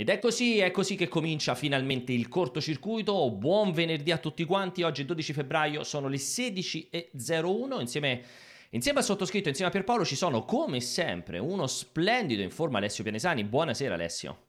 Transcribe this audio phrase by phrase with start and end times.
[0.00, 3.30] Ed è così, è così che comincia finalmente il cortocircuito.
[3.32, 4.82] Buon venerdì a tutti quanti.
[4.82, 7.80] Oggi è 12 febbraio, sono le 16.01.
[7.80, 8.24] Insieme,
[8.70, 13.02] insieme al sottoscritto, insieme a Pierpaolo, ci sono come sempre uno splendido in forma Alessio
[13.02, 13.44] Pianesani.
[13.44, 14.46] Buonasera Alessio.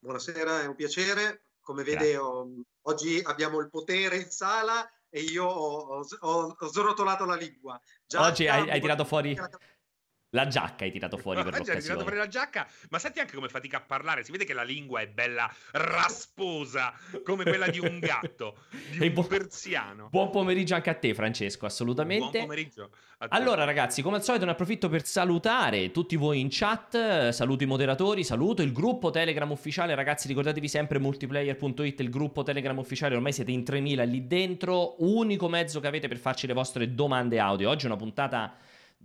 [0.00, 1.44] Buonasera, è un piacere.
[1.60, 7.36] Come vede, oggi abbiamo il potere in sala e io ho, ho, ho srotolato la
[7.36, 7.80] lingua.
[8.04, 9.38] Già oggi hai, hai tirato fuori...
[10.34, 11.78] La giacca hai tirato fuori per l'occasione.
[11.78, 14.24] Hai tirato fuori la giacca, ma senti anche come fatica a parlare.
[14.24, 18.56] Si vede che la lingua è bella rasposa, come quella di un gatto,
[18.96, 20.08] di un bu- persiano.
[20.10, 22.38] Buon pomeriggio anche a te, Francesco, assolutamente.
[22.38, 22.90] Buon pomeriggio.
[23.28, 27.66] Allora, ragazzi, come al solito ne approfitto per salutare tutti voi in chat, saluto i
[27.66, 29.94] moderatori, saluto il gruppo Telegram ufficiale.
[29.94, 35.48] Ragazzi, ricordatevi sempre multiplayer.it, il gruppo Telegram ufficiale, ormai siete in 3000 lì dentro, unico
[35.48, 37.68] mezzo che avete per farci le vostre domande audio.
[37.68, 38.56] Oggi è una puntata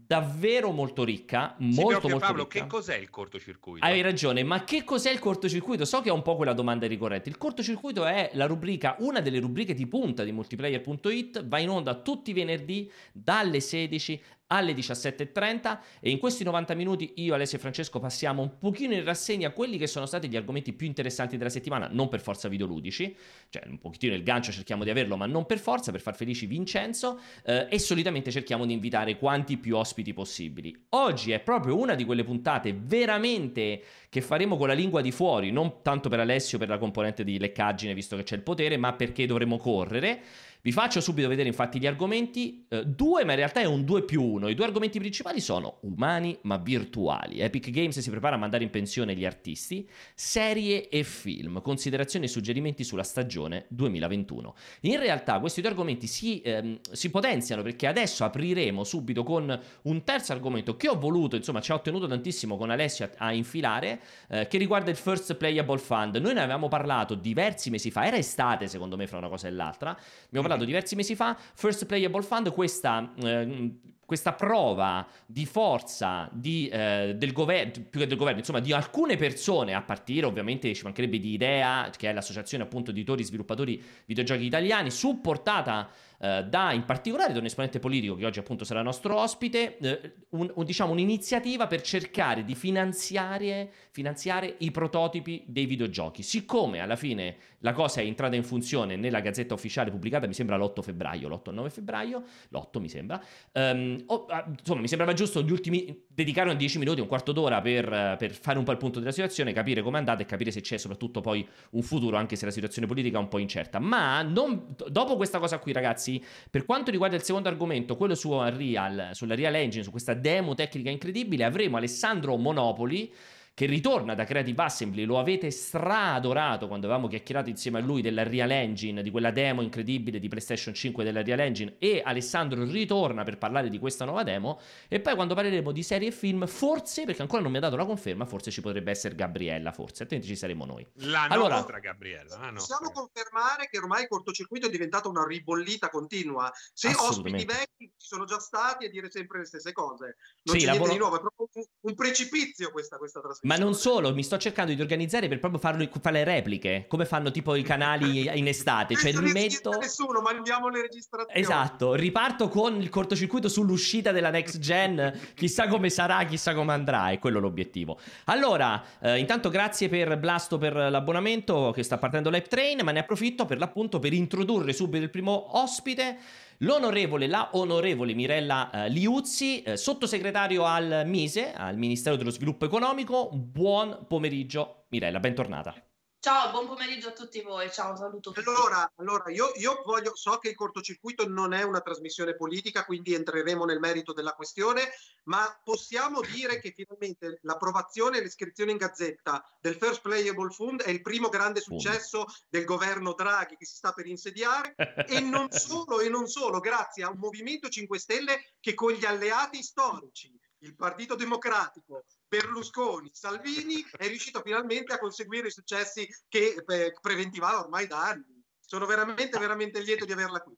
[0.07, 2.61] davvero molto ricca, molto sì, molto Paolo, ricca.
[2.61, 3.85] che cos'è il cortocircuito?
[3.85, 5.83] Hai ragione, ma che cos'è il cortocircuito?
[5.83, 7.27] So che è un po' quella domanda ricorrente.
[7.27, 11.95] Il cortocircuito è la rubrica, una delle rubriche di punta di multiplayer.it, va in onda
[11.95, 17.61] tutti i venerdì dalle 16 alle 17.30 e in questi 90 minuti io, Alessio e
[17.61, 21.49] Francesco passiamo un pochino in rassegna quelli che sono stati gli argomenti più interessanti della
[21.49, 23.15] settimana, non per forza videoludici,
[23.49, 26.45] cioè un pochettino il gancio cerchiamo di averlo ma non per forza, per far felici
[26.45, 30.85] Vincenzo eh, e solitamente cerchiamo di invitare quanti più ospiti possibili.
[30.89, 35.51] Oggi è proprio una di quelle puntate veramente che faremo con la lingua di fuori,
[35.51, 38.93] non tanto per Alessio per la componente di leccaggine visto che c'è il potere, ma
[38.93, 40.21] perché dovremo correre.
[40.67, 44.03] Vi faccio subito vedere infatti gli argomenti, eh, due ma in realtà è un 2
[44.03, 48.37] più 1, i due argomenti principali sono umani ma virtuali, Epic Games si prepara a
[48.37, 54.55] mandare in pensione gli artisti, serie e film, considerazioni e suggerimenti sulla stagione 2021.
[54.81, 60.03] In realtà questi due argomenti si, ehm, si potenziano perché adesso apriremo subito con un
[60.03, 64.01] terzo argomento che ho voluto, insomma ci ha ottenuto tantissimo con Alessio a, a infilare,
[64.27, 66.17] eh, che riguarda il First Playable Fund.
[66.17, 69.51] Noi ne avevamo parlato diversi mesi fa, era estate secondo me fra una cosa e
[69.51, 73.71] l'altra, abbiamo parlato parlato diversi mesi fa, First Playable Fund, questa, eh,
[74.05, 79.15] questa prova di forza di, eh, del governo, più che del governo, insomma di alcune
[79.15, 83.25] persone, a partire ovviamente ci mancherebbe di Idea, che è l'associazione appunto di editori e
[83.25, 85.89] sviluppatori videogiochi italiani, supportata
[86.19, 90.13] eh, da in particolare da un esponente politico che oggi appunto sarà nostro ospite, eh,
[90.29, 96.23] un, un, diciamo un'iniziativa per cercare di finanziare, finanziare i prototipi dei videogiochi.
[96.23, 100.57] Siccome alla fine la cosa è entrata in funzione nella gazzetta ufficiale pubblicata, mi sembra
[100.57, 103.21] l'8 febbraio, l'8 9 febbraio, l'8 mi sembra,
[103.53, 104.25] um, oh,
[104.59, 108.57] insomma mi sembrava giusto gli ultimi, dedicare 10 minuti, un quarto d'ora per, per fare
[108.57, 111.21] un po' il punto della situazione, capire come è andata e capire se c'è soprattutto
[111.21, 113.79] poi un futuro, anche se la situazione politica è un po' incerta.
[113.79, 118.15] Ma non, dopo questa cosa qui ragazzi, ragazzi, per quanto riguarda il secondo argomento, quello
[118.15, 123.13] su Unreal, sulla Real Engine, su questa demo tecnica incredibile, avremo Alessandro Monopoli
[123.57, 128.21] che ritorna da Creative Assembly, lo avete stra-adorato quando avevamo chiacchierato insieme a lui della
[128.21, 133.23] Real Engine, di quella demo incredibile di PlayStation 5 della Real Engine e Alessandro ritorna
[133.23, 137.05] per parlare di questa nuova demo e poi quando parleremo di serie e film, forse,
[137.05, 140.31] perché ancora non mi ha dato la conferma, forse ci potrebbe essere Gabriella, forse, altrimenti
[140.31, 140.85] ci saremo noi.
[140.97, 142.37] La allora, nostra Gabriella.
[142.37, 142.77] La nostra.
[142.77, 146.53] Possiamo confermare che ormai il cortocircuito è diventato una ribollita continua.
[146.73, 150.17] Se ospiti vecchi ci sono già stati a dire sempre le stesse cose.
[150.43, 153.45] Non sì, c'è niente di nuovo, è proprio un, un precipizio questa, questa trasmissione.
[153.47, 157.05] Ma non solo, mi sto cercando di organizzare per proprio farlo, fare le repliche, come
[157.05, 158.95] fanno tipo i canali in estate.
[158.95, 159.69] Cioè rimetto...
[159.79, 161.39] nessuno, mandiamo le registrazioni.
[161.39, 165.17] Esatto, riparto con il cortocircuito sull'uscita della next gen.
[165.33, 167.97] chissà come sarà, chissà come andrà, è quello l'obiettivo.
[168.25, 172.99] Allora, eh, intanto grazie per Blasto per l'abbonamento che sta partendo Live Train, ma ne
[172.99, 176.17] approfitto per l'appunto per introdurre subito il primo ospite.
[176.61, 183.29] L'onorevole, la onorevole Mirella eh, Liuzzi, eh, sottosegretario al MISE, al Ministero dello Sviluppo Economico.
[183.31, 185.86] Buon pomeriggio, Mirella, bentornata.
[186.27, 187.71] Ciao, buon pomeriggio a tutti voi.
[187.71, 188.49] Ciao, saluto tutti.
[188.49, 193.13] Allora, allora io, io voglio, so che il cortocircuito non è una trasmissione politica, quindi
[193.13, 194.89] entreremo nel merito della questione,
[195.23, 200.89] ma possiamo dire che finalmente l'approvazione e l'iscrizione in gazzetta del First Playable Fund è
[200.89, 204.75] il primo grande successo del governo Draghi che si sta per insediare
[205.07, 209.05] e non solo, e non solo, grazie a un Movimento 5 Stelle che con gli
[209.05, 216.55] alleati storici il Partito Democratico, Berlusconi, Salvini è riuscito finalmente a conseguire i successi che
[216.67, 218.43] eh, preventivava ormai da anni.
[218.59, 220.53] Sono veramente, veramente lieto di averla qui.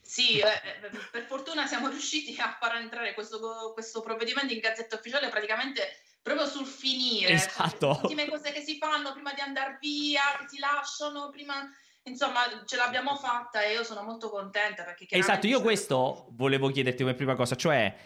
[0.00, 4.96] Sì, eh, eh, per fortuna siamo riusciti a far entrare questo, questo, provvedimento in gazzetta
[4.96, 7.34] ufficiale praticamente proprio sul finire.
[7.34, 7.78] Esatto.
[7.78, 11.70] Cioè, le ultime cose che si fanno prima di andare via, che si lasciano, prima...
[12.04, 15.06] Insomma, ce l'abbiamo fatta e io sono molto contenta perché...
[15.08, 17.96] Esatto, io questo volevo chiederti come prima cosa, cioè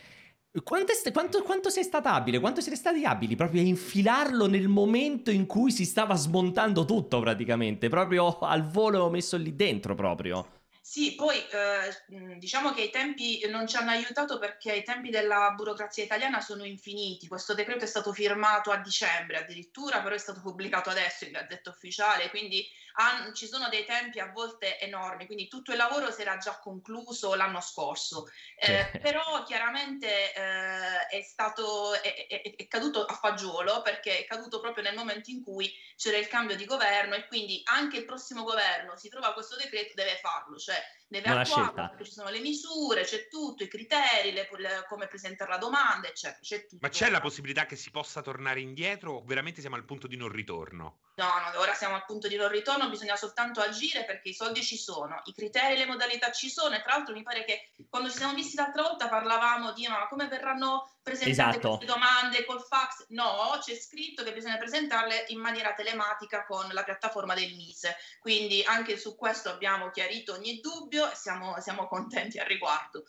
[0.62, 2.40] Quanto, è, quanto, quanto, sei stata abile?
[2.40, 7.20] Quanto siete stati abili proprio a infilarlo nel momento in cui si stava smontando tutto
[7.20, 7.88] praticamente?
[7.88, 10.55] Proprio al volo messo lì dentro proprio.
[10.88, 15.50] Sì, poi eh, diciamo che i tempi non ci hanno aiutato perché i tempi della
[15.50, 17.26] burocrazia italiana sono infiniti.
[17.26, 21.70] Questo decreto è stato firmato a dicembre addirittura, però è stato pubblicato adesso in Gazzetta
[21.70, 22.64] Ufficiale, quindi
[22.98, 26.58] han, ci sono dei tempi a volte enormi, quindi tutto il lavoro si era già
[26.60, 28.28] concluso l'anno scorso.
[28.56, 34.60] Eh, però chiaramente eh, è stato è, è, è caduto a fagiolo perché è caduto
[34.60, 38.44] proprio nel momento in cui c'era il cambio di governo e quindi anche il prossimo
[38.44, 40.75] governo si trova questo decreto deve farlo, cioè
[41.08, 45.50] deve Una attuarlo, ci sono le misure, c'è tutto, i criteri, le, le, come presentare
[45.50, 46.40] la domanda, eccetera.
[46.40, 46.78] C'è tutto.
[46.80, 50.16] Ma c'è la possibilità che si possa tornare indietro o veramente siamo al punto di
[50.16, 50.98] non ritorno?
[51.16, 54.62] No, no, ora siamo al punto di non ritorno, bisogna soltanto agire perché i soldi
[54.62, 57.70] ci sono, i criteri e le modalità ci sono e tra l'altro mi pare che
[57.88, 61.76] quando ci siamo visti l'altra volta parlavamo di ma come verranno presentate esatto.
[61.76, 63.06] queste domande col fax?
[63.10, 68.62] No, c'è scritto che bisogna presentarle in maniera telematica con la piattaforma del Mise, quindi
[68.64, 70.65] anche su questo abbiamo chiarito ogni dubbio
[71.10, 73.04] e siamo, siamo contenti al riguardo.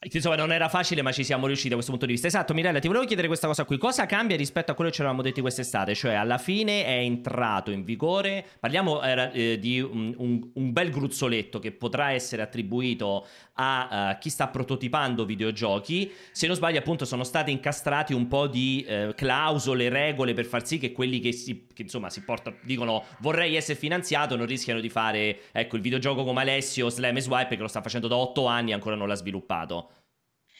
[0.00, 2.28] Insomma, non era facile, ma ci siamo riusciti da questo punto di vista.
[2.28, 3.78] Esatto, Mirella, ti volevo chiedere questa cosa qui.
[3.78, 5.94] Cosa cambia rispetto a quello che ci eravamo detti quest'estate?
[5.94, 8.44] Cioè, alla fine è entrato in vigore.
[8.60, 14.30] Parliamo eh, di un, un, un, bel gruzzoletto che potrà essere attribuito a uh, chi
[14.30, 16.12] sta prototipando videogiochi.
[16.30, 20.64] Se non sbaglio, appunto, sono state incastrati un po' di uh, clausole, regole per far
[20.64, 24.78] sì che quelli che, si, che insomma si portano, dicono vorrei essere finanziato, non rischiano
[24.78, 28.16] di fare ecco il videogioco come Alessio Slam e Swipe che lo sta facendo da
[28.16, 29.87] otto anni e ancora non l'ha sviluppato.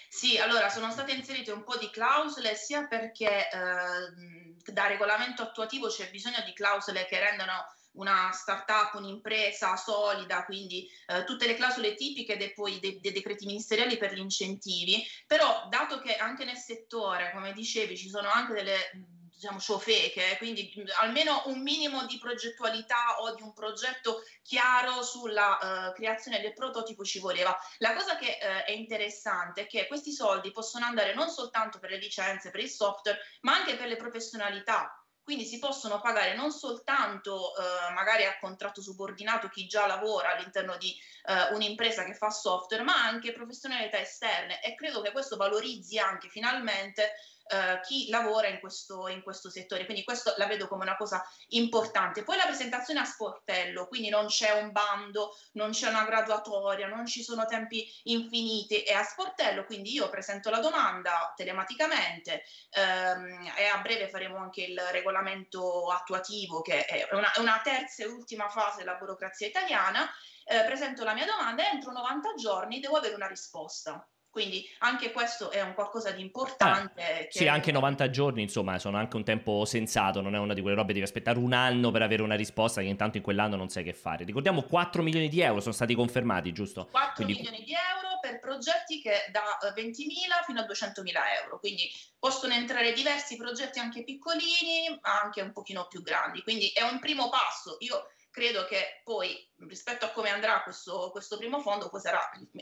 [0.09, 5.89] Sì, allora sono state inserite un po' di clausole sia perché eh, da regolamento attuativo
[5.89, 7.53] c'è bisogno di clausole che rendano
[7.93, 13.45] una startup, un'impresa solida, quindi eh, tutte le clausole tipiche dei, poi, dei, dei, decreti
[13.45, 18.55] ministeriali per gli incentivi, però dato che anche nel settore, come dicevi, ci sono anche
[18.55, 18.91] delle
[19.39, 25.93] diciamo, ciofeche, quindi almeno un minimo di progettualità o di un progetto chiaro sulla uh,
[25.95, 27.57] creazione del prototipo ci voleva.
[27.79, 31.91] La cosa che uh, è interessante è che questi soldi possono andare non soltanto per
[31.91, 34.93] le licenze, per il software, ma anche per le professionalità.
[35.23, 40.79] Quindi si possono pagare non soltanto eh, magari a contratto subordinato chi già lavora all'interno
[40.79, 40.97] di
[41.27, 46.31] eh, un'impresa che fa software, ma anche professionalità esterne e credo che questo valorizzi anche
[46.31, 47.13] finalmente
[47.49, 49.85] eh, chi lavora in questo, in questo, settore.
[49.85, 52.23] Quindi questo la vedo come una cosa importante.
[52.23, 57.07] Poi la presentazione a sportello, quindi non c'è un bando, non c'è una graduatoria, non
[57.07, 63.65] ci sono tempi infiniti, è a sportello, quindi io presento la domanda telematicamente ehm, e
[63.67, 68.79] a breve faremo anche il regolamento attuativo che è una, una terza e ultima fase
[68.79, 70.09] della burocrazia italiana.
[70.45, 74.07] Eh, presento la mia domanda e entro 90 giorni devo avere una risposta.
[74.31, 77.03] Quindi anche questo è un qualcosa di importante.
[77.03, 77.29] Ah, che...
[77.31, 80.77] Sì, anche 90 giorni, insomma, sono anche un tempo sensato, non è una di quelle
[80.77, 83.85] robe, devi aspettare un anno per avere una risposta che intanto in quell'anno non sai
[83.85, 84.25] che fare.
[84.25, 86.89] Ricordiamo 4 milioni di euro sono stati confermati, giusto?
[86.91, 87.35] 4 quindi...
[87.35, 89.43] milioni di euro per progetti che da
[89.75, 95.41] 20.000 eh, fino a 200.000 euro, quindi possono entrare diversi progetti anche piccolini, ma anche
[95.41, 96.43] un pochino più grandi.
[96.43, 97.77] Quindi è un primo passo.
[97.81, 99.37] Io credo che poi
[99.67, 102.21] rispetto a come andrà questo, questo primo fondo poi sarà,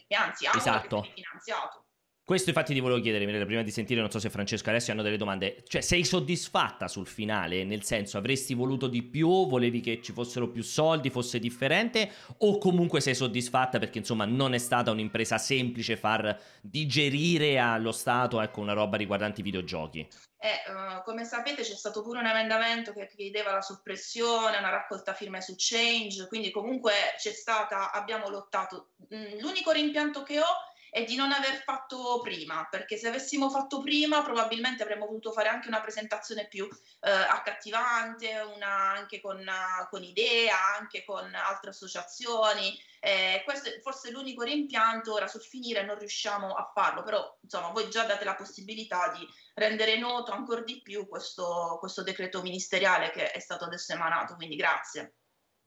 [0.09, 1.03] anzi, esatto.
[1.15, 1.86] finanziato.
[2.27, 5.03] Questo infatti ti volevo chiedere, Mirella, prima di sentire, non so se Francesco Alessio hanno
[5.03, 5.63] delle domande.
[5.65, 7.63] Cioè, sei soddisfatta sul finale?
[7.63, 9.47] Nel senso, avresti voluto di più?
[9.47, 12.11] Volevi che ci fossero più soldi, fosse differente?
[12.39, 18.41] O comunque sei soddisfatta perché, insomma, non è stata un'impresa semplice far digerire allo Stato,
[18.41, 20.01] ecco, una roba riguardante i videogiochi?
[20.01, 25.15] E uh, come sapete c'è stato pure un emendamento che chiedeva la soppressione, una raccolta
[25.15, 28.89] firme su Change, quindi comunque c'è stata, abbiamo lottato.
[29.15, 33.83] Mm, l'unico rimpianto che ho è di non aver fatto prima, perché se avessimo fatto
[33.83, 36.67] prima probabilmente avremmo voluto fare anche una presentazione più
[37.01, 39.45] eh, accattivante, una, anche con,
[39.91, 42.81] con, Idea, anche con altre associazioni.
[43.01, 47.73] Eh, questo è forse l'unico rimpianto, ora sul finire non riusciamo a farlo, però insomma
[47.73, 53.11] voi già date la possibilità di rendere noto ancora di più questo, questo decreto ministeriale
[53.11, 55.17] che è stato adesso emanato, quindi grazie.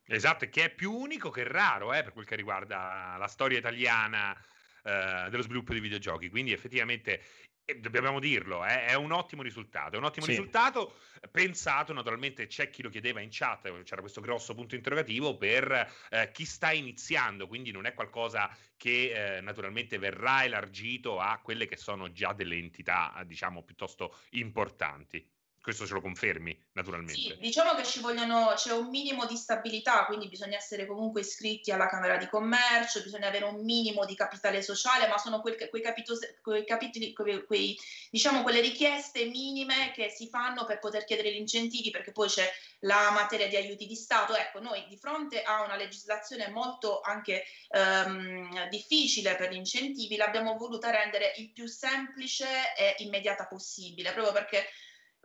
[0.05, 4.35] Esatto, che è più unico che raro eh, per quel che riguarda la storia italiana
[4.83, 6.29] eh, dello sviluppo di videogiochi.
[6.29, 7.21] Quindi effettivamente
[7.69, 9.95] eh, dobbiamo dirlo, eh, è un ottimo risultato.
[9.95, 10.31] È un ottimo sì.
[10.31, 10.95] risultato
[11.31, 16.31] pensato, naturalmente c'è chi lo chiedeva in chat, c'era questo grosso punto interrogativo per eh,
[16.31, 21.77] chi sta iniziando, quindi non è qualcosa che eh, naturalmente verrà elargito a quelle che
[21.77, 25.27] sono già delle entità, diciamo, piuttosto importanti.
[25.61, 27.13] Questo ce lo confermi, naturalmente.
[27.19, 31.71] Sì, diciamo che ci vogliono, c'è un minimo di stabilità, quindi bisogna essere comunque iscritti
[31.71, 35.81] alla Camera di Commercio, bisogna avere un minimo di capitale sociale, ma sono quel, quei,
[35.81, 37.77] capito, quei capitoli, quei, quei,
[38.09, 42.49] diciamo, quelle richieste minime che si fanno per poter chiedere gli incentivi, perché poi c'è
[42.79, 44.35] la materia di aiuti di Stato.
[44.35, 50.57] Ecco, noi di fronte a una legislazione molto anche ehm, difficile per gli incentivi, l'abbiamo
[50.57, 52.47] voluta rendere il più semplice
[52.77, 54.65] e immediata possibile, proprio perché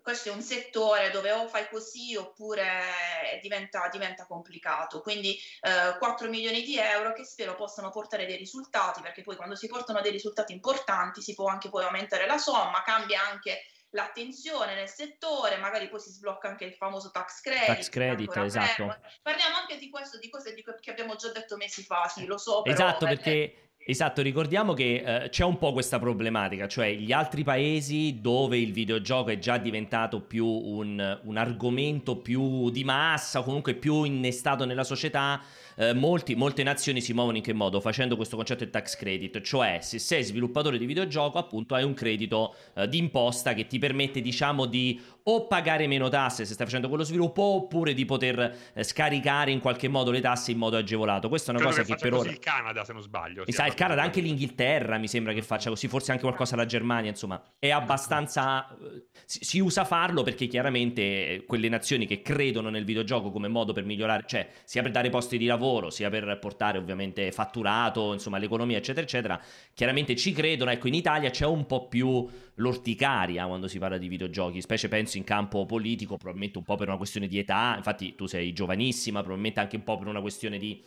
[0.04, 5.00] questo è un settore dove o fai così oppure diventa, diventa complicato.
[5.00, 9.56] Quindi eh, 4 milioni di euro che spero possano portare dei risultati, perché poi quando
[9.56, 14.74] si portano dei risultati importanti si può anche poi aumentare la somma, cambia anche l'attenzione
[14.74, 17.66] nel settore, magari poi si sblocca anche il famoso tax credit.
[17.66, 18.98] Tax credit, esatto.
[19.22, 22.36] Parliamo anche di questo, di cose di che abbiamo già detto mesi fa, sì, lo
[22.36, 22.60] so.
[22.60, 27.44] Però, esatto, perché Esatto, ricordiamo che eh, c'è un po' questa problematica, cioè gli altri
[27.44, 33.42] paesi dove il videogioco è già diventato più un, un argomento più di massa o
[33.42, 35.38] comunque più innestato nella società,
[35.76, 37.80] eh, molti, molte nazioni si muovono in che modo?
[37.80, 41.94] Facendo questo concetto di tax credit, cioè se sei sviluppatore di videogioco appunto hai un
[41.94, 46.66] credito eh, di imposta che ti permette diciamo di o pagare meno tasse se stai
[46.66, 50.76] facendo quello sviluppo oppure di poter eh, scaricare in qualche modo le tasse in modo
[50.76, 51.28] agevolato.
[51.28, 52.30] Questa è una Credo cosa che, che per ora...
[52.30, 53.46] il Canada se non sbaglio.
[53.46, 57.10] Esatto, il Canada, anche l'Inghilterra mi sembra che faccia così, forse anche qualcosa la Germania,
[57.10, 58.68] insomma, è abbastanza...
[58.76, 63.72] Eh, si, si usa farlo perché chiaramente quelle nazioni che credono nel videogioco come modo
[63.72, 68.38] per migliorare, cioè sia per dare posti di lavoro, sia per portare ovviamente fatturato, insomma
[68.38, 69.40] l'economia eccetera eccetera,
[69.72, 74.08] chiaramente ci credono, ecco in Italia c'è un po' più l'orticaria quando si parla di
[74.08, 78.14] videogiochi, specie penso in campo politico, probabilmente un po' per una questione di età, infatti
[78.14, 80.82] tu sei giovanissima, probabilmente anche un po' per una questione di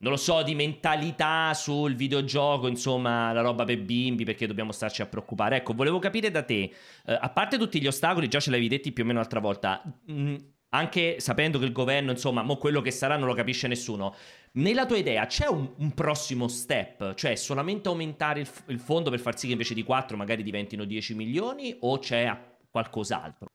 [0.00, 5.02] non lo so, di mentalità sul videogioco, insomma, la roba per bimbi, perché dobbiamo starci
[5.02, 5.56] a preoccupare.
[5.56, 6.72] Ecco, volevo capire da te,
[7.04, 9.82] eh, a parte tutti gli ostacoli, già ce l'avevi detti più o meno l'altra volta,
[10.06, 10.36] mh, mm,
[10.70, 14.14] anche sapendo che il governo, insomma, mo quello che sarà non lo capisce nessuno.
[14.52, 17.14] Nella tua idea c'è un, un prossimo step?
[17.14, 20.84] Cioè solamente aumentare il, il, fondo per far sì che invece di 4 magari diventino
[20.84, 22.36] 10 milioni o c'è
[22.70, 23.46] qualcos'altro?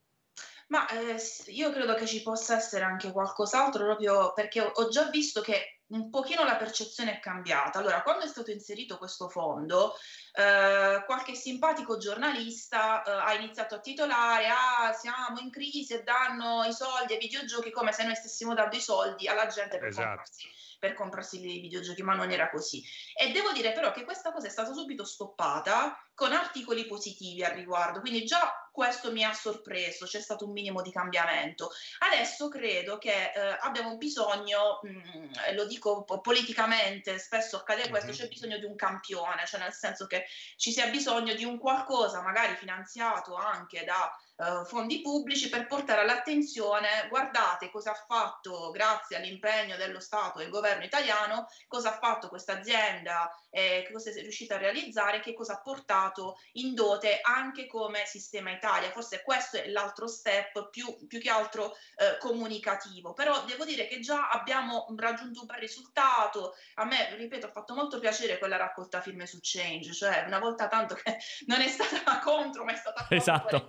[0.67, 1.17] Ma eh,
[1.47, 5.81] io credo che ci possa essere anche qualcos'altro proprio perché ho, ho già visto che
[5.87, 7.79] un pochino la percezione è cambiata.
[7.79, 9.93] Allora, quando è stato inserito questo fondo,
[10.35, 16.63] eh, qualche simpatico giornalista eh, ha iniziato a titolare ah, siamo in crisi e danno
[16.63, 20.07] i soldi ai videogiochi come se noi stessimo dando i soldi alla gente per esatto.
[20.07, 20.47] comprarsi
[20.83, 22.83] per comprarsi i videogiochi, ma non era così.
[23.15, 27.53] E devo dire però che questa cosa è stata subito stoppata con articoli positivi al
[27.53, 31.69] riguardo, quindi già questo mi ha sorpreso, c'è stato un minimo di cambiamento.
[31.99, 38.17] Adesso credo che eh, abbiamo bisogno, mh, mm, lo dico politicamente, spesso accade questo, mm-hmm.
[38.17, 40.25] c'è bisogno di un campione, cioè nel senso che
[40.57, 44.11] ci sia bisogno di un qualcosa magari finanziato anche da
[44.43, 50.43] uh, fondi pubblici per portare all'attenzione, guardate cosa ha fatto grazie all'impegno dello Stato e
[50.43, 55.33] del governo italiano, cosa ha fatto questa azienda, eh, cosa è riuscita a realizzare, che
[55.33, 58.91] cosa ha portato in dote anche come sistema Italia.
[58.91, 63.99] Forse questo è l'altro step più, più che altro eh, comunicativo, però devo dire che
[63.99, 66.55] già abbiamo raggiunto un bel risultato.
[66.75, 70.67] A me, ripeto, ha fatto molto piacere quella raccolta firme su Change, cioè una volta
[70.67, 73.65] tanto che non è stata contro, ma è stata esatto.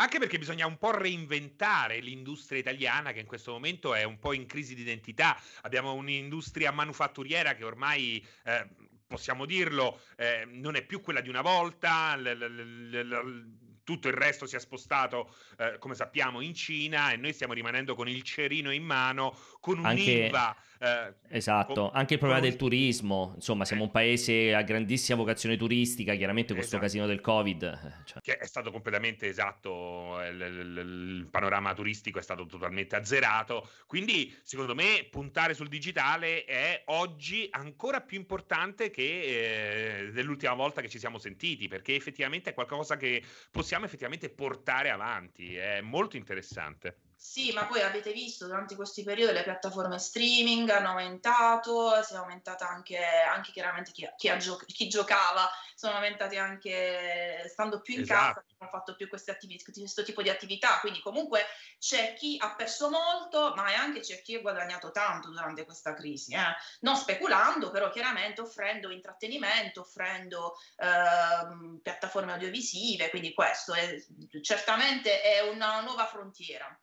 [0.00, 4.32] Anche perché bisogna un po' reinventare l'industria italiana che in questo momento è un po'
[4.32, 5.40] in crisi di identità.
[5.62, 8.24] Abbiamo un'industria manufatturiera che ormai...
[8.44, 8.66] Eh,
[9.08, 14.12] possiamo dirlo, eh, non è più quella di una volta, l- l- l- tutto il
[14.12, 18.20] resto si è spostato, eh, come sappiamo, in Cina e noi stiamo rimanendo con il
[18.20, 20.46] cerino in mano, con un'IVA.
[20.46, 20.66] Anche...
[20.80, 22.50] Eh, esatto, con, anche il problema con...
[22.50, 26.82] del turismo, insomma siamo un paese a grandissima vocazione turistica, chiaramente questo esatto.
[26.82, 27.62] casino del Covid.
[27.62, 28.20] Eh, cioè...
[28.20, 34.36] Che è stato completamente esatto, il, il, il, panorama turistico è stato totalmente azzerato, quindi
[34.42, 40.90] secondo me puntare sul digitale è oggi ancora più importante che eh, dell'ultima volta che
[40.90, 46.96] ci siamo sentiti, perché effettivamente è qualcosa che possiamo effettivamente portare avanti, è molto interessante.
[47.30, 52.16] Sì, ma poi avete visto durante questi periodi le piattaforme streaming hanno aumentato, si è
[52.16, 58.00] aumentata anche, anche chiaramente chi, chi, gio- chi, giocava, sono aumentati anche stando più in
[58.00, 58.40] esatto.
[58.40, 61.44] casa, hanno fatto più attivi- questo tipo di attività, quindi comunque
[61.78, 66.32] c'è chi ha perso molto, ma anche c'è chi ha guadagnato tanto durante questa crisi,
[66.32, 66.56] eh?
[66.80, 74.02] non speculando, però chiaramente offrendo intrattenimento, offrendo eh, piattaforme audiovisive, quindi questo è,
[74.40, 76.74] certamente è una nuova frontiera.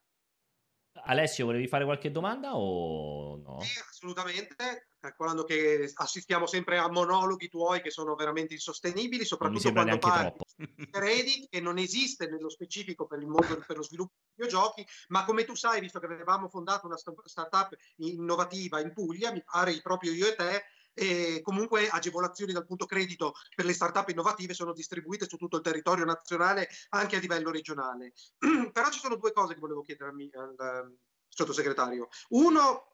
[1.03, 3.59] Alessio, volevi fare qualche domanda o no?
[3.61, 4.87] Sì, assolutamente.
[5.05, 10.89] calcolando che assistiamo sempre a monologhi tuoi che sono veramente insostenibili, soprattutto quando parli di
[10.89, 15.23] credit che non esiste nello specifico per il mondo per lo sviluppo di videogiochi, ma
[15.25, 20.11] come tu sai, visto che avevamo fondato una startup innovativa in Puglia, mi pare proprio
[20.11, 20.63] io e te,
[20.95, 25.61] e comunque agevolazioni dal punto credito per le start-up innovative sono distribuite su tutto il
[25.61, 28.13] territorio nazionale anche a livello regionale.
[28.71, 30.97] Però ci sono due cose che volevo chiedere al, al
[31.27, 32.07] sottosegretario.
[32.29, 32.87] Uno,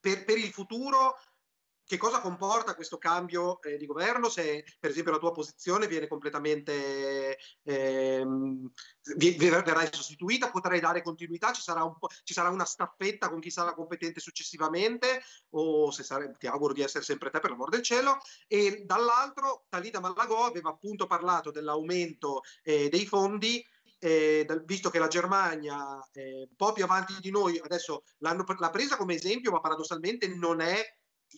[0.00, 1.16] per, per il futuro
[1.90, 4.28] che cosa comporta questo cambio eh, di governo?
[4.28, 8.70] Se per esempio la tua posizione viene completamente ehm,
[9.16, 11.52] verrai sostituita potrai dare continuità?
[11.52, 15.20] Ci sarà, un ci sarà, una staffetta con chi sarà competente successivamente?
[15.50, 18.18] O se sare, ti auguro di essere sempre te per l'amor del cielo.
[18.46, 23.66] E dall'altro Talita Malagò aveva appunto parlato dell'aumento eh, dei fondi
[23.98, 28.70] eh, visto che la Germania eh, un po' più avanti di noi, adesso l'hanno l'ha
[28.70, 30.82] presa come esempio, ma paradossalmente non è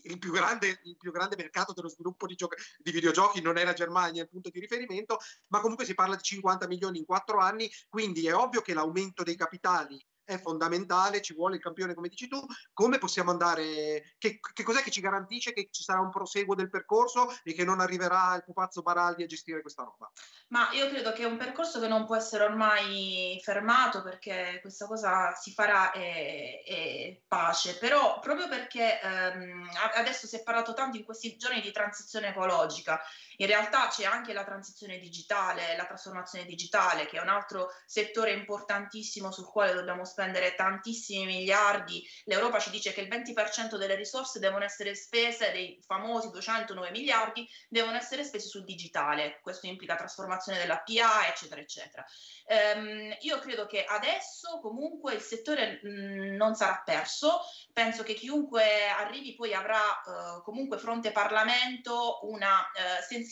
[0.05, 3.65] il più, grande, il più grande mercato dello sviluppo di, giochi, di, videogiochi non è
[3.65, 5.19] la Germania il punto di riferimento,
[5.49, 9.23] ma comunque si parla di 50 milioni in quattro anni, quindi è ovvio che l'aumento
[9.23, 12.41] dei capitali è fondamentale, ci vuole il campione come dici tu,
[12.73, 16.71] come possiamo andare, che, che, cos'è che ci garantisce che ci sarà un proseguo del
[16.71, 20.11] percorso e che non arriverà il pupazzo Baraldi a gestire questa roba?
[20.49, 24.87] Ma io credo che è un percorso che non può essere ormai fermato perché questa
[24.87, 30.97] cosa si farà e, e pace, però proprio perché ehm, adesso si è parlato tanto
[30.97, 33.01] in questi giorni di transizione ecologica,
[33.43, 38.31] in realtà c'è anche la transizione digitale, la trasformazione digitale che è un altro settore
[38.31, 42.09] importantissimo sul quale dobbiamo spendere tantissimi miliardi.
[42.27, 47.49] L'Europa ci dice che il 20% delle risorse devono essere spese, dei famosi 209 miliardi,
[47.69, 49.41] devono essere spesi sul digitale.
[49.43, 52.07] Questo implica trasformazione della PA, eccetera, eccetera.
[52.77, 57.41] Um, io credo che adesso comunque il settore mh, mm, non sarà perso,
[57.73, 63.31] penso che chiunque arrivi poi avrà uh, comunque fronte Parlamento una uh, sensibilità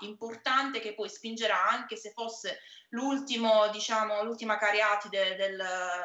[0.00, 2.58] importante che poi spingerà anche se fosse
[2.92, 5.62] l'ultimo, diciamo, l'ultima cariatide del,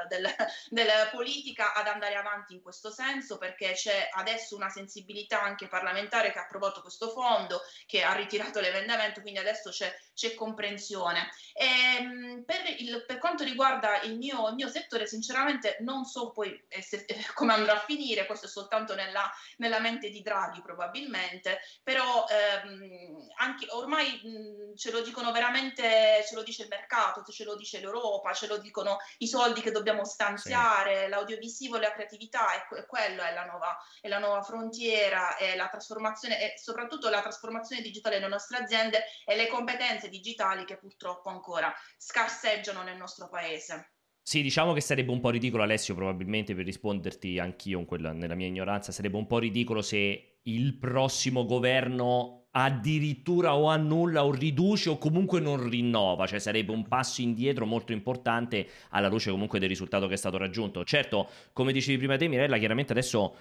[0.07, 0.35] del,
[0.69, 6.31] della politica ad andare avanti in questo senso perché c'è adesso una sensibilità anche parlamentare
[6.31, 11.29] che ha approvato questo fondo, che ha ritirato l'emendamento, quindi adesso c'è, c'è comprensione.
[11.53, 16.31] E, ehm, per, il, per, quanto riguarda il mio, il mio, settore, sinceramente non so
[16.31, 21.59] poi se, come andrà a finire, questo è soltanto nella, nella mente di Draghi probabilmente,
[21.83, 27.43] però ehm, anche ormai mh, ce lo dicono veramente, ce lo dice il mercato, ce
[27.43, 31.09] lo dice l'Europa, ce lo dicono i soldi che dobbiamo stanziare, sì.
[31.09, 36.39] l'audiovisivo, la creatività, è quello è la, nuova, è la nuova frontiera, è la trasformazione
[36.39, 41.73] e soprattutto la trasformazione digitale delle nostre aziende e le competenze digitali che purtroppo ancora
[41.97, 43.91] scarseggiano nel nostro paese.
[44.21, 48.47] Sì, diciamo che sarebbe un po' ridicolo, Alessio, probabilmente per risponderti anch'io quella, nella mia
[48.47, 54.97] ignoranza, sarebbe un po' ridicolo se il prossimo governo addirittura o annulla o riduce o
[54.97, 60.07] comunque non rinnova, cioè sarebbe un passo indietro molto importante alla luce comunque del risultato
[60.07, 60.83] che è stato raggiunto.
[60.83, 63.35] Certo, come dicevi prima te Mirella, chiaramente adesso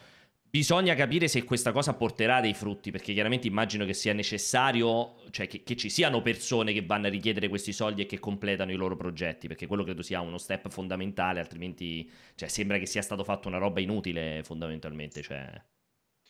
[0.48, 5.46] Bisogna capire se questa cosa porterà dei frutti, perché chiaramente immagino che sia necessario, cioè
[5.48, 8.76] che, che, ci siano persone che vanno a richiedere questi soldi e che completano i
[8.76, 13.22] loro progetti, perché quello credo sia uno step fondamentale, altrimenti cioè, sembra che sia stato
[13.22, 15.50] fatto una roba inutile fondamentalmente, cioè,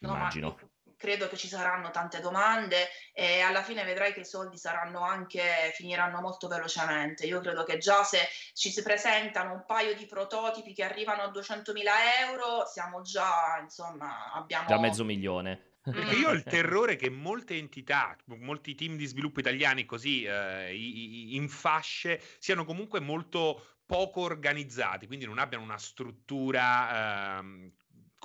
[0.01, 0.57] no, immagino
[1.07, 5.71] credo che ci saranno tante domande e alla fine vedrai che i soldi saranno anche,
[5.73, 7.27] finiranno molto velocemente.
[7.27, 8.19] Io credo che già se
[8.55, 11.73] ci si presentano un paio di prototipi che arrivano a 200.000
[12.29, 14.67] euro, siamo già, insomma, abbiamo...
[14.67, 15.75] Già mezzo milione.
[15.85, 20.75] Perché io ho il terrore che molte entità, molti team di sviluppo italiani così eh,
[20.75, 27.71] in fasce siano comunque molto poco organizzati, quindi non abbiano una struttura eh,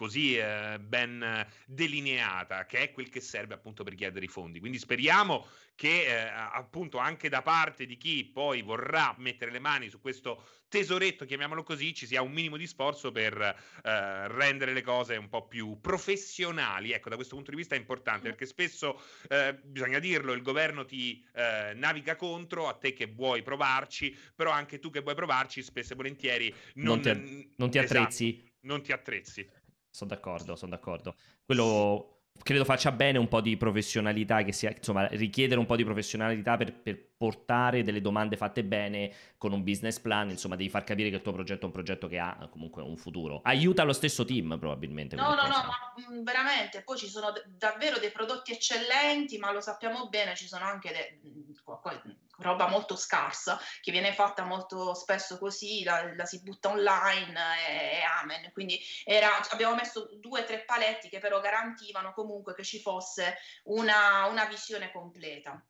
[0.02, 4.60] così eh, ben delineata, che è quel che serve appunto per chiedere i fondi.
[4.60, 9.90] Quindi speriamo che eh, appunto anche da parte di chi poi vorrà mettere le mani
[9.90, 14.82] su questo tesoretto, chiamiamolo così, ci sia un minimo di sforzo per eh, rendere le
[14.82, 16.94] cose un po' più professionali.
[16.94, 20.84] Ecco, da questo punto di vista è importante perché spesso, eh, bisogna dirlo, il governo
[20.84, 25.62] ti eh, naviga contro, a te che vuoi provarci, però anche tu che vuoi provarci,
[25.62, 28.30] spesso e volentieri non, non ti, non ti attrezzi.
[28.30, 29.50] Esatto, non ti attrezzi.
[29.92, 31.16] Sono d'accordo, sono d'accordo.
[31.46, 35.84] Quello credo faccia bene un po' di professionalità, che sia, insomma, richiedere un po' di
[35.84, 40.84] professionalità per, per, portare delle domande fatte bene con un business plan, insomma, devi far
[40.84, 43.42] capire che il tuo progetto è un progetto che ha comunque un futuro.
[43.44, 45.16] Aiuta lo stesso team, probabilmente.
[45.16, 45.48] No, no, cosa.
[45.48, 50.36] no, ma mm, veramente, poi ci sono davvero dei prodotti eccellenti, ma lo sappiamo bene,
[50.36, 51.52] ci sono anche, de- mm,
[52.40, 57.98] roba molto scarsa che viene fatta molto spesso così, la, la si butta online e,
[57.98, 58.52] e amen.
[58.52, 63.38] Quindi era, abbiamo messo due o tre paletti che però garantivano comunque che ci fosse
[63.66, 65.64] una, una visione completa.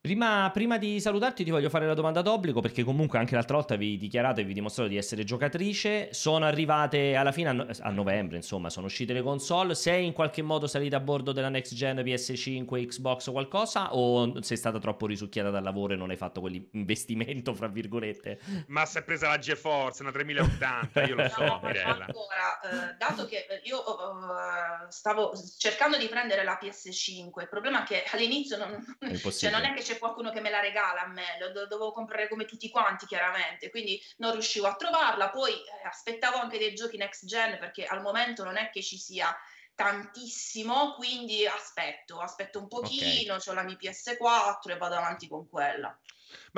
[0.00, 3.74] Prima, prima, di salutarti ti voglio fare la domanda d'obbligo perché comunque anche l'altra volta
[3.74, 6.12] vi dichiarato e vi dimostrato di essere giocatrice.
[6.12, 9.74] Sono arrivate alla fine a, no- a, novembre, insomma, sono uscite le console.
[9.74, 14.40] Sei in qualche modo salita a bordo della next gen PS5, Xbox o qualcosa o
[14.40, 18.38] sei stata troppo risucchiata dal lavoro e non hai fatto quell'investimento, fra virgolette?
[18.68, 22.06] Ma si è presa la GeForce, una 3080, io lo so, no, Mirella.
[22.06, 27.84] Ancora, eh, dato che io uh, stavo cercando di prendere la PS5, il problema è
[27.84, 28.96] che all'inizio non,
[29.36, 31.92] cioè non è che c'è qualcuno che me la regala a me, lo do- dovevo
[31.92, 36.74] comprare come tutti quanti chiaramente, quindi non riuscivo a trovarla, poi eh, aspettavo anche dei
[36.74, 39.34] giochi next gen perché al momento non è che ci sia
[39.74, 43.48] tantissimo, quindi aspetto, aspetto un pochino, okay.
[43.48, 45.96] ho la mia PS4 e vado avanti con quella.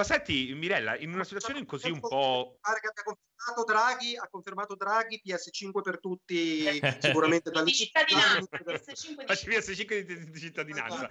[0.00, 2.56] Ma senti, Mirella, in una situazione così un po'...
[2.58, 7.64] Pare che abbia confermato Draghi, ha confermato Draghi PS5 per tutti, sicuramente dal...
[7.64, 9.24] di cittadinanza, PS5 di...
[9.26, 11.10] PS5 di cittadinanza.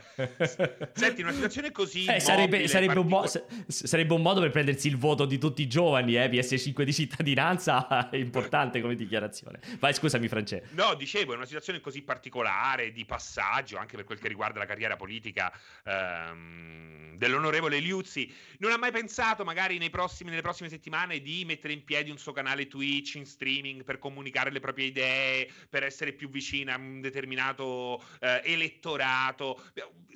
[0.94, 2.06] Senti, in una situazione così...
[2.06, 3.26] Eh, sarebbe, sarebbe, un mo-
[3.68, 6.28] sarebbe, un modo per prendersi il voto di tutti i giovani, eh?
[6.28, 9.60] PS5 di cittadinanza è importante come dichiarazione.
[9.78, 10.74] Vai, scusami Francesco.
[10.74, 14.66] No, dicevo, in una situazione così particolare, di passaggio, anche per quel che riguarda la
[14.66, 21.46] carriera politica ehm, dell'onorevole Liuzzi, non ha mai pensato, magari prossimi, nelle prossime settimane, di
[21.46, 25.84] mettere in piedi un suo canale Twitch in streaming per comunicare le proprie idee, per
[25.84, 29.62] essere più vicina a un determinato eh, elettorato?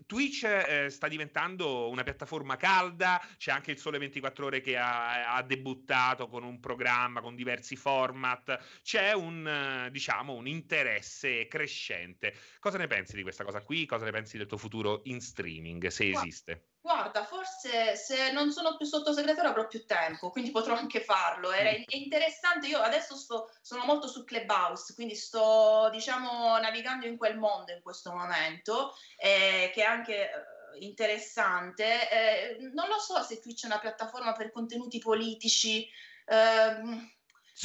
[0.06, 5.36] Twitch eh, sta diventando una piattaforma calda, c'è anche il Sole 24 Ore che ha,
[5.36, 12.36] ha debuttato con un programma, con diversi format, c'è un, diciamo, un interesse crescente.
[12.60, 13.86] Cosa ne pensi di questa cosa qui?
[13.86, 16.73] Cosa ne pensi del tuo futuro in streaming, se esiste?
[16.84, 21.54] Guarda, forse se non sono più sottosegretario avrò più tempo, quindi potrò anche farlo.
[21.54, 21.84] Era mm.
[21.88, 27.72] interessante, io adesso sto, sono molto su Clubhouse, quindi sto, diciamo, navigando in quel mondo
[27.72, 32.10] in questo momento, eh, che è anche eh, interessante.
[32.12, 35.88] Eh, non lo so se Twitch è una piattaforma per contenuti politici.
[36.26, 37.12] Eh,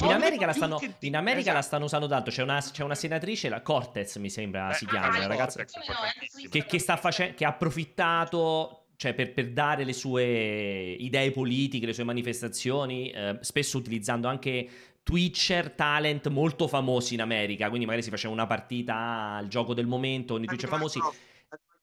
[0.00, 1.56] in America, la stanno, in America esatto.
[1.56, 2.30] la stanno, usando tanto.
[2.30, 5.60] C'è una, c'è una, senatrice, la Cortez mi sembra Beh, si chiama, ah, una ragazza
[5.60, 11.30] no, che, che, sta facendo, che ha approfittato cioè per, per, dare le sue idee
[11.30, 14.68] politiche, le sue manifestazioni, eh, spesso utilizzando anche
[15.04, 19.86] Twitcher talent molto famosi in America, quindi magari si faceva una partita al gioco del
[19.86, 20.98] momento con i Twitcher famosi.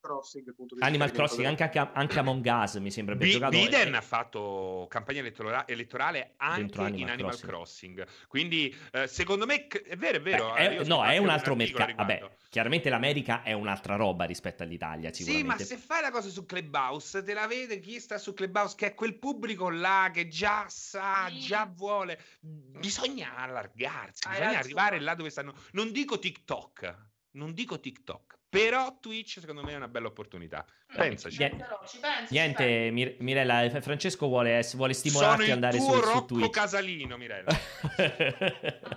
[0.06, 0.54] Crossing.
[0.80, 3.58] Animal Crossing, anche, anche, anche, Among Us mi sembra abbia B- giocato.
[3.58, 3.98] Biden e...
[3.98, 7.96] ha fatto campagna elettora- elettorale anche Animal in Animal Crossing.
[7.96, 8.28] Crossing.
[8.28, 10.54] Quindi eh, secondo me è vero, è vero.
[10.54, 11.94] Beh, è, no, è un altro mercato.
[11.96, 16.46] Vabbè, chiaramente l'America è un'altra roba rispetto all'Italia, Sì, ma se fai la cosa su
[16.46, 20.66] Clubhouse, te la vede chi sta su Clubhouse, che è quel pubblico là che già
[20.68, 21.40] sa, sì.
[21.40, 22.20] già vuole.
[22.40, 25.54] Bisogna allargarsi, Hai bisogna arrivare là dove stanno.
[25.72, 26.96] Non dico TikTok,
[27.32, 30.66] non dico TikTok però Twitch secondo me è una bella opportunità.
[30.96, 31.38] Pensaci.
[31.38, 31.66] Niente,
[32.30, 36.50] Niente Mir- Mirella, eh, Francesco vuole, vuole stimolarti ad andare su, su Twitch.
[36.50, 37.52] Casalino, Mirella.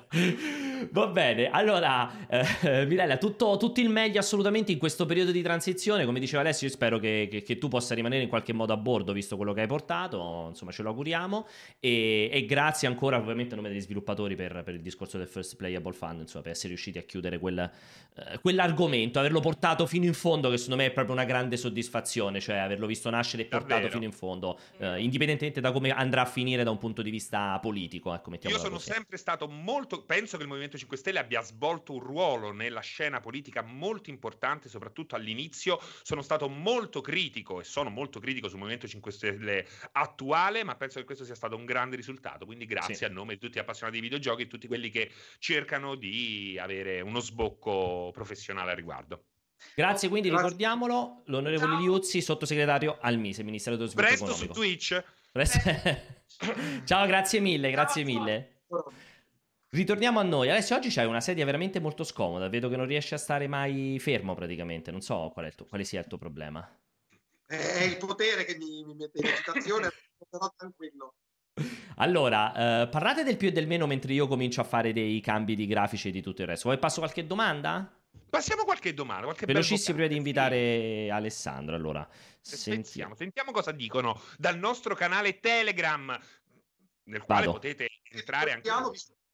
[0.90, 6.04] Va bene, allora eh, Mirella, tutto, tutto, il meglio assolutamente in questo periodo di transizione.
[6.04, 8.76] Come diceva Alessio, io spero che, che, che, tu possa rimanere in qualche modo a
[8.76, 10.46] bordo, visto quello che hai portato.
[10.48, 11.46] Insomma, ce lo auguriamo.
[11.80, 15.56] E, e grazie ancora, ovviamente, a nome degli sviluppatori per, per, il discorso del First
[15.56, 20.14] Playable Fund, insomma, per essere riusciti a chiudere quel, eh, quell'argomento, averlo portato fino in
[20.14, 21.86] fondo, che secondo me è proprio una grande soddisfazione,
[22.40, 23.92] cioè averlo visto nascere e portato Davvero.
[23.92, 27.58] fino in fondo, eh, indipendentemente da come andrà a finire da un punto di vista
[27.60, 28.14] politico.
[28.14, 28.90] Ecco, Io sono così.
[28.92, 33.20] sempre stato molto, penso che il Movimento 5 Stelle abbia svolto un ruolo nella scena
[33.20, 35.80] politica molto importante, soprattutto all'inizio.
[36.02, 40.98] Sono stato molto critico e sono molto critico sul Movimento 5 Stelle attuale, ma penso
[40.98, 42.44] che questo sia stato un grande risultato.
[42.44, 43.04] Quindi grazie sì.
[43.04, 47.00] a nome di tutti gli appassionati di videogiochi e tutti quelli che cercano di avere
[47.00, 49.24] uno sbocco professionale a riguardo.
[49.74, 50.44] Grazie, quindi Grazie.
[50.44, 51.80] ricordiamolo, l'onorevole Ciao.
[51.80, 54.54] Liuzzi, sottosegretario al MISE, Ministero dello Sviluppo Presto Economico.
[54.54, 55.04] su Twitch.
[55.32, 55.58] Presto...
[56.84, 58.12] Ciao, grazie mille, grazie Ciao.
[58.12, 58.62] mille.
[59.70, 60.50] Ritorniamo a noi.
[60.50, 62.48] Alessio, oggi c'hai una sedia veramente molto scomoda.
[62.48, 64.90] Vedo che non riesci a stare mai fermo praticamente.
[64.90, 66.66] Non so qual tuo, quale sia il tuo problema.
[67.46, 69.90] È il potere che mi, mi mette in agitazione,
[70.28, 71.14] però tranquillo.
[71.96, 75.56] Allora, eh, parlate del più e del meno mentre io comincio a fare dei cambi
[75.56, 76.68] di grafici e di tutto il resto.
[76.68, 77.97] Vuoi passo qualche domanda?
[78.28, 79.24] Passiamo qualche domanda.
[79.24, 81.74] Qualche Velocissimo prima di invitare Alessandro.
[81.74, 82.06] Allora,
[82.40, 83.14] sentiamo.
[83.14, 86.18] sentiamo cosa dicono dal nostro canale Telegram,
[87.04, 87.52] nel quale Vado.
[87.52, 88.70] potete entrare anche.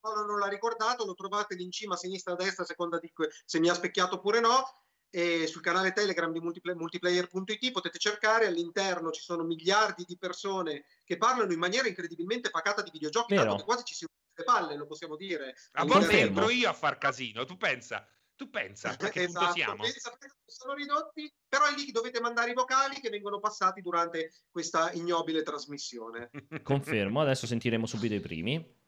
[0.04, 2.98] Paolo non l'ha ricordato, lo trovate lì in cima a sinistra a destra, a seconda
[2.98, 3.10] di
[3.46, 4.62] se mi ha specchiato oppure no.
[5.08, 11.16] e sul canale Telegram di multiplayer.it potete cercare, all'interno ci sono miliardi di persone che
[11.16, 13.46] parlano in maniera incredibilmente pacata di videogiochi, Vero.
[13.46, 14.04] tanto che quasi ci si
[14.36, 15.54] le palle, lo possiamo dire.
[15.72, 19.52] A volte entro io a far casino, tu pensa, tu pensa a che esatto, punto
[19.52, 19.82] siamo?
[19.82, 24.32] Pensa, sono ridotti, però è lì che dovete mandare i vocali che vengono passati durante
[24.50, 26.30] questa ignobile trasmissione.
[26.62, 28.82] Confermo, adesso sentiremo subito i primi.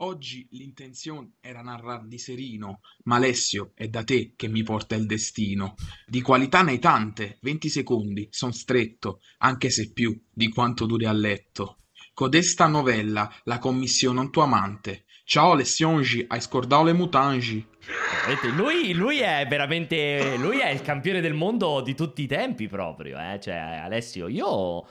[0.00, 5.06] Oggi l'intenzione era narrar di Serino, ma Alessio è da te che mi porta il
[5.06, 5.74] destino.
[6.06, 11.04] Di qualità ne hai tante, 20 secondi, son stretto, anche se più di quanto duri
[11.04, 11.78] a letto.
[12.14, 15.06] Codesta novella, la commissione un tuo amante.
[15.28, 17.62] Ciao Alessiongi, hai scordato le mutangi.
[18.54, 20.38] Lui, lui, è veramente.
[20.38, 23.18] Lui è il campione del mondo di tutti i tempi, proprio.
[23.18, 23.38] Eh?
[23.38, 24.88] Cioè, Alessio, io abbiamo,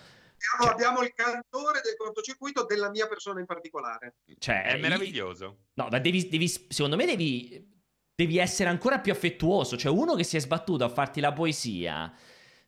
[0.62, 4.18] cioè, abbiamo, il cantore del cortocircuito della mia persona in particolare.
[4.38, 5.62] Cioè, è meraviglioso.
[5.74, 7.68] No, ma devi, devi, secondo me devi,
[8.14, 9.76] devi essere ancora più affettuoso.
[9.76, 12.14] Cioè, uno che si è sbattuto a farti la poesia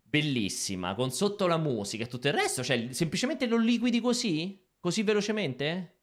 [0.01, 4.59] bellissima, con sotto la musica e tutto il resto, cioè, semplicemente lo liquidi così?
[4.79, 5.98] Così velocemente?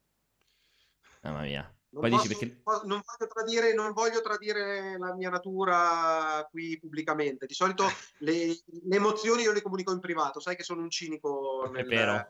[1.31, 1.71] Mamma mia.
[1.89, 2.61] Non, posso, perché...
[2.85, 7.45] non, voglio tradire, non, voglio tradire, la mia natura qui pubblicamente.
[7.45, 7.85] Di solito
[8.19, 11.69] le, le, emozioni io le comunico in privato, sai che sono un cinico.
[11.71, 11.85] Nel...
[11.85, 12.29] È vero.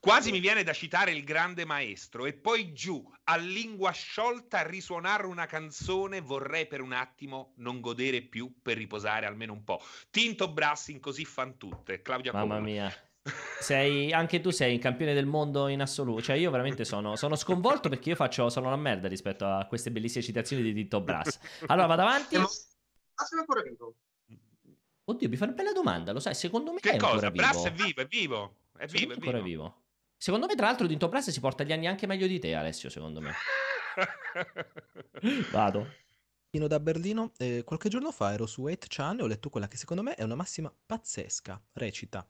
[0.00, 4.66] Quasi mi viene da citare il grande maestro e poi giù a lingua sciolta a
[4.66, 9.80] risuonare una canzone vorrei per un attimo non godere più per riposare almeno un po'.
[10.10, 12.02] Tinto Brassing così fan tutte.
[12.02, 12.66] Claudia Mamma Coma.
[12.66, 12.92] mia.
[13.60, 16.22] Sei, anche tu sei il campione del mondo in assoluto.
[16.22, 19.90] Cioè, io veramente sono, sono sconvolto perché io faccio, sono una merda rispetto a queste
[19.90, 21.38] bellissime citazioni di Tito Brass.
[21.66, 22.36] Allora, vado avanti.
[22.36, 23.94] Ma sono ancora vivo?
[25.08, 27.26] Oddio, mi fa una bella domanda, lo sai, secondo me che è cosa?
[27.26, 28.56] ancora Brass è vivo, è vivo.
[28.76, 29.82] È vivo, è ancora vivo.
[30.16, 32.88] Secondo me, tra l'altro, Tinto Brass si porta gli anni anche meglio di te, Alessio,
[32.90, 33.32] secondo me.
[35.52, 36.04] Vado.
[36.50, 40.02] Da Berlino, eh, qualche giorno fa ero su 8chan e ho letto quella che secondo
[40.02, 41.62] me è una massima pazzesca.
[41.74, 42.26] Recita: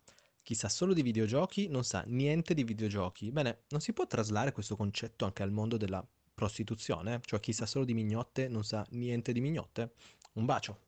[0.47, 3.33] chi sa solo di videogiochi non sa niente di videogiochi.
[3.33, 7.19] Bene, non si può traslare questo concetto anche al mondo della prostituzione?
[7.25, 9.95] Cioè chi sa solo di mignotte non sa niente di mignotte?
[10.35, 10.83] Un bacio.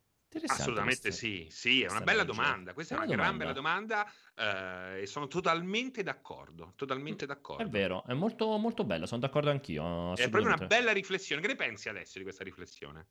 [0.47, 2.73] Assolutamente sì, sì, è una bella domanda.
[2.73, 7.65] Questa è una, gran bella domanda eh, e sono totalmente d'accordo, totalmente d'accordo.
[7.65, 10.15] È vero, è molto, molto bella, sono d'accordo anch'io.
[10.15, 11.41] È proprio una bella riflessione.
[11.41, 13.09] Che ne pensi adesso di questa riflessione?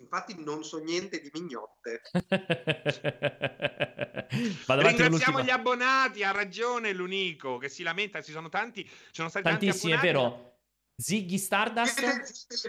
[0.00, 2.00] Infatti non so niente di mignotte.
[4.66, 9.44] Ringraziamo gli abbonati, ha ragione l'unico che si lamenta, ci sono tanti, ci sono stati
[9.44, 10.56] tantissimi, è vero.
[10.96, 12.00] Ziggy Stardust.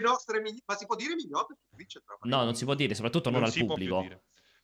[0.00, 1.56] Nostre, ma si può dire mignotte?
[2.22, 4.22] No, non si può dire, soprattutto non, non al pubblico.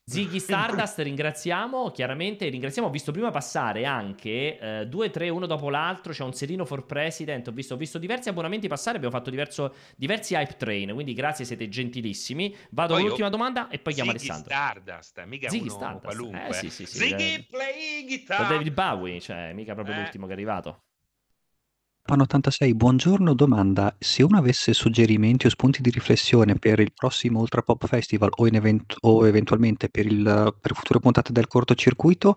[0.08, 5.68] Ziggy Stardust ringraziamo, chiaramente ringraziamo, ho visto prima passare anche eh, due, tre, uno dopo
[5.68, 9.28] l'altro, c'è un serino for president, ho visto, ho visto diversi abbonamenti passare, abbiamo fatto
[9.28, 12.56] diverso, diversi hype train, quindi grazie, siete gentilissimi.
[12.70, 14.54] Vado poi all'ultima domanda e poi chiamo Ziggy Alessandro.
[14.54, 16.48] Stardust, mica Ziggy Stardust, qualunque.
[16.48, 18.48] Eh, sì, sì, sì, Ziggy eh, play guitar.
[18.48, 19.98] David Bowie, cioè mica proprio eh.
[19.98, 20.84] l'ultimo che è arrivato.
[22.08, 27.60] Pan86, buongiorno, domanda: se uno avesse suggerimenti o spunti di riflessione per il prossimo Ultra
[27.60, 32.34] Pop Festival o, in event- o eventualmente per, il, per future puntate del cortocircuito,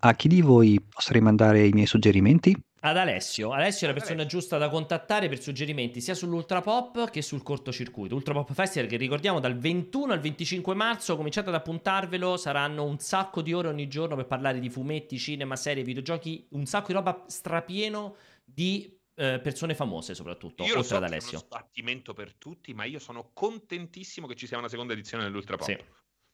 [0.00, 2.54] a chi di voi potrei mandare i miei suggerimenti?
[2.80, 3.52] Ad Alessio.
[3.52, 8.14] Alessio è la persona giusta da contattare per suggerimenti sia sull'Ultra Pop che sul cortocircuito.
[8.14, 12.98] Ultra Pop Festival che ricordiamo dal 21 al 25 marzo, cominciate ad appuntarvelo, saranno un
[12.98, 16.92] sacco di ore ogni giorno per parlare di fumetti, cinema, serie, videogiochi, un sacco di
[16.92, 21.38] roba strapieno di eh, persone famose soprattutto, io oltre ad Alessio.
[21.38, 25.56] Uno sbattimento per tutti, ma io sono contentissimo che ci sia una seconda edizione dell'Ultra
[25.56, 25.68] Pop.
[25.68, 25.78] Sì.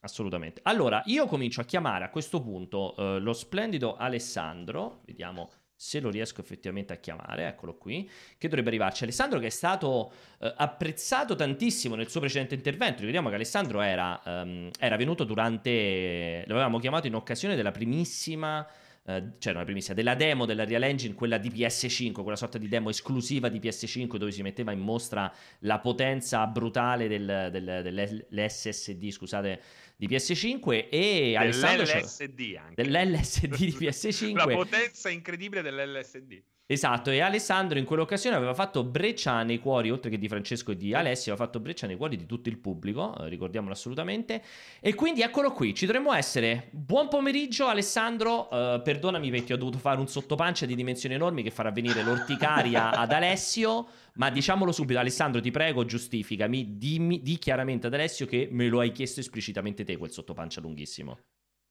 [0.02, 0.60] Assolutamente.
[0.64, 6.10] Allora, io comincio a chiamare a questo punto eh, lo splendido Alessandro, vediamo se lo
[6.10, 9.04] riesco effettivamente a chiamare, eccolo qui, che dovrebbe arrivarci.
[9.04, 14.20] Alessandro che è stato eh, apprezzato tantissimo nel suo precedente intervento, ricordiamo che Alessandro era,
[14.24, 18.66] um, era venuto durante, l'avevamo chiamato in occasione della primissima
[19.16, 22.68] eh, cioè la primissima, della demo della Real Engine, quella di PS5, quella sorta di
[22.68, 29.10] demo esclusiva di PS5 dove si metteva in mostra la potenza brutale del, del, dell'SSD,
[29.10, 29.60] scusate,
[29.96, 31.84] di PS5 e Alessandro...
[31.84, 32.82] Dell'LSD anche.
[32.82, 34.34] Dell'LSD di PS5.
[34.34, 36.42] la potenza incredibile dell'LSD.
[36.72, 40.76] Esatto, e Alessandro in quell'occasione aveva fatto breccia nei cuori, oltre che di Francesco e
[40.76, 44.40] di Alessio, aveva fatto breccia nei cuori di tutto il pubblico, eh, ricordiamolo assolutamente.
[44.78, 46.68] E quindi eccolo qui, ci dovremmo essere.
[46.70, 51.50] Buon pomeriggio Alessandro, uh, perdonami perché ho dovuto fare un sottopancia di dimensioni enormi che
[51.50, 57.88] farà venire l'orticaria ad Alessio, ma diciamolo subito, Alessandro ti prego giustificami, dimmi, di chiaramente
[57.88, 61.18] ad Alessio che me lo hai chiesto esplicitamente te quel sottopancia lunghissimo.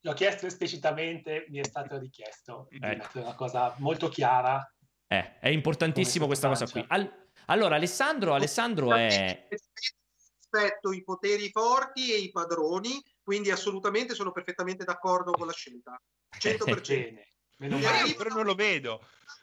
[0.02, 3.20] L'ho chiesto esplicitamente, mi è stato richiesto, ecco.
[3.20, 4.62] è una cosa molto chiara
[5.12, 6.86] eh, è importantissimo questa cosa qui.
[6.88, 9.48] Al- allora, Alessandro, Alessandro è...
[9.50, 16.00] rispetto i poteri forti e i padroni, quindi assolutamente sono perfettamente d'accordo con la scelta.
[16.38, 17.29] 100%.
[17.60, 19.02] Meno male, ancora non lo vedo.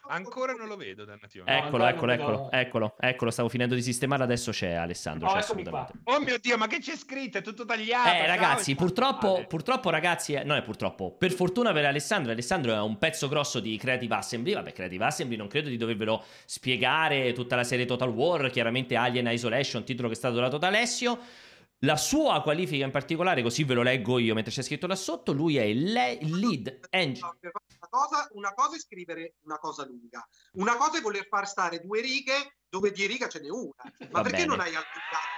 [0.09, 1.59] Ancora non lo vedo, dannazione.
[1.59, 5.39] Eccolo, no, eccolo, eccolo, eccolo, eccolo, stavo finendo di sistemare, adesso c'è Alessandro, oh, c'è
[5.39, 5.93] assolutamente.
[6.05, 7.39] Oh mio Dio, ma che c'è scritto?
[7.39, 8.09] È tutto tagliato.
[8.09, 12.81] Eh, ragazzi, purtroppo, purtroppo ragazzi, eh, non è purtroppo, per fortuna per Alessandro, Alessandro è
[12.81, 17.57] un pezzo grosso di Creative Assembly, vabbè, Creative Assembly non credo di dovervelo spiegare tutta
[17.57, 21.19] la serie Total War, chiaramente Alien Isolation, titolo che è stato dato da Alessio.
[21.81, 25.33] La sua qualifica in particolare, così ve lo leggo io mentre c'è scritto là sotto,
[25.33, 27.27] lui è il lead engine.
[27.27, 31.81] Una cosa, una cosa, è scrivere una cosa lunga, una cosa è voler far stare
[31.81, 33.75] due righe dove di riga ce n'è una.
[33.83, 34.47] Ma Va perché bene.
[34.47, 35.35] non hai allungato?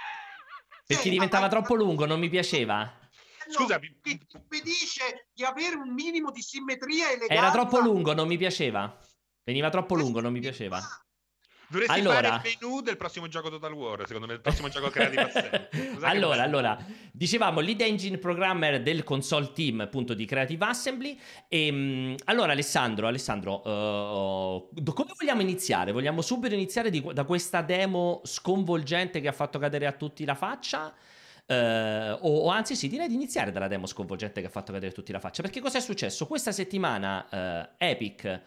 [0.85, 2.83] Perché Cioè, diventava hai- troppo lungo, non mi piaceva.
[2.83, 7.33] No, Scusa, che ti impedisce di avere un minimo di simmetria e eleganza.
[7.33, 8.97] Era troppo lungo, non mi piaceva.
[9.43, 10.79] Veniva troppo lungo, non mi piaceva.
[11.69, 14.89] Dovresti Allora- fare il menu del prossimo gioco Total War, secondo me, il prossimo gioco
[14.89, 15.67] Creative Assembly.
[15.93, 16.77] Cos'è che allora, allora,
[17.11, 21.19] dicevamo lead engine programmer del console team appunto di Creative Assembly.
[21.47, 25.91] E, mh, allora, Alessandro, Alessandro, uh, come vogliamo iniziare?
[25.91, 30.35] Vogliamo subito iniziare di- da questa demo sconvolgente che ha fatto cadere a tutti la
[30.35, 30.91] faccia?
[31.45, 34.91] Eh, o, o anzi, sì, direi di iniziare dalla demo sconvolgente che ha fatto cadere
[34.91, 35.41] a tutti la faccia.
[35.41, 36.27] Perché cosa è successo?
[36.27, 37.27] Questa settimana
[37.77, 38.41] eh, Epic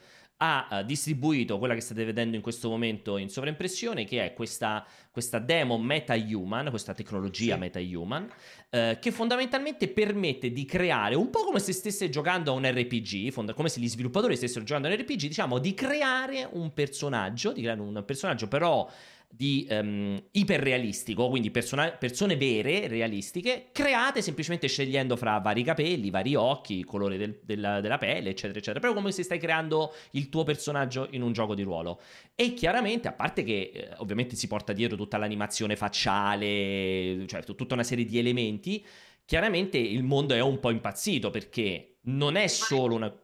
[0.45, 4.85] ha eh, distribuito quella che state vedendo in questo momento in sovraimpressione, che è questa,
[5.13, 7.61] questa demo MetaHuman, questa tecnologia Sì.
[7.61, 8.29] MetaHuman,
[8.71, 13.31] eh, che fondamentalmente permette di creare, un po' come se stesse giocando a un RPG,
[13.31, 17.53] fonda- come se gli sviluppatori stessero giocando a un RPG, diciamo di creare un personaggio,
[17.53, 18.91] di creare un personaggio però
[19.35, 26.35] di ehm, iperrealistico, quindi persona- persone vere, realistiche, create semplicemente scegliendo fra vari capelli, vari
[26.35, 28.79] occhi, colore del- della, della pelle, eccetera, eccetera.
[28.81, 32.01] Proprio come se stai creando il tuo personaggio in un gioco di ruolo.
[32.35, 37.55] E chiaramente, a parte che eh, ovviamente si porta dietro tutta l'animazione facciale, cioè t-
[37.55, 38.85] tutta una serie di elementi,
[39.25, 43.22] chiaramente il mondo è un po' impazzito perché non è solo una...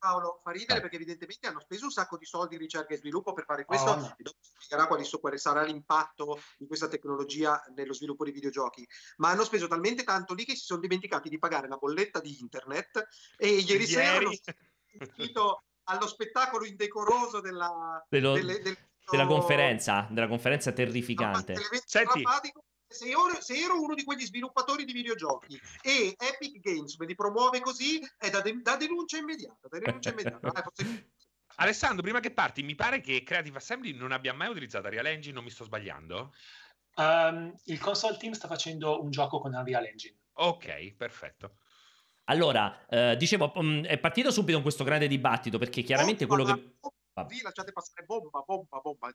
[0.00, 3.34] Paolo fa ridere perché evidentemente hanno speso un sacco di soldi in ricerca e sviluppo
[3.34, 4.14] per fare questo Oh, no.
[4.16, 8.32] e dopo si spiegherà quali so- quale sarà l'impatto di questa tecnologia nello sviluppo di
[8.32, 8.88] videogiochi.
[9.18, 12.40] Ma hanno speso talmente tanto lì che si sono dimenticati di pagare la bolletta di
[12.40, 14.40] internet e ieri sera hanno Ieri.
[15.84, 18.78] allo spettacolo indecoroso della, dello- delle- del-
[19.10, 21.54] della conferenza, della conferenza terrificante.
[21.84, 22.22] Senti.
[22.92, 27.14] Se ero, se ero uno di quegli sviluppatori di videogiochi e Epic Games me li
[27.14, 29.68] promuove così, è da, de- da denuncia immediata.
[29.68, 30.48] Da denuncia immediata.
[30.48, 31.10] Eh, forse-
[31.56, 35.34] Alessandro, prima che parti, mi pare che Creative Assembly non abbia mai utilizzato Real Engine,
[35.34, 36.34] non mi sto sbagliando?
[36.96, 40.16] Um, il console team sta facendo un gioco con Unreal Engine.
[40.32, 41.58] Ok, perfetto.
[42.24, 46.58] Allora, eh, dicevo, mm, è partito subito con questo grande dibattito perché chiaramente quello Bomba,
[46.58, 46.76] che...
[46.80, 49.14] bomba, Sì, lasciate passare bomba, bomba, bomba.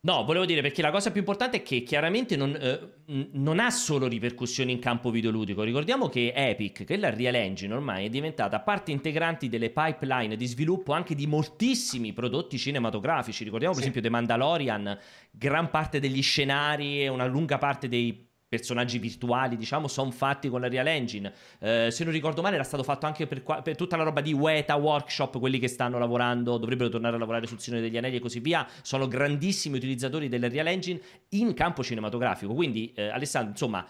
[0.00, 3.68] No, volevo dire perché la cosa più importante è che chiaramente non, eh, non ha
[3.70, 5.64] solo ripercussioni in campo videoludico.
[5.64, 10.36] Ricordiamo che Epic, che è la Real Engine ormai, è diventata parte integrante delle pipeline
[10.36, 13.42] di sviluppo anche di moltissimi prodotti cinematografici.
[13.42, 13.88] Ricordiamo per Sì.
[13.88, 14.98] esempio The Mandalorian,
[15.32, 20.60] gran parte degli scenari e una lunga parte dei personaggi virtuali, diciamo, sono fatti con
[20.60, 21.32] la Real Engine.
[21.58, 24.20] Eh, se non ricordo male, era stato fatto anche per, qua- per tutta la roba
[24.20, 28.16] di Weta Workshop, quelli che stanno lavorando, dovrebbero tornare a lavorare sul Signore degli Anelli
[28.16, 28.66] e così via.
[28.82, 32.54] Sono grandissimi utilizzatori della Real Engine in campo cinematografico.
[32.54, 33.86] Quindi, eh, Alessandro, insomma,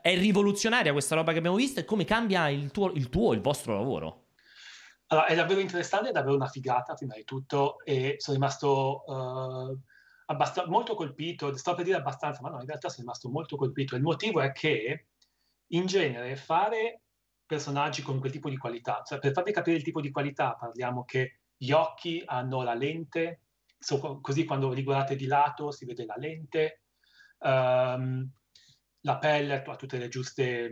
[0.00, 3.40] è rivoluzionaria questa roba che abbiamo visto e come cambia il tuo, il, tuo, il
[3.40, 4.20] vostro lavoro.
[5.08, 9.76] Allora, è davvero interessante, è davvero una figata prima di tutto e sono rimasto eh,
[10.32, 13.96] abbast- molto colpito, sto per dire abbastanza, ma no, in realtà sono rimasto molto colpito.
[13.96, 15.06] Il motivo è che
[15.68, 17.02] in genere fare
[17.46, 21.04] personaggi con quel tipo di qualità, cioè per farvi capire il tipo di qualità parliamo
[21.04, 23.42] che gli occhi hanno la lente,
[23.78, 26.82] so- così quando li guardate di lato si vede la lente,
[27.38, 28.30] ehm,
[29.04, 30.70] la pelle ha tutte le giuste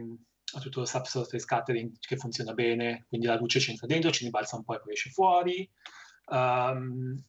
[0.52, 4.56] ha tutto lo subsurface scattering che funziona bene, quindi la luce c'entra dentro, ci ribalza
[4.56, 5.68] un po' e poi esce fuori.
[6.26, 7.22] Um,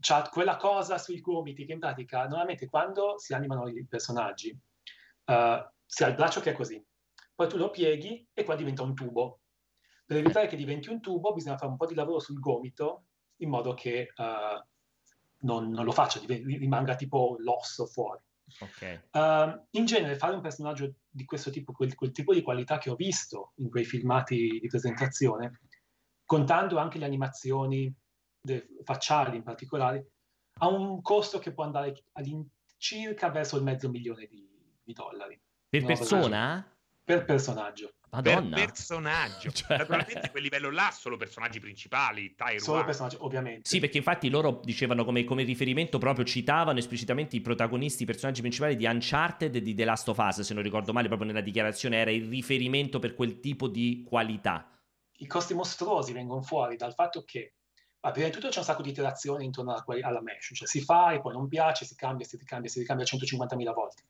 [0.00, 5.68] c'ha quella cosa sui gomiti che in pratica normalmente quando si animano i personaggi uh,
[5.86, 6.84] si ha il braccio che è così,
[7.34, 9.40] poi tu lo pieghi e qua diventa un tubo.
[10.04, 13.06] Per evitare che diventi un tubo bisogna fare un po' di lavoro sul gomito
[13.36, 14.64] in modo che uh,
[15.40, 18.22] non, non, lo faccia, rimanga tipo l'osso fuori.
[18.60, 19.08] Ok.
[19.12, 22.90] Uh, in genere fare un personaggio di questo tipo, quel, quel, tipo di qualità che
[22.90, 25.60] ho visto in quei filmati di presentazione,
[26.24, 27.92] contando anche le animazioni
[28.84, 30.10] facciali in particolare,
[30.58, 34.48] ha un costo che può andare all'incirca verso il mezzo milione di,
[34.82, 35.40] di dollari.
[35.68, 36.76] Per persona?
[37.06, 37.92] per personaggio.
[38.10, 38.56] Madonna.
[38.56, 39.50] per personaggio.
[39.52, 42.58] Cioè- Naturalmente quel livello là solo personaggi principali, Tyro.
[42.58, 43.68] Solo personaggio, ovviamente.
[43.68, 48.40] Sì, perché infatti loro dicevano come, come riferimento proprio, citavano esplicitamente i protagonisti, i personaggi
[48.40, 51.42] principali di Uncharted e di The Last of Us, se non ricordo male, proprio nella
[51.42, 54.68] dichiarazione era il riferimento per quel tipo di qualità.
[55.18, 57.54] I costi mostruosi vengono fuori dal fatto che,
[58.06, 60.80] ma prima di tutto c'è un sacco di iterazioni intorno alla, alla mesh, cioè si
[60.80, 64.04] fa e poi non piace, si cambia, si ricambia, si ricambia 150.000 volte.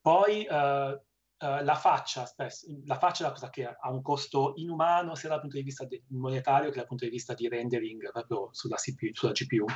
[0.00, 1.00] Poi eh,
[1.38, 5.28] eh, la faccia, spesso, la faccia è la cosa che ha un costo inumano sia
[5.28, 9.10] dal punto di vista monetario che dal punto di vista di rendering proprio sulla, CPU,
[9.12, 9.66] sulla GPU.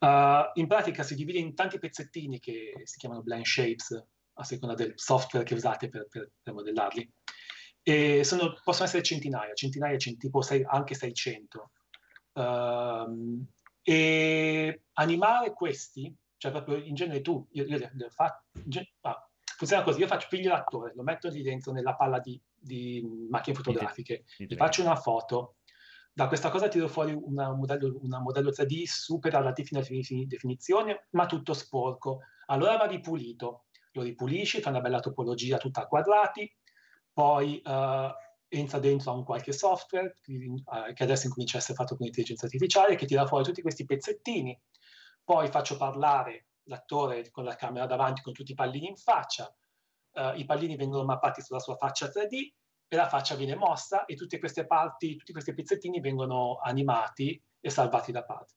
[0.00, 4.04] Eh, in pratica si divide in tanti pezzettini che si chiamano blend shapes
[4.38, 7.08] a seconda del software che usate per, per- per modellarli.
[7.80, 11.70] E sono- possono essere centinaia, centinaia, cent- tipo sei- anche 600.
[12.36, 13.46] Ehm,
[13.82, 18.88] e animare questi, cioè proprio in genere tu, io, io le, le fa- in gen-
[19.02, 23.06] ah, funziona così, io faccio piglio l'attore, lo metto lì dentro nella palla di, di
[23.30, 25.56] macchine fotografiche, gli faccio una foto,
[26.12, 31.26] da questa cosa tiro fuori una- un modello, una modello 3D super alla definizione, ma
[31.26, 32.20] tutto sporco.
[32.46, 36.50] Allora va ripulito, lo ripulisci, fai una bella topologia tutta a quadrati,
[37.12, 38.14] poi eh,
[38.48, 42.46] entra dentro a un qualche software eh, che adesso incomincia a essere fatto con l'intelligenza
[42.46, 44.58] artificiale, che tira fuori tutti questi pezzettini,
[45.24, 49.52] poi faccio parlare l'attore con la camera davanti con tutti i pallini in faccia,
[50.12, 52.52] eh, i pallini vengono mappati sulla sua faccia 3D
[52.88, 57.70] e la faccia viene mossa e tutte queste parti, tutti questi pezzettini vengono animati e
[57.70, 58.54] salvati da parte.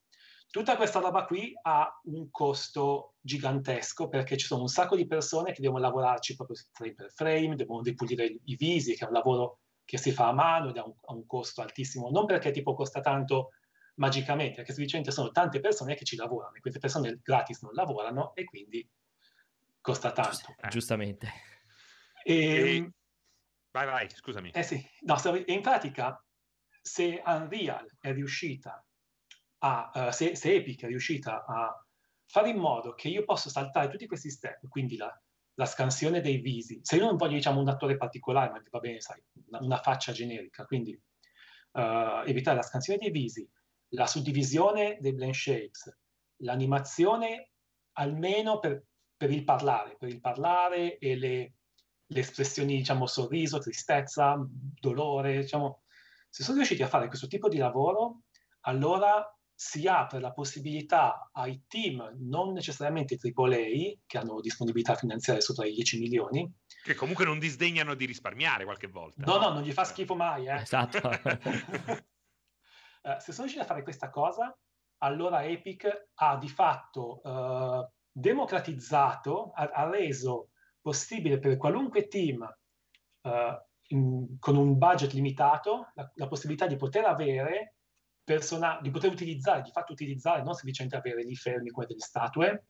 [0.52, 5.52] Tutta questa roba qui ha un costo gigantesco perché ci sono un sacco di persone
[5.52, 9.60] che devono lavorarci proprio frame per frame, devono ripulire i visi, che è un lavoro
[9.90, 12.76] che si fa a mano ed ha un, ha un costo altissimo, non perché tipo
[12.76, 13.54] costa tanto
[13.96, 18.36] magicamente, perché semplicemente sono tante persone che ci lavorano e queste persone gratis non lavorano
[18.36, 18.88] e quindi
[19.82, 20.54] costa tanto.
[20.62, 20.68] Eh.
[20.68, 21.32] Giustamente.
[22.24, 22.92] E, E-
[23.72, 24.52] Vai, vai, scusami.
[24.52, 26.24] eh sì, no, e in pratica
[26.82, 28.86] se Unreal è riuscita
[29.60, 31.84] a, eh, se, se Epic è riuscita a
[32.28, 35.12] fare in modo che io possa saltare tutti questi step, quindi la,
[35.60, 39.02] la scansione dei visi, se io non voglio diciamo un attore particolare, ma va bene,
[39.02, 40.92] sai, una, una faccia generica, quindi
[41.74, 43.48] eh, evitare la scansione dei visi,
[43.90, 46.00] la suddivisione dei blend shapes,
[46.44, 47.52] l'animazione
[47.98, 48.86] almeno per,
[49.18, 51.56] per il parlare, per il parlare e le,
[52.06, 54.38] le espressioni, diciamo, sorriso, tristezza,
[54.80, 55.82] dolore, diciamo,
[56.30, 58.22] se sono riusciti a fare questo tipo di lavoro,
[58.62, 59.22] allora
[59.62, 65.74] si apre la possibilità ai team, non necessariamente AAA, che hanno disponibilità finanziaria sopra i
[65.74, 66.50] 10 milioni,
[66.82, 69.26] Che comunque non disdegnano di risparmiare qualche volta.
[69.26, 70.62] no, no, non gli fa schifo mai, eh.
[70.62, 71.02] Esatto.
[73.02, 74.54] Eh, se sono riusciti a fare questa cosa,
[74.98, 80.50] allora Epic ha di fatto eh, democratizzato, ha, ha reso
[80.82, 82.46] possibile per qualunque team
[83.22, 87.76] eh, in- con un budget limitato la, la possibilità di poter avere
[88.30, 92.68] persona- di poter utilizzare, di fatto utilizzare, non semplicemente avere lì fermi come delle statue,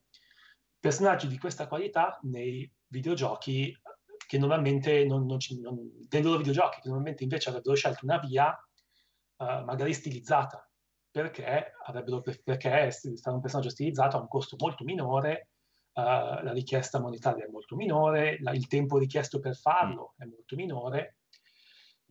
[0.79, 3.77] personaggi di questa qualità nei videogiochi
[4.25, 8.19] che normalmente non, non ci, non, dei loro videogiochi che normalmente invece avrebbero scelto una
[8.19, 10.65] via eh, magari stilizzata
[11.11, 15.49] perché avrebbero perché fare un personaggio stilizzato ha un costo molto minore
[15.93, 20.55] eh, la richiesta monetaria è molto minore la- il tempo richiesto per farlo è molto
[20.55, 21.17] minore.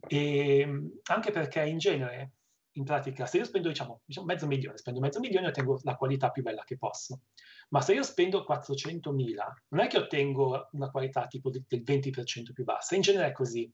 [0.07, 2.33] E anche perché in genere
[2.73, 5.95] in pratica se io spendo diciamo, diciamo mezzo milione spendo mezzo milione e ottengo la
[5.95, 7.21] qualità più bella che posso.
[7.69, 9.35] Ma se io spendo 400.000
[9.69, 12.95] non è che ottengo una qualità tipo de- del 20% più bassa.
[12.95, 13.71] In genere è così.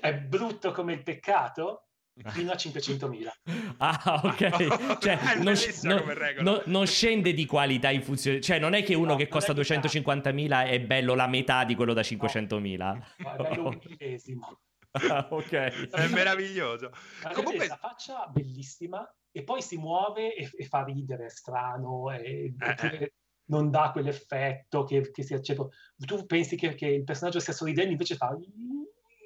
[0.00, 1.88] È brutto come il peccato?
[2.28, 3.28] Fino a 500.000
[3.78, 4.98] Ah, ok.
[4.98, 8.40] Cioè, non, non- non- non scende di qualità in funzione.
[8.40, 11.64] Cioè, non è che uno No, che costa è che 250.000 è bello la metà
[11.64, 12.76] di quello da 500.000.
[12.76, 14.60] No, è bello un millesimo
[14.94, 15.52] Ah, ok.
[15.90, 16.90] È meraviglioso.
[17.22, 22.10] Ma Comunque, la faccia bellissima e poi si muove e, e fa ridere, è strano,
[22.12, 23.14] e, Eh, oppure
[23.46, 25.68] non dà quell'effetto che, che si accende.
[25.96, 28.36] Tu pensi che, che il personaggio stia sorridendo, invece fa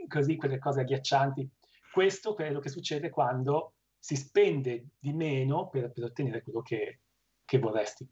[0.08, 1.48] così quelle cose agghiaccianti.
[1.92, 7.00] Questo è quello che succede quando si spende di meno per, per ottenere quello che,
[7.44, 8.08] che vorresti.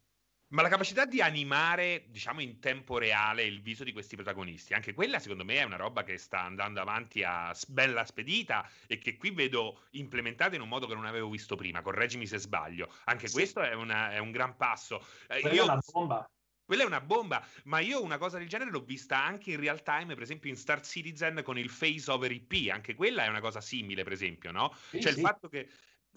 [0.49, 4.95] Ma la capacità di animare, diciamo, in tempo reale il viso di questi protagonisti, anche
[4.95, 9.17] quella secondo me è una roba che sta andando avanti a bella spedita e che
[9.17, 12.93] qui vedo implementata in un modo che non avevo visto prima, correggimi se sbaglio.
[13.07, 13.35] Anche Sì.
[13.35, 15.05] questo è, una- è un gran passo.
[15.29, 16.31] Eh, Quella io- è una bomba.
[16.65, 19.83] Quella è una bomba, ma io una cosa del genere l'ho vista anche in real
[19.83, 23.41] time, per esempio in Star Citizen con il face over IP, anche quella è una
[23.41, 24.73] cosa simile, per esempio, no?
[24.75, 25.21] Sì, cioè sì.
[25.21, 25.69] il fatto che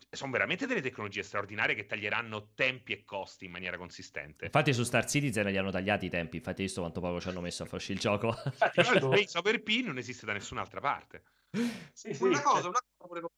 [0.09, 4.45] sono veramente delle tecnologie straordinarie che taglieranno tempi e costi in maniera consistente.
[4.45, 7.29] Infatti su Star Citizen gli hanno tagliati i tempi, infatti hai visto quanto poco ci
[7.29, 8.35] hanno messo a far uscire il gioco.
[8.73, 9.03] Però il
[9.35, 11.23] Over P non esiste da nessun'altra parte.
[11.93, 13.31] Sì, sì, una cosa, una cosa volevo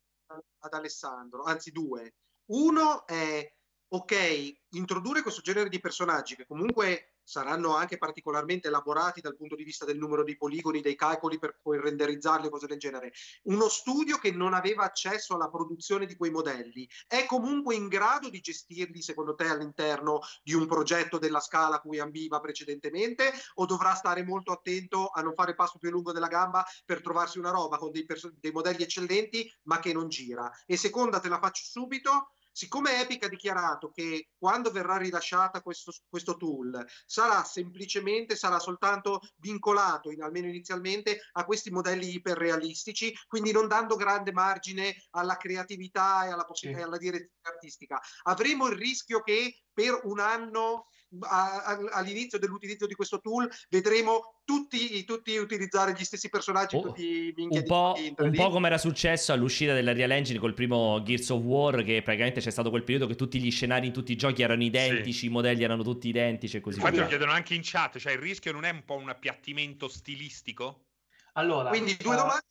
[0.59, 2.13] ad Alessandro, anzi due.
[2.51, 3.53] Uno è,
[3.89, 9.63] ok, introdurre questo genere di personaggi che comunque saranno anche particolarmente elaborati dal punto di
[9.63, 13.11] vista del numero dei poligoni, dei calcoli per poi renderizzarli, cose del genere.
[13.43, 18.29] Uno studio che non aveva accesso alla produzione di quei modelli è comunque in grado
[18.29, 23.65] di gestirli, secondo te, all'interno di un progetto della scala a cui ambiva precedentemente o
[23.65, 27.51] dovrà stare molto attento a non fare passo più lungo della gamba per trovarsi una
[27.51, 30.49] roba con dei, perso- dei modelli eccellenti ma che non gira?
[30.65, 35.93] E seconda, te la faccio subito, Siccome Epic ha dichiarato che quando verrà rilasciata questo,
[36.09, 43.51] questo tool sarà semplicemente, sarà soltanto vincolato, in, almeno inizialmente, a questi modelli iperrealistici, quindi
[43.51, 46.67] non dando grande margine alla creatività e alla, sì.
[46.67, 50.87] e alla direzione artistica, avremo il rischio che per un anno
[51.19, 57.63] all'inizio dell'utilizzo di questo tool vedremo tutti, tutti utilizzare gli stessi personaggi, oh, tutti un
[57.65, 61.83] po', un po' come era successo all'uscita della Real Engine col primo Gears of War,
[61.83, 64.63] che praticamente c'è stato quel periodo che tutti gli scenari in tutti i giochi erano
[64.63, 65.25] identici, sì.
[65.25, 67.03] i modelli erano tutti identici e così Infatti via.
[67.03, 70.85] lo chiedono anche in chat, cioè il rischio non è un po' un appiattimento stilistico?
[71.33, 72.17] Allora, quindi due uh...
[72.17, 72.45] domande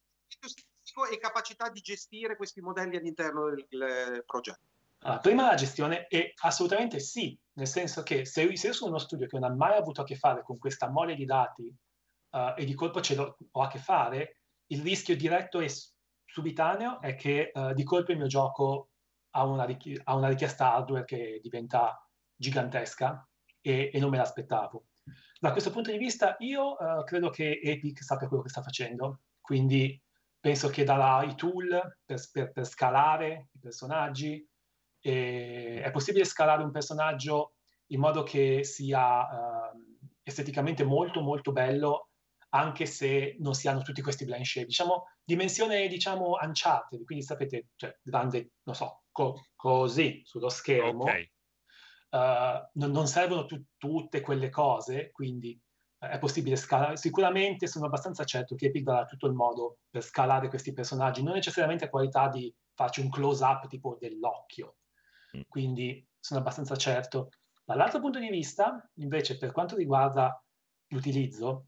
[1.10, 4.69] e capacità di gestire questi modelli all'interno del, del progetto.
[5.02, 8.98] Allora, prima la gestione è assolutamente sì, nel senso che se, se io sono uno
[8.98, 11.74] studio che non ha mai avuto a che fare con questa mole di dati
[12.30, 15.70] uh, e di colpo ce l'ho ho a che fare, il rischio diretto e
[16.26, 18.90] subitaneo è che uh, di colpo il mio gioco
[19.30, 23.26] ha una, richi- ha una, richiesta hardware che diventa gigantesca
[23.62, 24.84] e, e, non me l'aspettavo.
[25.38, 29.20] Da questo punto di vista io uh, credo che Epic sappia quello che sta facendo,
[29.40, 29.98] quindi
[30.38, 34.46] penso che darà i tool per, per, per scalare i personaggi,
[35.00, 37.54] e è possibile scalare un personaggio
[37.86, 42.10] in modo che sia uh, esteticamente molto molto bello
[42.50, 44.66] anche se non si hanno tutti questi blend shade.
[44.66, 51.02] Diciamo, dimensione, diciamo, Uncharted, quindi sapete, cioè, grande, non so, co- così sullo schermo.
[51.02, 51.30] Okay.
[52.10, 55.58] Uh, non, non, servono tu- tutte quelle cose, quindi
[55.98, 56.96] uh, è possibile scalare.
[56.96, 61.34] Sicuramente sono abbastanza certo che Epic darà tutto il modo per scalare questi personaggi, non
[61.34, 64.74] necessariamente a qualità di farci un close-up tipo dell'occhio.
[65.48, 67.30] Quindi sono abbastanza certo.
[67.64, 70.42] Dall'altro punto di vista, invece, per quanto riguarda
[70.88, 71.66] l'utilizzo,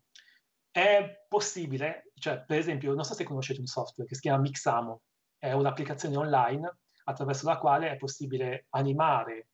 [0.71, 5.03] è possibile, cioè per esempio, non so se conoscete un software che si chiama Mixamo,
[5.39, 9.49] è un'applicazione online attraverso la quale è possibile animare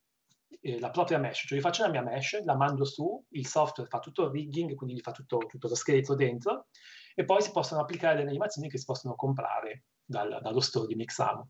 [0.60, 3.88] eh, la propria mesh, cioè io faccio la mia mesh, la mando su, il software
[3.88, 6.68] fa tutto il rigging, quindi gli fa tutto, tutto lo scheletro dentro,
[7.14, 10.94] e poi si possono applicare delle animazioni che si possono comprare dal, dallo store di
[10.94, 11.48] Mixamo.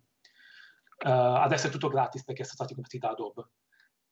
[1.05, 3.49] Uh, adesso è tutto gratis perché sono stati comprati da Adobe.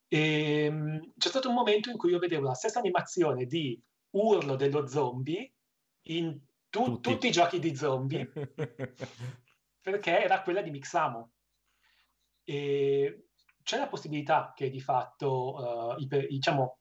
[0.08, 3.80] E, um, c'è stato un momento in cui io vedevo la stessa animazione di
[4.10, 5.52] urlo dello zombie
[6.02, 6.38] in
[6.70, 7.10] tu- tutti.
[7.10, 7.26] tutti.
[7.28, 8.30] i giochi di zombie
[9.80, 11.32] perché era quella di Mixamo.
[12.44, 13.26] E
[13.62, 16.78] c'è la possibilità che di fatto uh, i, diciamo,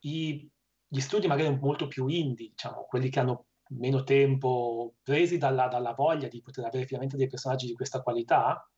[0.00, 0.50] i,
[0.88, 5.92] gli studi magari molto più indie, diciamo, quelli che hanno meno tempo, presi dalla, dalla
[5.92, 8.68] voglia di poter avere finalmente dei personaggi di questa qualità,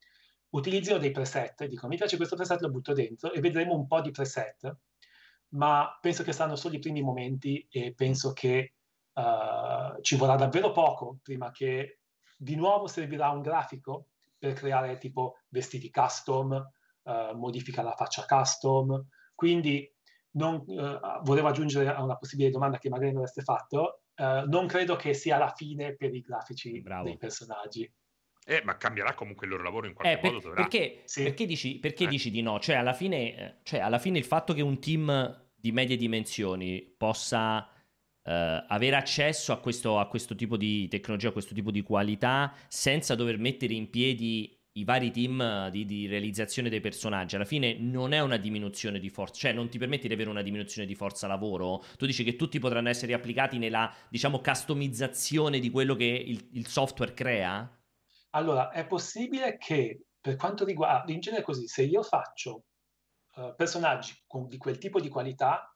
[0.56, 4.00] utilizzino dei preset, dicono mi piace questo preset, lo butto dentro e vedremo un po'
[4.00, 4.76] di preset,
[5.50, 8.74] ma penso che saranno solo i primi momenti e penso che
[9.12, 12.00] uh, ci vorrà davvero poco prima che
[12.36, 16.52] di nuovo servirà un grafico per creare tipo vestiti custom,
[17.02, 19.90] uh, modifica la faccia custom, quindi
[20.32, 24.96] non, uh, volevo aggiungere a una possibile domanda che magari non avreste fatto, non credo
[24.96, 27.04] che sia la fine per i grafici Bravo.
[27.04, 27.92] dei personaggi.
[28.48, 30.62] Eh, ma cambierà comunque il loro lavoro in qualche eh, per, modo dovrà.
[30.62, 31.24] Perché, sì.
[31.24, 32.06] perché, dici, perché eh.
[32.06, 32.60] dici, di no?
[32.60, 37.70] Cioè alla, fine, cioè, alla fine il fatto che un team di medie dimensioni possa
[38.26, 42.52] Uh, avere accesso a questo, a questo, tipo di tecnologia, a questo tipo di qualità,
[42.66, 47.36] senza dover mettere in piedi i vari team di, di, realizzazione dei personaggi.
[47.36, 50.42] Alla fine non è una diminuzione di forza, cioè non ti permetti di avere una
[50.42, 51.84] diminuzione di forza lavoro.
[51.96, 56.66] Tu dici che tutti potranno essere applicati nella, diciamo, customizzazione di quello che il, il
[56.66, 57.75] software crea?
[58.36, 62.64] Allora, è possibile che per quanto riguarda, in genere così, se io faccio
[63.36, 65.74] uh, personaggi con, di quel tipo di qualità,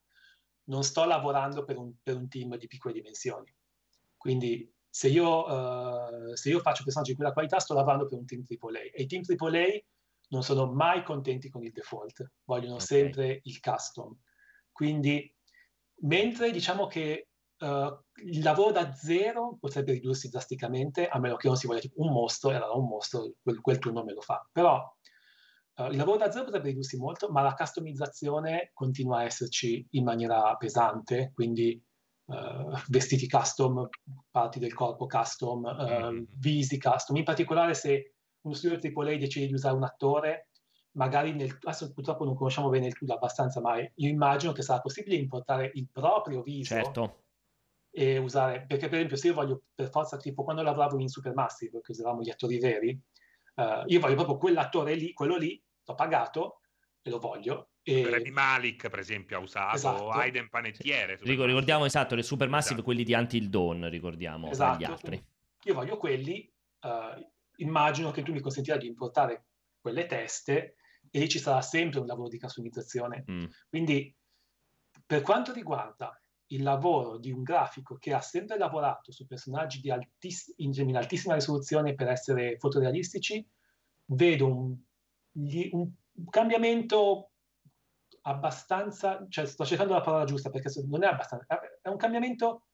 [0.65, 3.51] non sto lavorando per un, per un team di piccole dimensioni.
[4.15, 8.27] Quindi se io, uh, se io, faccio personaggi di quella qualità, sto lavorando per un
[8.27, 8.93] team AAA.
[8.93, 9.81] E i team AAA
[10.29, 12.87] non sono mai contenti con il default, vogliono okay.
[12.87, 14.15] sempre il custom.
[14.71, 15.35] Quindi,
[16.03, 17.30] mentre diciamo che
[17.61, 22.03] uh, il lavoro da zero potrebbe ridursi drasticamente, a meno che non si voglia tipo
[22.03, 24.47] un mostro, e allora un mostro quel, quel turno me lo fa.
[24.51, 24.83] Però
[25.77, 30.05] uh, il lavoro da zero potrebbe ridursi molto, ma la customizzazione continua a esserci in
[30.05, 31.83] maniera pesante, quindi
[32.27, 33.89] uh, vestiti custom,
[34.31, 36.25] parti del corpo custom, mm.
[36.39, 37.17] visi custom.
[37.17, 40.49] In particolare se uno studio AAA decide di usare un attore,
[40.93, 44.81] magari nel, adesso purtroppo non conosciamo bene il tool abbastanza, ma io immagino che sarà
[44.81, 47.25] possibile importare il proprio viso certo.
[47.91, 51.81] E usare, perché per esempio se io voglio per forza, tipo quando lavoravo in Supermassive,
[51.81, 52.99] che usavamo gli attori veri,
[53.57, 56.61] uh, io voglio proprio quell'attore lì, quello lì, l'ho pagato
[57.03, 57.71] e lo voglio.
[57.83, 58.09] E...
[58.09, 60.11] Remy Malik, per esempio, ha usato esatto.
[60.11, 61.19] Aiden Panettiere.
[61.21, 62.85] Ricordiamo esatto, le Supermassive, esatto.
[62.85, 64.79] quelli di Until Dawn, ricordiamo, esatto.
[64.79, 65.27] gli altri.
[65.65, 66.51] Io voglio quelli,
[66.83, 69.47] uh, immagino che tu mi consentirai di importare
[69.81, 70.77] quelle teste
[71.11, 73.25] e lì ci sarà sempre un lavoro di customizzazione.
[73.29, 73.45] Mm.
[73.69, 74.15] Quindi,
[75.05, 76.15] per quanto riguarda
[76.53, 81.35] il lavoro di un grafico che ha sempre lavorato su personaggi di altiss- in altissima
[81.35, 83.47] risoluzione per essere fotorealistici,
[84.07, 84.77] vedo un,
[85.33, 85.91] un
[86.29, 87.31] cambiamento
[88.23, 91.47] abbastanza, cioè sto cercando la parola giusta perché non è abbastanza,
[91.81, 92.65] è un cambiamento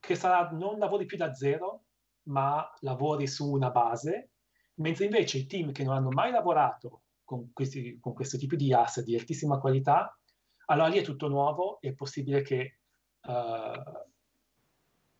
[0.00, 1.84] che sarà non lavori più da zero,
[2.28, 4.30] ma lavori su una base,
[4.74, 8.72] mentre invece i team che non hanno mai lavorato con, questi, con questo tipo di
[8.72, 10.18] asset di altissima qualità,
[10.66, 12.80] allora lì è tutto nuovo, è possibile che,
[13.22, 14.06] uh,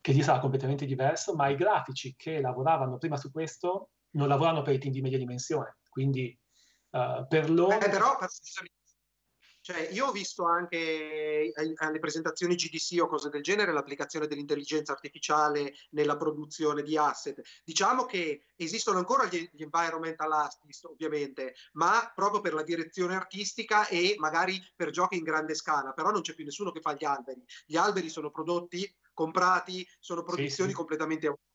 [0.01, 4.63] che lì sarà completamente diverso, ma i grafici che lavoravano prima su questo non lavorano
[4.63, 6.37] per i team di media dimensione, quindi
[6.91, 7.75] uh, per loro...
[7.75, 8.17] Eh, però,
[9.69, 15.75] cioè, io ho visto anche alle presentazioni GDC o cose del genere l'applicazione dell'intelligenza artificiale
[15.91, 17.43] nella produzione di asset.
[17.63, 23.87] Diciamo che esistono ancora gli, gli environmental artists, ovviamente, ma proprio per la direzione artistica
[23.89, 27.05] e magari per giochi in grande scala, però non c'è più nessuno che fa gli
[27.05, 27.45] alberi.
[27.67, 30.75] Gli alberi sono prodotti, comprati, sono produzioni sì, sì.
[30.75, 31.48] completamente autonome.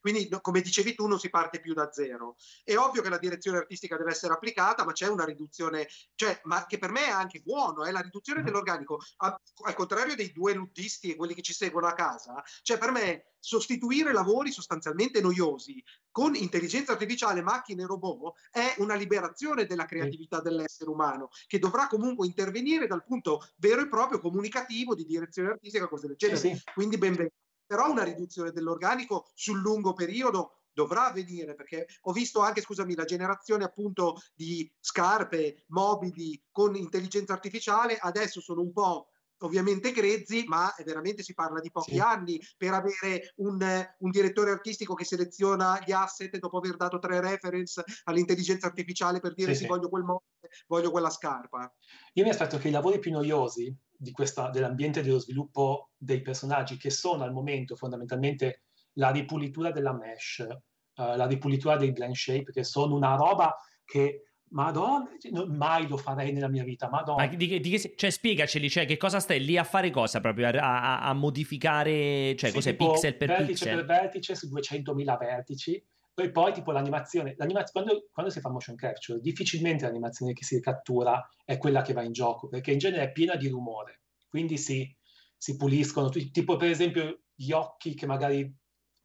[0.00, 2.36] Quindi, come dicevi tu, non si parte più da zero.
[2.64, 6.66] È ovvio che la direzione artistica deve essere applicata, ma c'è una riduzione, cioè, ma
[6.66, 8.98] che per me è anche buono, è eh, la riduzione dell'organico.
[9.18, 12.90] A, al contrario dei due luddisti e quelli che ci seguono a casa, cioè per
[12.90, 19.86] me sostituire lavori sostanzialmente noiosi con intelligenza artificiale, macchine e robot è una liberazione della
[19.86, 25.50] creatività dell'essere umano che dovrà comunque intervenire dal punto vero e proprio comunicativo di direzione
[25.50, 26.38] artistica, cose del genere.
[26.38, 26.62] Sì, sì.
[26.74, 27.34] Quindi benvenuto
[27.70, 33.04] però una riduzione dell'organico sul lungo periodo dovrà avvenire perché ho visto anche, scusami, la
[33.04, 39.10] generazione appunto di scarpe mobili con intelligenza artificiale, adesso sono un po'
[39.40, 41.98] ovviamente grezzi, ma veramente si parla di pochi sì.
[41.98, 43.58] anni per avere un,
[43.98, 49.34] un, direttore artistico che seleziona gli asset dopo aver dato tre reference all'intelligenza artificiale per
[49.34, 49.66] dire sì, sì.
[49.66, 51.72] voglio quel mobile, voglio quella scarpa.
[52.14, 53.74] Io mi aspetto che i lavori più noiosi
[54.12, 58.64] questa, dell'ambiente dello sviluppo dei personaggi, che sono al momento fondamentalmente
[58.94, 64.29] la ripulitura della mesh, uh, la ripulitura dei blend shape, che sono una roba che
[64.50, 66.88] Madonna, non, mai lo farei nella mia vita.
[66.88, 67.24] Madonna.
[67.24, 70.48] Ma di, di, cioè, spiegaceli, cioè, che cosa stai lì a fare cosa proprio?
[70.48, 73.76] A, a, a modificare, cioè, sì, cos'è pixel per vertice pixel?
[73.76, 75.84] per vertice su 200.000 vertici.
[76.14, 80.60] E poi, tipo, l'animazione, l'animazione quando, quando, si fa motion capture, difficilmente l'animazione che si
[80.60, 84.02] cattura è quella che va in gioco, perché in genere è piena di rumore.
[84.28, 84.94] Quindi si,
[85.36, 88.52] si puliscono, tipo, per esempio, gli occhi che magari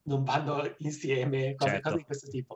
[0.04, 1.90] non vanno insieme, cose, certo.
[1.90, 2.56] cose di questo tipo.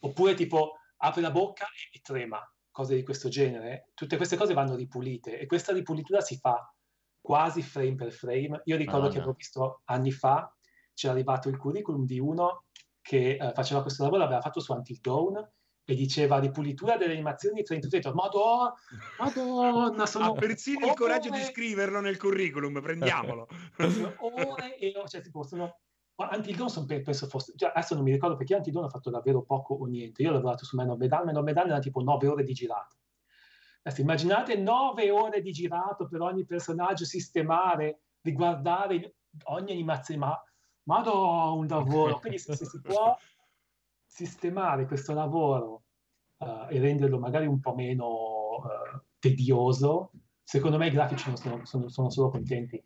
[0.00, 2.40] Oppure, tipo, apre la bocca e, e trema,
[2.70, 3.90] cose di questo genere.
[3.94, 6.72] Tutte queste cose vanno ripulite e questa ripulitura si fa
[7.20, 8.62] quasi frame per frame.
[8.64, 10.52] Io ricordo oh, che avevo visto anni fa,
[10.94, 12.64] c'era arrivato il curriculum di uno
[13.00, 15.52] che eh, faceva questo lavoro, l'aveva fatto su Until Dawn
[15.84, 18.72] e diceva ripulitura delle animazioni 33 madonna,
[19.18, 23.48] madonna sono ha persino il coraggio di scriverlo nel curriculum prendiamolo
[24.20, 25.80] ore e cioè, tipo, sono
[26.28, 29.86] Antidon penso fosse, cioè, adesso non mi ricordo perché Antidon ha fatto davvero poco o
[29.86, 30.22] niente.
[30.22, 32.52] Io ho lavorato su Man of Medan, Man of Medan era tipo 9 ore di
[32.52, 32.96] girato.
[33.82, 39.14] Adesso immaginate 9 ore di girato per ogni personaggio, sistemare, riguardare
[39.44, 40.44] ogni animazione, ma
[40.82, 42.18] vado un lavoro.
[42.18, 43.16] Quindi se, se, si può
[44.04, 45.84] sistemare questo lavoro
[46.38, 50.10] uh, e renderlo magari un po' meno uh, tedioso,
[50.42, 52.82] secondo me i grafici sono, sono, sono solo contenti.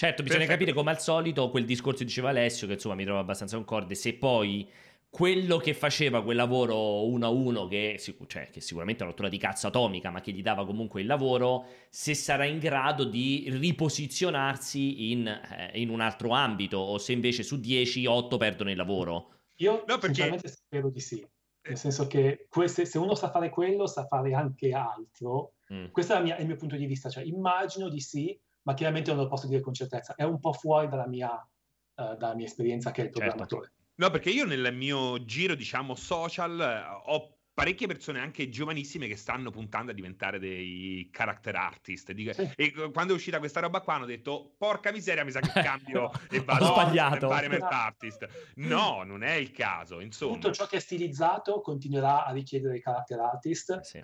[0.00, 0.64] Certo, bisogna Perfetto.
[0.64, 3.94] capire come al solito quel discorso che diceva Alessio, che insomma mi trovo abbastanza concorde,
[3.94, 4.66] se poi
[5.10, 9.28] quello che faceva quel lavoro uno a uno, che, cioè, che sicuramente è una rottura
[9.28, 13.44] di cazzo atomica, ma che gli dava comunque il lavoro, se sarà in grado di
[13.50, 18.78] riposizionarsi in, eh, in un altro ambito, o se invece su 10, 8 perdono il
[18.78, 19.32] lavoro.
[19.56, 20.06] Io no, perché...
[20.06, 21.22] sinceramente spero di sì.
[21.68, 25.56] Nel senso che queste, se uno sa fare quello, sa fare anche altro.
[25.70, 25.88] Mm.
[25.90, 27.10] Questo è, mia, è, il mio punto di vista.
[27.10, 30.14] Cioè, immagino di sì, ma chiaramente non lo posso dire con certezza.
[30.14, 33.20] È un po' fuori dalla mia, uh, dalla mia esperienza che è il Certo.
[33.20, 33.72] programmatore.
[33.96, 39.16] No, perché io nel mio giro, diciamo, social eh, ho parecchie persone anche giovanissime che
[39.16, 42.12] stanno puntando a diventare dei character artist.
[42.12, 42.50] Dico- Sì.
[42.56, 45.60] E eh, quando è uscita questa roba qua hanno detto, porca miseria, mi sa che
[45.60, 47.26] cambio e vado sbagliato.
[47.26, 48.54] a fare environment artist.
[48.54, 50.32] No, non è il caso, insomma.
[50.34, 53.80] Tutto ciò che è stilizzato continuerà a richiedere i character artist.
[53.80, 54.02] Sì.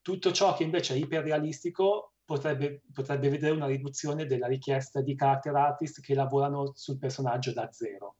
[0.00, 5.54] Tutto ciò che invece è iperrealistico potrebbe, potrebbe vedere una riduzione della richiesta di character
[5.54, 8.16] artist che lavorano sul personaggio da zero.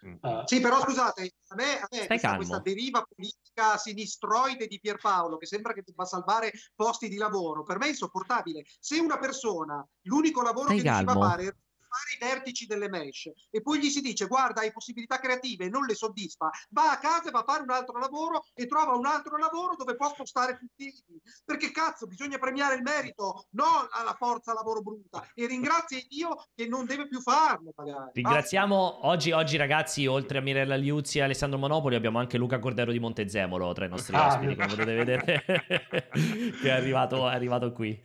[0.00, 5.38] Uh, Sì, però scusate, a me, a me questa, questa deriva politica sinistroide di Pierpaolo
[5.38, 8.64] che sembra che debba salvare posti di lavoro, per me è insopportabile.
[8.78, 11.56] Se una persona, l'unico lavoro Stai che riusciva a fare
[12.18, 15.94] vertici delle mesh e poi gli si dice guarda hai possibilità creative e non le
[15.94, 19.36] soddisfa, va a casa e va a fare un altro lavoro e trova un altro
[19.36, 20.94] lavoro dove può spostare tutti i
[21.44, 26.66] perché cazzo bisogna premiare il merito, non alla forza lavoro brutta e ringrazia Dio che
[26.66, 28.10] non deve più farlo magari.
[28.14, 32.92] Ringraziamo oggi, oggi ragazzi, oltre a Mirella Liuzzi e Alessandro Monopoli, abbiamo anche Luca Cordero
[32.92, 37.72] di Montezemolo tra i nostri Ah, ospiti, come potete vedere, che è arrivato, è arrivato
[37.72, 38.00] qui.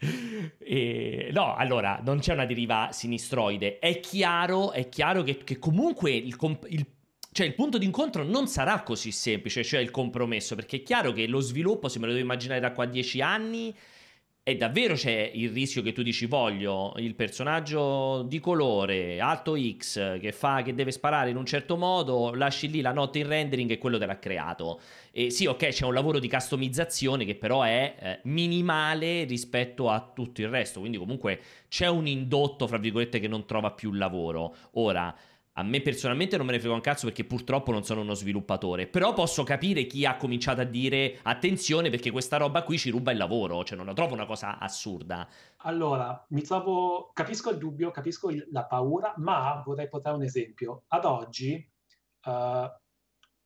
[0.59, 3.79] E, no, allora, non c'è una deriva sinistroide.
[3.79, 6.85] È chiaro, è chiaro che, che comunque il, comp- il-
[7.31, 11.25] cioè il punto d'incontro non sarà così semplice, cioè il compromesso, perché è chiaro che
[11.27, 13.73] lo sviluppo, se me lo devo immaginare da qua a dieci anni,
[14.45, 20.19] e davvero c'è il rischio che tu dici voglio il personaggio di colore alto X
[20.19, 23.71] che fa che deve sparare in un certo modo, lasci lì la notte in rendering
[23.71, 24.81] e quello te l'ha creato.
[25.11, 30.11] E sì, ok, c'è un lavoro di customizzazione che però è eh, minimale rispetto a
[30.13, 31.39] tutto il resto, quindi comunque
[31.69, 34.53] c'è un indotto, fra virgolette, che non trova più lavoro.
[34.73, 35.15] Ora,
[35.55, 38.87] a me personalmente non me ne frega un cazzo perché purtroppo non sono uno sviluppatore,
[38.87, 43.11] però posso capire chi ha cominciato a dire attenzione perché questa roba qui ci ruba
[43.11, 45.27] il lavoro, cioè non la trovo una cosa assurda.
[45.57, 50.83] Allora, mi trovo, capisco il dubbio, capisco il- la paura, ma vorrei portare un esempio.
[50.87, 51.69] Ad oggi
[52.25, 52.71] eh,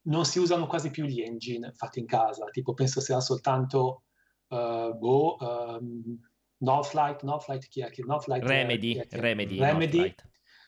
[0.03, 4.03] non si usano quasi più gli engine fatti in casa, tipo penso sia soltanto
[4.49, 6.20] eh, boh, ehm,
[6.60, 7.89] Northlight, Northlight chi è?
[7.91, 10.16] Chi- Northlight è- Remedy, chi è Remedy, Remedy,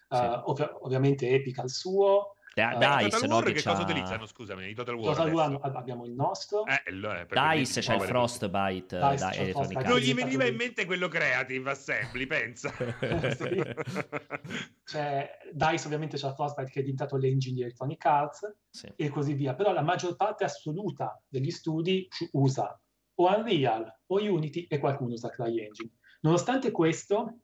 [0.10, 0.34] Northlight.
[0.34, 0.42] eh, Sì.
[0.52, 4.26] ovvia- ovviamente Epic al suo, Da- Eh, Dice, no, che che cosa utilizzano?
[4.26, 5.16] Scusami, i Total War.
[5.16, 9.16] Total War abbiamo il nostro, Eh, lo è, Dice c'è il Frostbite Dice da c'è
[9.36, 9.88] il Electronic Frostbite.
[9.88, 12.70] Non gli veniva in mente quello Creative Assembly, pensa.
[12.72, 13.64] Sì.
[14.84, 18.92] C'è DICE ovviamente c'è la Frostbite che è diventato l'engine di Electronic Arts Sì.
[18.96, 22.78] e così via, però la maggior parte assoluta degli studi usa
[23.16, 25.92] o Unreal o Unity e qualcuno usa CryEngine.
[26.22, 27.38] Nonostante questo,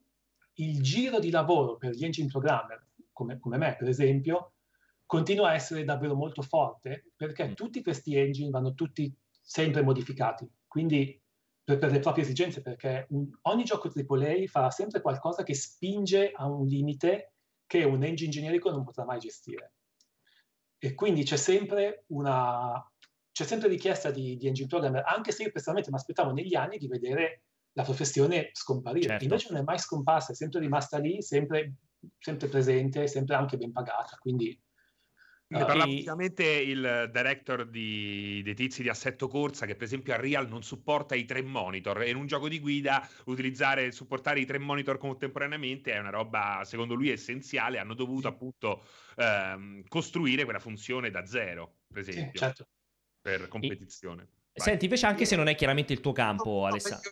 [0.56, 4.54] il giro di lavoro per gli engine programmer, come, come me per esempio,
[5.06, 7.54] continua a essere davvero molto forte perché Mm.
[7.54, 11.22] tutti questi engine vanno tutti sempre modificati, quindi
[11.64, 16.32] per, per le proprie esigenze, perché un- ogni gioco AAA farà sempre qualcosa che spinge
[16.32, 17.34] a un limite
[17.66, 19.74] che un engine generico non potrà mai gestire.
[20.78, 22.88] E quindi c'è sempre una
[23.32, 26.78] c'è sempre richiesta di, di engine programmer, anche se io personalmente mi aspettavo negli anni
[26.78, 27.45] di vedere
[27.76, 29.10] la professione scomparire.
[29.10, 29.24] Certo.
[29.24, 31.74] Invece non è mai scomparsa, è sempre rimasta lì, sempre,
[32.18, 34.18] sempre presente, sempre anche ben pagata.
[34.18, 34.58] Quindi
[35.48, 39.84] Ne eh, parlava e- ultimamente il director di- dei tizi di assetto corsa che per
[39.84, 43.92] esempio a Real non supporta i tre monitor e in un gioco di guida utilizzare
[43.92, 48.84] supportare i tre monitor contemporaneamente è una roba secondo lui essenziale hanno dovuto appunto
[49.18, 52.68] ehm, costruire quella funzione da zero per sì, esempio certo.
[53.22, 54.68] per competizione Vai.
[54.68, 57.12] Senti, invece anche se non è chiaramente il tuo campo, No, Alessandro.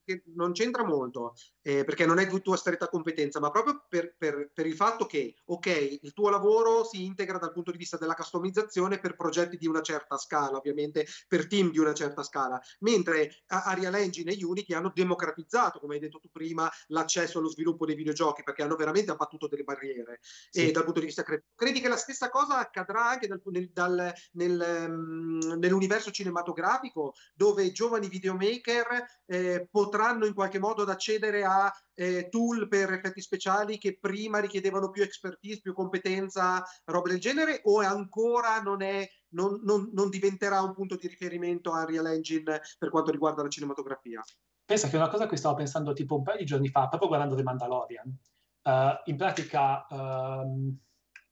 [0.03, 4.15] perché non c'entra molto, eh, perché non è di tua stretta competenza, ma proprio per,
[4.17, 7.97] per- per il fatto che, ok, il tuo lavoro si integra dal punto di vista
[7.97, 12.59] della customizzazione per progetti di una certa scala, ovviamente per team di una certa scala,
[12.79, 17.85] mentre Arial Engine e Unity hanno democratizzato, come hai detto tu prima, l'accesso allo sviluppo
[17.85, 20.67] dei videogiochi, perché hanno veramente abbattuto delle barriere Sì.
[20.67, 21.49] e dal punto di vista creativo.
[21.55, 27.71] Credi che la stessa cosa accadrà anche dal- nel- dal- nel, ehm, nell'universo cinematografico, dove
[27.71, 29.89] giovani videomaker eh, potranno
[30.25, 35.61] in qualche modo accedere a eh, tool per effetti speciali che prima richiedevano più expertise,
[35.61, 40.95] più competenza, roba del genere, o ancora non, è, non, non- non diventerà un punto
[40.95, 44.21] di riferimento Unreal Engine per quanto riguarda la cinematografia?
[44.63, 47.09] Pensa che è una cosa che stavo pensando tipo un paio di giorni fa, proprio
[47.09, 48.17] guardando The Mandalorian.
[48.63, 50.77] Eh, in pratica, ehm,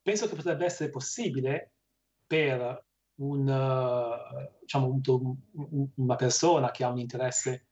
[0.01, 1.73] penso che potrebbe essere possibile
[2.27, 2.85] per
[3.21, 5.01] un, eh, diciamo, un-
[5.53, 7.68] un- una persona che ha un interesse,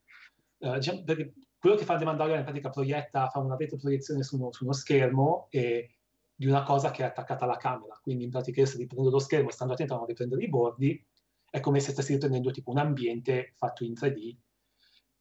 [0.60, 4.38] eh, diciamo, perché quello che fa The Mandalorian in pratica proietta, fa una retroproiezione su
[4.38, 5.98] uno, su uno schermo e
[6.36, 8.00] di una cosa che è attaccata alla camera.
[8.02, 11.04] Quindi in pratica io se riprendo lo schermo stando attento a non riprendere i bordi,
[11.50, 14.36] è come se stessi riprendendo tipo un ambiente fatto in 3D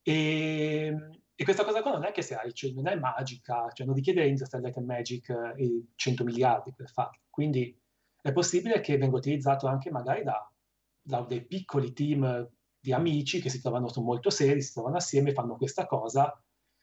[0.02, 3.94] e e questa cosa qua non è che sia, cioè, non è magica, cioè non
[3.94, 7.20] richiede Interstellar Magic eh, e 100 miliardi per farlo.
[7.28, 7.78] Quindi
[8.22, 10.50] è possibile che venga utilizzato anche magari da,
[10.98, 12.50] da dei piccoli team
[12.86, 16.32] di amici che si trovano molto seri, si trovano assieme, fanno questa cosa.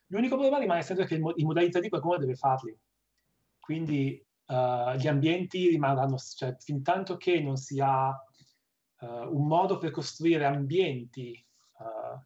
[0.08, 2.78] L'unico problema rimane sempre che in modalità di qualcuno deve farli.
[3.58, 9.78] Quindi uh, gli ambienti rimarranno, cioè fin tanto che non si ha uh, un modo
[9.78, 11.42] per costruire ambienti
[11.78, 12.20] uh,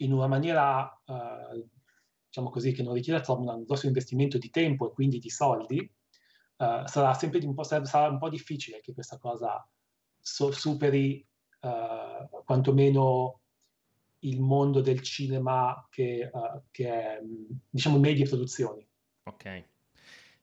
[0.00, 0.94] in una maniera,
[2.26, 5.90] diciamo così, che non richieda troppo un grosso investimento di tempo e quindi di soldi,
[6.56, 9.66] sarà sempre un po', sarà un po' difficile che questa cosa
[10.20, 11.27] so, superi
[12.44, 13.40] quantomeno
[14.20, 16.30] il mondo del cinema che,
[16.70, 17.20] che è,
[17.70, 18.86] diciamo, medie produzioni.
[19.24, 19.64] Ok.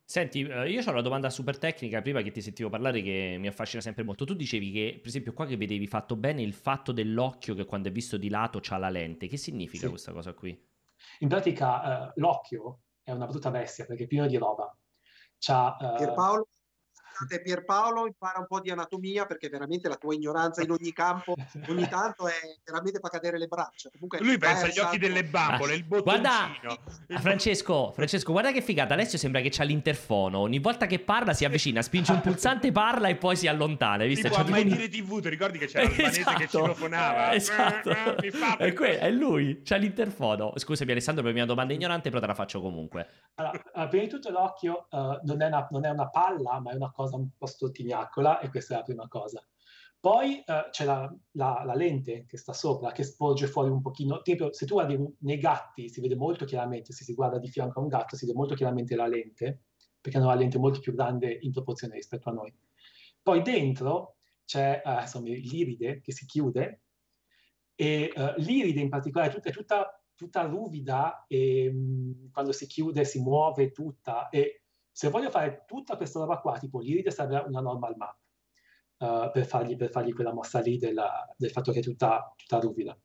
[0.07, 3.47] Senti, eh, io ho una domanda super tecnica prima che ti sentivo parlare che mi
[3.47, 4.23] affascina sempre molto.
[4.23, 7.89] Tu dicevi che, per esempio, qua che vedevi fatto bene il fatto dell'occhio che quando
[7.89, 9.27] è visto di lato c'ha la lente.
[9.27, 9.89] Che significa sì.
[9.89, 10.55] questa cosa qui?
[11.19, 14.77] In pratica, uh, l'occhio è una brutta bestia perché è pieno di roba.
[15.39, 15.97] C'ha, uh...
[15.97, 16.47] Pierpaolo,
[17.15, 21.33] scusate Pierpaolo, impara un po' di anatomia perché veramente la tua ignoranza in ogni campo
[21.69, 23.89] ogni tanto è veramente fa cadere le braccia.
[23.93, 26.21] Comunque, Lui pensa agli occhi delle bambole, il bottoncino.
[26.21, 27.19] Guarda, il...
[27.19, 31.45] Francesco, Francesco, guarda che figata, Alessio sembra che c'ha l'interfono, ogni volta che parla si
[31.45, 34.03] avvicina, spinge un pulsante, parla e poi si allontana.
[34.03, 34.27] Hai visto?
[34.27, 36.37] Tipo, a mai dire tv, ti ricordi che c'era l'albanese esatto.
[36.37, 37.33] che citofonava?
[37.45, 37.89] Esatto,
[38.57, 40.53] è, que- è lui, c'ha l'interfono.
[40.55, 43.07] Scusami Alessandro per la mia domanda ignorante, però te la faccio comunque.
[43.35, 46.75] Allora, prima di tutto l'occhio uh, non, è una, non è una palla, ma è
[46.75, 49.45] una cosa cosa un po' stottignaccola e questa è la prima cosa.
[50.05, 54.21] Poi uh, c'è la, la, la, lente che sta sopra, che sporge fuori un pochino.
[54.21, 57.79] Tipo, se tu guardi nei gatti si vede molto chiaramente, se si guarda di fianco
[57.79, 59.63] a un gatto si vede molto chiaramente la lente,
[59.99, 62.53] perché hanno la lente molto più grande in proporzione rispetto a noi.
[63.23, 66.83] Poi dentro c'è uh, insomma, l'iride che si chiude
[67.73, 72.51] e uh, l'iride in particolare è tutta, è tutta, tutta ruvida e mh, mm, quando
[72.51, 74.64] si chiude si muove tutta e
[74.95, 78.17] se voglio fare tutta questa roba qua, tipo l'iride serve una normal map
[78.99, 82.59] uh, per, fargli, per, fargli, quella mossa lì della, del fatto che è tutta, tutta
[82.61, 82.97] ruvida.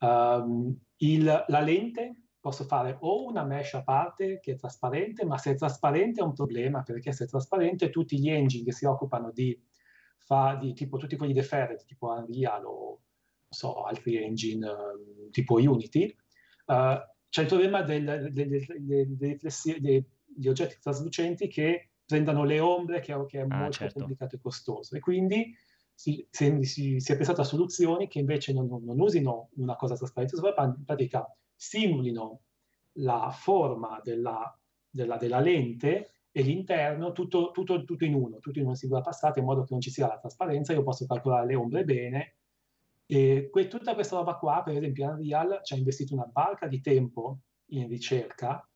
[0.00, 5.38] Um, il, la lente posso fare o una mesh a parte che è trasparente, ma
[5.38, 8.84] se è trasparente è un problema, perché se è trasparente tutti gli engine che si
[8.84, 9.58] occupano di,
[10.18, 13.00] fa, di tipo tutti quelli deferred, tipo Unreal o
[13.48, 16.14] so, altri engine um, tipo Unity,
[16.66, 16.98] uh,
[17.30, 19.38] c'è il problema del, del, del
[20.36, 23.98] gli oggetti traslucenti che prendano le ombre, che, che è ah, molto certo.
[24.00, 24.96] complicato e costoso.
[24.96, 25.54] E quindi
[25.94, 29.76] si, si, si, si, è pensato a soluzioni che invece non, non, non usino una
[29.76, 32.42] cosa trasparente, ma in pratica simulino
[32.96, 34.58] la forma della,
[34.88, 39.38] della, della lente e l'interno tutto, tutto, tutto, in uno, tutto in una singola passata,
[39.38, 42.36] in modo che non ci sia la trasparenza, io posso calcolare le ombre bene.
[43.06, 46.80] E que- tutta questa roba qua, per esempio, Unreal ci ha investito una barca di
[46.80, 48.66] tempo in ricerca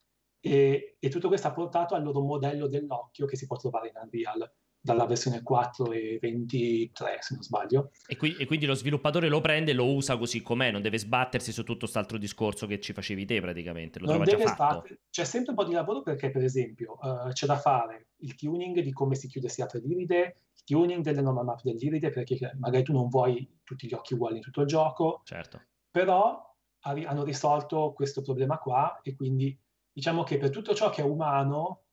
[0.47, 3.95] e, e, tutto questo ha portato al loro modello dell'occhio che si può trovare in
[4.01, 7.91] Unreal dalla versione 4 e 23 se non sbaglio.
[8.07, 10.99] E, qui, e quindi lo sviluppatore lo prende e lo usa così com'è non deve
[10.99, 14.75] sbattersi su tutto quest'altro discorso che ci facevi te praticamente lo non trova già fatto.
[14.75, 18.37] sbatter- c'è sempre un po' di lavoro perché per esempio uh, c'è da fare il
[18.37, 22.53] tuning di come si chiude si apre l'iride il tuning delle normal map dell'iride perché
[22.61, 25.23] magari tu non vuoi tutti gli occhi uguali in tutto il gioco.
[25.25, 25.61] Certo.
[25.91, 26.45] Però
[26.83, 29.59] hanno risolto questo problema qua e quindi
[29.97, 31.85] diciamo che per tutto ciò che è umano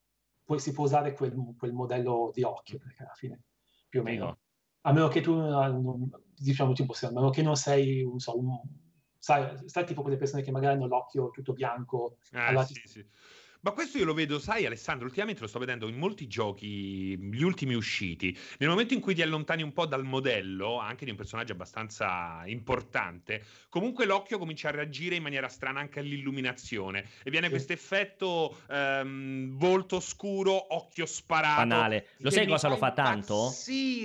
[0.43, 3.43] poi si può usare quel, quel modello di occhio, perché alla fine
[3.88, 4.39] più o meno,
[4.82, 8.60] a meno che tu non, diciamo tipo, a meno che non sei, non so, un,
[9.18, 12.18] sai, stai tipo quelle persone che magari hanno l'occhio tutto bianco.
[12.32, 13.08] Ah, sì, sì.
[13.64, 17.43] Ma questo io lo vedo, sai Alessandro, ultimamente lo sto vedendo in molti giochi, gli
[17.43, 18.38] ultimi usciti.
[18.57, 22.41] Nel momento in cui ti allontani un po' dal modello, anche di un personaggio abbastanza
[22.45, 27.51] importante, comunque l'occhio comincia a reagire in maniera strana anche all'illuminazione e viene sì.
[27.53, 31.66] questo effetto um, volto scuro, occhio sparato.
[31.66, 32.07] Banale.
[32.18, 33.53] Lo sai cosa lo fa tanto?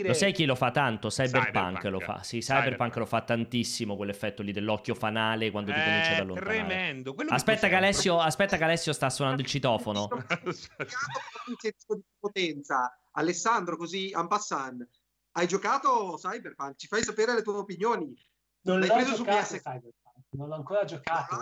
[0.05, 1.09] Lo sai chi lo fa tanto?
[1.09, 1.85] Cyberpunk, Cyberpunk.
[1.85, 2.23] lo fa.
[2.23, 6.65] Sì, Cyberpunk, Cyberpunk, lo fa tantissimo quell'effetto lì dell'occhio fanale quando ti comincia ad allontanare.
[6.65, 7.17] Tremendo.
[7.31, 10.09] Aspetta che, Alessio, aspetta che Alessio sta suonando il citofono.
[11.63, 12.97] di potenza.
[13.13, 14.87] Alessandro, così en passant,
[15.33, 16.77] hai giocato Cyberpunk?
[16.77, 18.15] Ci fai sapere le tue opinioni?
[18.63, 19.61] Non l'hai preso su PS?
[19.61, 21.39] Cyberpunk, non l'ho ancora giocato.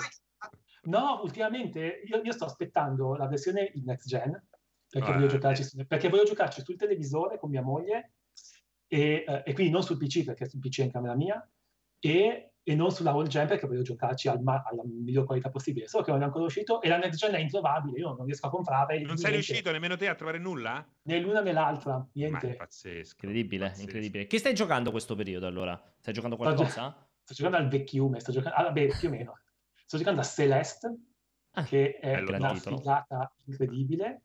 [0.83, 4.41] No, ultimamente io, io, sto aspettando la versione in next gen
[4.89, 8.13] perché, ah, voglio giocarci, perché voglio giocarci sul televisore con mia moglie
[8.87, 11.51] e, eh, e quindi non sul PC perché sul PC è in camera mia
[11.99, 15.87] e e non sulla wall gen perché voglio giocarci al ma- alla miglior qualità possibile.
[15.87, 18.49] Solo che non è ancora uscito e la next gen è introvabile, io non riesco
[18.49, 18.99] a comprare.
[19.03, 20.85] Non sei riuscito nemmeno te a trovare nulla?
[21.03, 22.47] Né l'una né l'altra, niente.
[22.49, 23.15] Ma è pazzesco.
[23.25, 23.83] Incredibile, pazzesco.
[23.85, 24.27] incredibile.
[24.27, 25.81] Che stai giocando questo periodo allora?
[26.01, 26.69] Stai giocando qualcosa?
[26.91, 28.57] Sto, sto giocando al vecchiume, sto giocando...
[28.57, 29.39] Ah, beh, più o meno.
[29.87, 30.97] sto giocando a Celeste,
[31.53, 32.79] Ah, che è una titolo.
[32.79, 34.23] figata incredibile.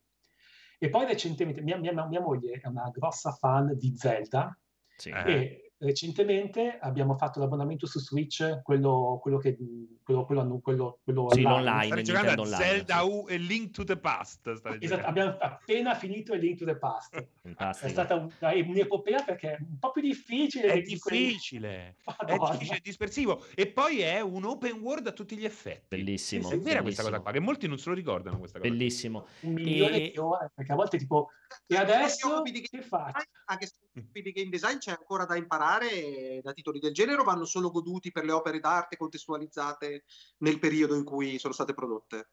[0.80, 4.58] E poi recentemente, mia, mia- mia moglie è una grossa fan di Zelda,
[4.98, 5.10] Sì.
[5.12, 5.32] Eh.
[5.32, 9.58] e recentemente abbiamo fatto l'abbonamento su Switch, quello, quello che
[10.04, 12.02] quello, quello, quello, quello Sì, online.
[12.04, 13.08] giocando a Online, Zelda sì.
[13.08, 14.48] U e Link to the Past.
[14.80, 17.16] Esatto, abbiamo appena finito il Link to the Past.
[17.42, 20.68] È stata un- un'epopea perché è un po' più difficile.
[20.68, 20.84] È quelli-
[21.28, 23.46] difficile, è difficile, è dispersivo.
[23.56, 25.96] E poi è un open world a tutti gli effetti.
[25.96, 26.50] Bellissimo.
[26.52, 27.22] È vera questa cosa bellissimo.
[27.22, 28.70] qua, che molti non se lo ricordano questa cosa.
[28.70, 29.26] Bellissimo.
[29.42, 31.30] un milione E- di ore, perché a volte tipo,
[31.68, 33.24] e adesso che faccio?
[33.46, 33.76] anche se
[34.12, 38.12] di game design c'è ancora da imparare da titoli del genere o vanno solo goduti
[38.12, 40.04] per le opere d'arte contestualizzate
[40.40, 42.30] nel periodo in cui sono state prodotte?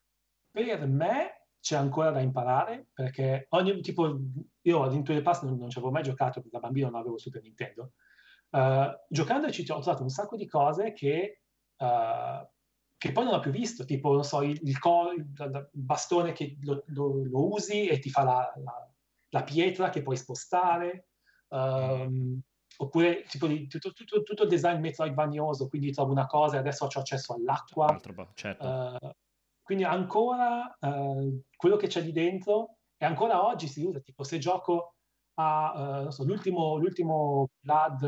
[0.50, 4.18] Per me c'è ancora da imparare, perché ogni tipo,
[4.62, 6.88] io a Link to the Past non, non ci avevo mai giocato, perché da bambino
[6.88, 7.92] non avevo Super Nintendo.
[8.50, 11.42] Uh, giocandoci ho trovato un sacco di cose che,
[11.76, 12.48] uh,
[12.96, 16.32] che poi non ho più visto, tipo, non so, il, il, co- il- il bastone
[16.32, 18.92] che lo, lo- lo usi e ti fa la, la-
[19.30, 21.10] la pietra che puoi spostare,
[21.48, 22.40] um,
[22.80, 26.84] oppure tipo di- tutto, tutto- tutto il design metroidvanioso, quindi trovo una cosa e adesso
[26.84, 27.98] ho accesso all'acqua.
[28.34, 28.96] Certo.
[29.02, 29.10] Eh,
[29.62, 34.38] quindi ancora eh, quello che c'è lì dentro e ancora oggi si usa, tipo se
[34.38, 34.94] gioco
[35.40, 38.00] a non so, l'ultimo, l'ultimo Blood,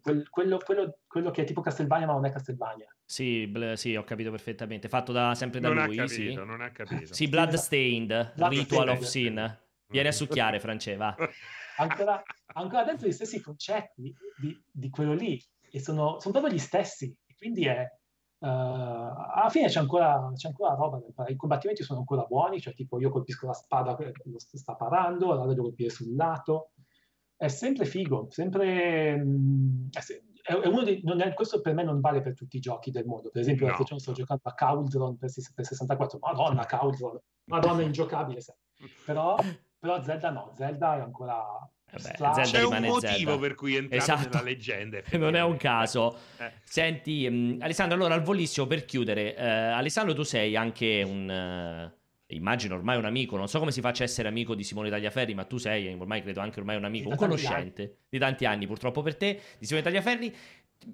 [0.00, 2.88] quel- quello, quello- quello che è tipo Castlevania ma non è Castlevania.
[3.04, 4.88] Sì, bl- sì, ho capito perfettamente.
[4.88, 6.34] Fatto da, sempre da non lui, ha capito, sì.
[6.34, 7.14] non ha capito.
[7.14, 9.38] Sì, Bloodstained, Blood Ritual of Stained.
[9.48, 9.58] Sin.
[9.90, 11.14] Vieni a succhiare, France, va.
[11.78, 12.22] Ancora,
[12.54, 17.14] ancora dentro gli stessi concetti di, di quello lì e sono, sono proprio gli stessi.
[17.36, 21.34] Quindi è, eh, alla fine c'è ancora, c'è ancora roba da imparare.
[21.34, 24.74] I combattimenti sono ancora buoni, cioè tipo io colpisco la spada, quello lo st- sta
[24.74, 26.72] parando, allora devo colpire sul lato.
[27.36, 29.16] È sempre figo, sempre...
[29.16, 30.24] mm, è, se-
[30.84, 33.30] dei, è- questo per me non vale per tutti i giochi del mondo.
[33.30, 33.74] Per esempio, No.
[33.76, 36.18] l'altro sto giocando a Cauldron per, per 64.
[36.20, 37.20] Madonna, Cauldron!
[37.44, 38.40] Madonna, ingiocabile.
[38.40, 38.56] sai.
[39.04, 39.36] Però,
[39.78, 41.42] però Zelda no, Zelda è ancora...
[41.90, 43.38] Vabbè, C'è un motivo Zelda.
[43.38, 44.28] per cui è entrato Esatto.
[44.36, 45.00] nella leggenda.
[45.16, 46.18] Non è un caso.
[46.38, 46.52] Eh.
[46.62, 51.30] Senti, mh, Alessandro, allora al volissimo per chiudere, eh, Alessandro, tu sei anche un.
[51.30, 51.96] eh,
[52.34, 55.32] immagino ormai un amico, non so come si faccia a essere amico di Simone Tagliaferri,
[55.34, 59.00] ma tu sei ormai credo anche ormai un amico, un conoscente di tanti anni, purtroppo
[59.00, 60.36] per te, di Simone Tagliaferri.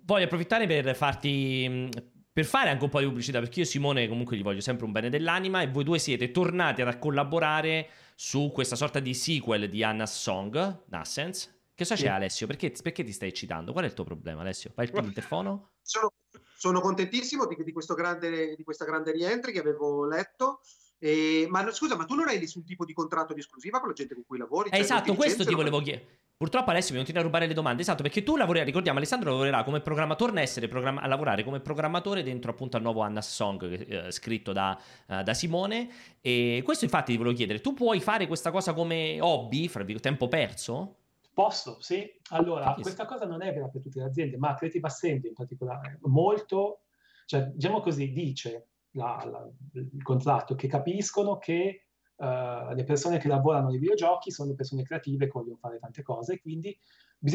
[0.05, 1.69] Voglio approfittare per farti.
[1.69, 1.89] mh,
[2.35, 4.91] Per fare anche un po' di pubblicità, perché io Simone comunque gli voglio sempre un
[4.91, 9.85] bene dell'anima e voi due siete tornati a collaborare su questa sorta di sequel di
[9.85, 11.45] Anna's Song, Nassens.
[11.73, 12.07] Che cosa c'è Sì.
[12.09, 12.49] Alessio?
[12.49, 13.71] Perché, perché ti stai eccitando?
[13.71, 14.73] Qual è il tuo problema Alessio?
[14.75, 15.75] Vai il interfono?
[15.81, 16.13] Sono,
[16.57, 20.59] sono contentissimo di, di questo grande, di questa grande rientry che avevo letto.
[20.99, 23.91] E- ma no, scusa, ma tu non hai nessun tipo di contratto di esclusiva con
[23.91, 24.71] la gente con cui lavori?
[24.71, 26.23] Eh, Cioè, esatto, questo ti volevo chiedere.
[26.37, 27.83] Purtroppo Alessio mi continua a rubare le domande.
[27.83, 31.45] Esatto, perché tu lavori, ricordiamo, Alessandro lavorerà come programmatore, torna a, essere programma- a lavorare
[31.45, 34.77] come programmatore dentro appunto al nuovo Anna's Song eh, scritto da,
[35.07, 35.89] eh, da Simone.
[36.21, 40.09] E questo infatti ti volevo chiedere, tu puoi fare questa cosa come hobby, fra virgolette,
[40.09, 40.97] tempo perso?
[41.33, 42.13] Posso, sì.
[42.31, 45.99] Allora, questa cosa non è vera per tutte le aziende, ma Creative Assembly in particolare,
[46.03, 46.81] molto,
[47.27, 51.84] cioè, diciamo così, dice la- la- il contratto che capiscono che
[52.17, 56.41] eh, le persone che lavorano nei videogiochi sono persone creative che vogliono fare tante cose,
[56.41, 56.77] quindi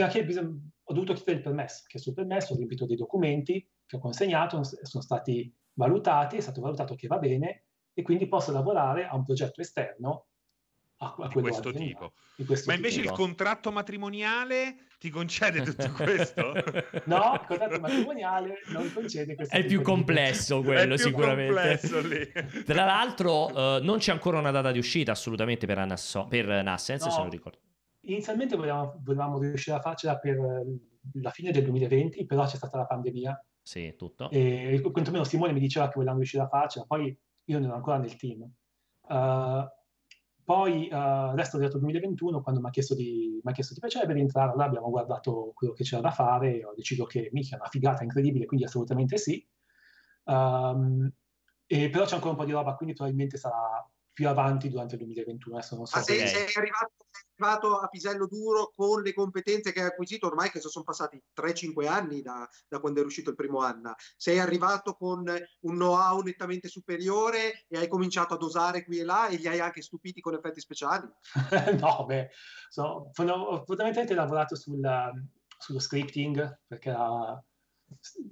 [0.09, 3.95] che, bisogna- ho dovuto chiedere il permesso, che sul permesso ho riempito dei documenti che
[3.95, 9.07] ho consegnato, sono stati valutati, è stato valutato che va bene e quindi posso lavorare
[9.07, 10.27] a un progetto esterno
[11.02, 12.14] a, a Di quello questo tipo.
[12.36, 12.88] di questo Ma tipo.
[12.88, 13.14] invece il no.
[13.16, 16.52] contratto matrimoniale ti concede tutto questo?
[17.06, 21.06] No, il contratto matrimoniale non concede questo È tipo più di- complesso quello, È più
[21.06, 21.54] sicuramente.
[21.54, 22.64] complesso lì.
[22.66, 26.45] Tra l'altro, eh, non c'è ancora una data di uscita assolutamente per, Anna's So- per
[26.64, 27.12] Nassens, No.
[27.12, 27.60] se non ricordo.
[28.02, 30.66] Inizialmente volevamo, volevamo riuscire a farcela per eh,
[31.22, 34.30] la fine del 2020, però c'è stata la pandemia Sì, tutto.
[34.32, 37.06] e quantomeno Simone mi diceva che volevamo riuscire a farcela, poi
[37.45, 38.41] io non ero ancora nel team.
[39.08, 39.66] Uh,
[40.50, 44.08] poi uh, arrivato il 2021 quando mi ha chiesto di, mi ha chiesto di piacere
[44.08, 47.56] per entrare, allora abbiamo guardato quello che c'era da fare e ho deciso che mica
[47.56, 49.47] è una figata incredibile, quindi assolutamente sì.
[50.24, 51.08] Um,
[51.68, 55.02] e però c'è ancora un po' di roba, quindi probabilmente sarà più avanti durante il
[55.02, 55.56] 2021.
[55.56, 55.97] Adesso non so.
[55.97, 56.28] Ma sei, Ok.
[56.28, 57.09] sei arrivato, sei
[57.39, 61.87] arrivato a pisello duro con le competenze che hai acquisito ormai che sono passati 3-5
[61.87, 63.95] anni da, da quando è uscito il primo anno.
[64.17, 69.27] Sei arrivato con un know-how nettamente superiore e hai cominciato a dosare qui e là
[69.27, 71.07] e li hai anche stupiti con effetti speciali.
[71.79, 72.29] no, beh,
[72.69, 74.81] so, fondo- ho fondamentalmente lavorato sul,
[75.57, 77.41] sullo scripting perché era-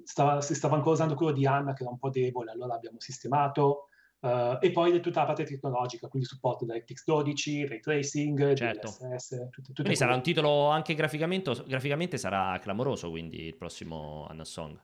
[0.04, 3.00] stava, si stava ancora usando quello di Anna che era un po' debole, allora l'abbiamo
[3.00, 3.87] sistemato.
[4.28, 8.96] Eh, e poi tutta la parte tecnologica, quindi supporto DirectX 12, ray tracing, Certo.
[9.00, 14.26] DLSS, tutte, tutte Quindi sarà un titolo anche graficamente, graficamente sarà clamoroso, quindi il prossimo
[14.30, 14.80] Anna's Song.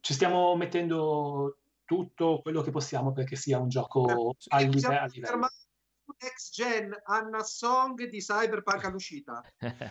[0.00, 5.48] Ci stiamo mettendo tutto quello che possiamo perché sia un gioco a live- a livello.
[6.20, 9.42] Next Gen Anna Song di Cyberpunk all'uscita.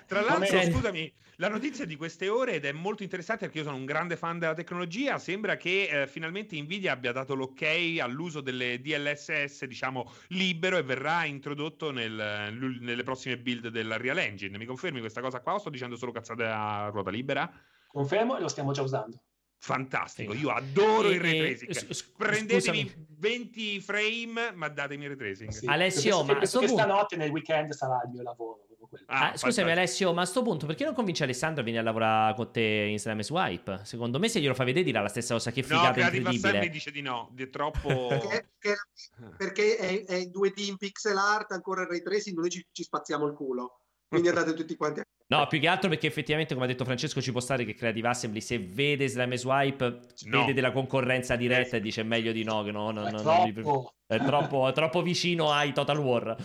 [0.08, 3.78] Tra l'altro, scusami, la notizia di queste ore ed è molto interessante perché io sono
[3.78, 5.18] un grande fan della tecnologia.
[5.18, 7.64] Sembra che eh, finalmente Nvidia abbia dato l'ok
[8.02, 14.18] all'uso delle DLSS, diciamo libero, e verrà introdotto nel- nel- nelle prossime build della Real
[14.18, 14.58] Engine.
[14.58, 17.52] Mi confermi questa cosa qua o sto dicendo solo cazzate a ruota libera?
[17.88, 19.22] Confermo e lo stiamo già usando.
[19.66, 20.40] Fantastico, Sì.
[20.42, 21.72] io adoro E- il ray tracing.
[21.72, 23.08] s- s- Prendetemi scusami.
[23.18, 25.50] 20 frame, ma datemi il ray tracing.
[25.50, 25.66] Sì.
[25.66, 28.60] Alessio, ma sto questa punto- notte nel weekend sarà il mio lavoro.
[29.08, 29.70] Ah, Ah, scusami fantastico.
[29.72, 32.62] Alessio, ma a sto punto perché non convinci Alessandro a venire a lavorare con te
[32.62, 33.80] in Slam Swipe?
[33.84, 36.70] Secondo me se glielo fa vedere dirà la stessa cosa che No, figata Assembly incredibile.
[36.70, 38.08] dice di no, di troppo...
[38.08, 42.50] Perché, perché- perché è, è in 2D in pixel art, ancora il ray tracing, noi
[42.52, 43.80] ci, ci spazziamo il culo.
[44.08, 47.20] Quindi andate tutti quanti a No, più che altro perché effettivamente, come ha detto Francesco,
[47.20, 50.40] ci può stare che Creative Assembly se vede Slam Swipe No.
[50.42, 53.94] vede della concorrenza diretta e dice meglio di no, che no, no, È no, troppo.
[54.06, 56.36] è, troppo, è troppo vicino ai Total War.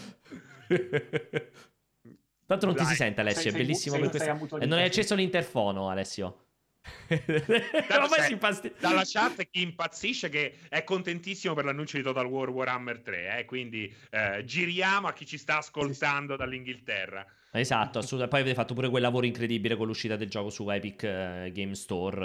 [2.46, 4.36] Tanto non ti Dai, si sente Alessio, sei- è bellissimo sei- per sei questo.
[4.44, 6.46] avuto E non hai acceso l'interfono, Alessio.
[7.10, 12.24] Ormai c'è si impasti- dalla chat chi impazzisce che è contentissimo per l'annuncio di Total
[12.24, 18.28] War Warhammer 3 eh, quindi eh, giriamo a chi ci sta ascoltando dall'Inghilterra Esatto, assolutamente.
[18.28, 21.74] Poi avete fatto pure quel lavoro incredibile con l'uscita del gioco su Epic eh, Game
[21.74, 22.24] Store.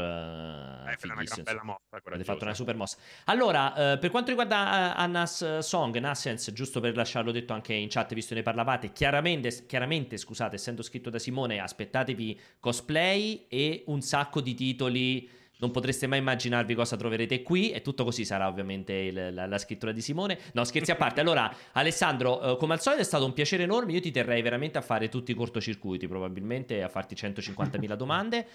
[0.87, 2.97] eh, eh, è una bella mossa Avete fatto una super mossa.
[3.25, 7.73] Allora, eh, per quanto riguarda eh, Anna's eh, Song, Nassens, giusto per lasciarlo detto anche
[7.73, 13.47] in chat, visto che ne parlavate, chiaramente, chiaramente, scusate, essendo scritto da Simone, aspettatevi cosplay
[13.49, 15.29] e un sacco di titoli.
[15.57, 19.57] Non potreste mai immaginarvi cosa troverete qui e tutto così sarà ovviamente il- la, la
[19.57, 20.37] scrittura di Simone.
[20.53, 21.21] No, scherzi a parte.
[21.21, 23.93] Allora, Alessandro, eh, come al solito è stato un piacere enorme.
[23.93, 28.47] Io ti terrei veramente a fare tutti i cortocircuiti, probabilmente a farti 150.000 domande.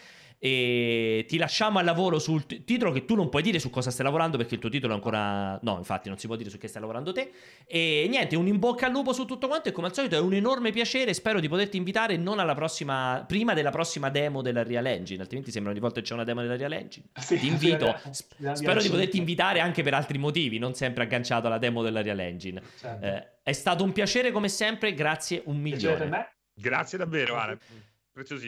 [0.43, 3.91] E ti lasciamo al lavoro sul t- titolo che tu non puoi dire su cosa
[3.91, 5.59] stai lavorando perché il tuo titolo è ancora...
[5.63, 7.31] No, infatti non si può dire su che stai lavorando te.
[7.67, 10.19] E niente, un in bocca al lupo su tutto quanto e come al solito è
[10.19, 11.13] un enorme piacere.
[11.13, 13.23] Spero di poterti invitare non alla prossima...
[13.29, 16.41] prima della prossima demo della Real Engine, altrimenti sembra ogni volta che c'è una demo
[16.41, 17.07] della Real Engine.
[17.21, 17.95] Sì, Ti invito.
[18.05, 21.03] sì, Sp- la- la- spero di la- poterti invitare anche per altri motivi, non sempre
[21.05, 22.63] agganciato alla demo della Real Engine.
[22.81, 23.05] Certo.
[23.05, 26.07] Eh, è stato un piacere come sempre, grazie un milione.
[26.07, 26.33] me.
[26.55, 27.59] grazie davvero Ale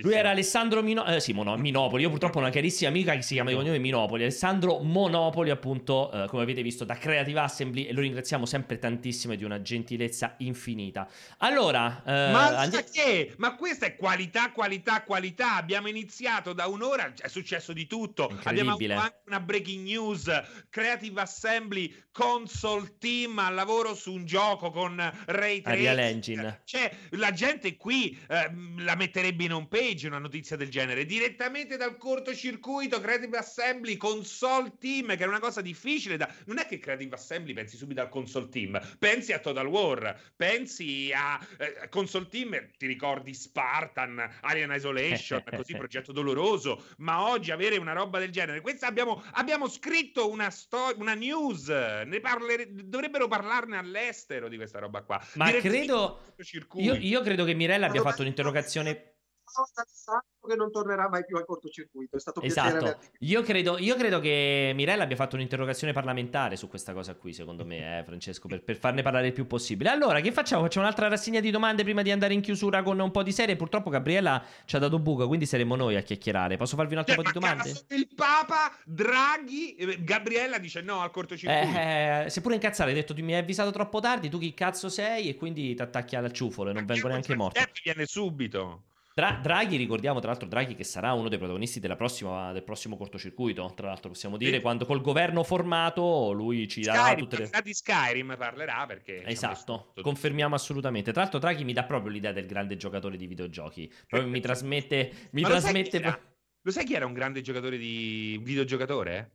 [0.02, 2.02] Lui era Alessandro Mino- eh, sì, Mono- Minopoli.
[2.02, 4.22] Io purtroppo ho una carissima amica che si chiama di cognome Minopoli.
[4.22, 7.84] Alessandro Monopoli, appunto, eh, come avete visto, da Creative Assembly.
[7.84, 11.08] E lo ringraziamo sempre tantissimo di una gentilezza infinita.
[11.38, 13.34] Allora, eh, ma sa che?
[13.38, 15.54] Ma questa è qualità, qualità, qualità.
[15.54, 18.36] Abbiamo iniziato da un'ora, è successo di tutto.
[18.42, 20.28] Abbiamo avuto anche una breaking news.
[20.70, 24.96] Creative Assembly console team al lavoro su un gioco con
[25.26, 25.98] Ray Tracing.
[25.98, 26.60] Engine.
[26.64, 31.04] Cioè, la gente qui ehm, la metterebbe in home page una notizia del genere.
[31.04, 36.32] Direttamente dal cortocircuito Creative Assembly console team, che era una cosa difficile da...
[36.46, 41.10] Non è che Creative Assembly pensi subito al console team, pensi a Total War, pensi
[41.14, 47.76] a eh, console team, ti ricordi Spartan, Alien Isolation, così progetto doloroso, ma oggi avere
[47.76, 53.28] una roba del genere, questa abbiamo, abbiamo scritto una, sto- una news, ne parlere- dovrebbero
[53.28, 55.24] parlarne all'estero di questa roba qua.
[55.34, 56.34] Ma credo-
[56.74, 59.11] io, io credo che Mirella abbia fatto un'interrogazione.
[60.44, 62.16] Che non tornerà mai più al cortocircuito.
[62.16, 66.92] È stato Esatto, io credo, io credo che Mirella abbia fatto un'interrogazione parlamentare su questa
[66.92, 69.90] cosa qui, secondo me, eh, Francesco, per, per farne parlare il più possibile.
[69.90, 70.62] Allora, che facciamo?
[70.62, 73.54] Facciamo un'altra rassegna di domande prima di andare in chiusura con un po' di serie.
[73.56, 76.56] Purtroppo Gabriella ci ha dato buco, quindi saremo noi a chiacchierare.
[76.56, 77.84] Posso farvi un altro Cioè, po' di ma domande?
[77.88, 81.78] il Papa, Draghi, eh, Gabriella dice no al cortocircuito.
[81.78, 84.88] Eh, sei pure incazzato, hai detto tu mi hai avvisato troppo tardi, tu chi cazzo
[84.88, 87.60] sei e quindi ti attacchi al ciufolo e non vengo neanche morto.
[87.60, 88.84] Eh, viene subito.
[89.14, 92.96] Dra- Draghi, ricordiamo tra l'altro Draghi che sarà uno dei protagonisti della prossima- del prossimo
[92.96, 94.62] cortocircuito, tra l'altro possiamo dire, Sì.
[94.62, 97.62] quando col governo formato lui ci darà Skyrim, tutte le...
[97.62, 100.02] di Skyrim parlerà perché Esatto, tutto.
[100.02, 101.12] confermiamo assolutamente.
[101.12, 105.28] Tra l'altro Draghi mi dà proprio l'idea del grande giocatore di videogiochi, proprio mi trasmette...
[105.32, 106.30] Mi Ma lo sai trasmette...
[106.64, 109.32] Lo sai chi era un grande giocatore di videogiocatore?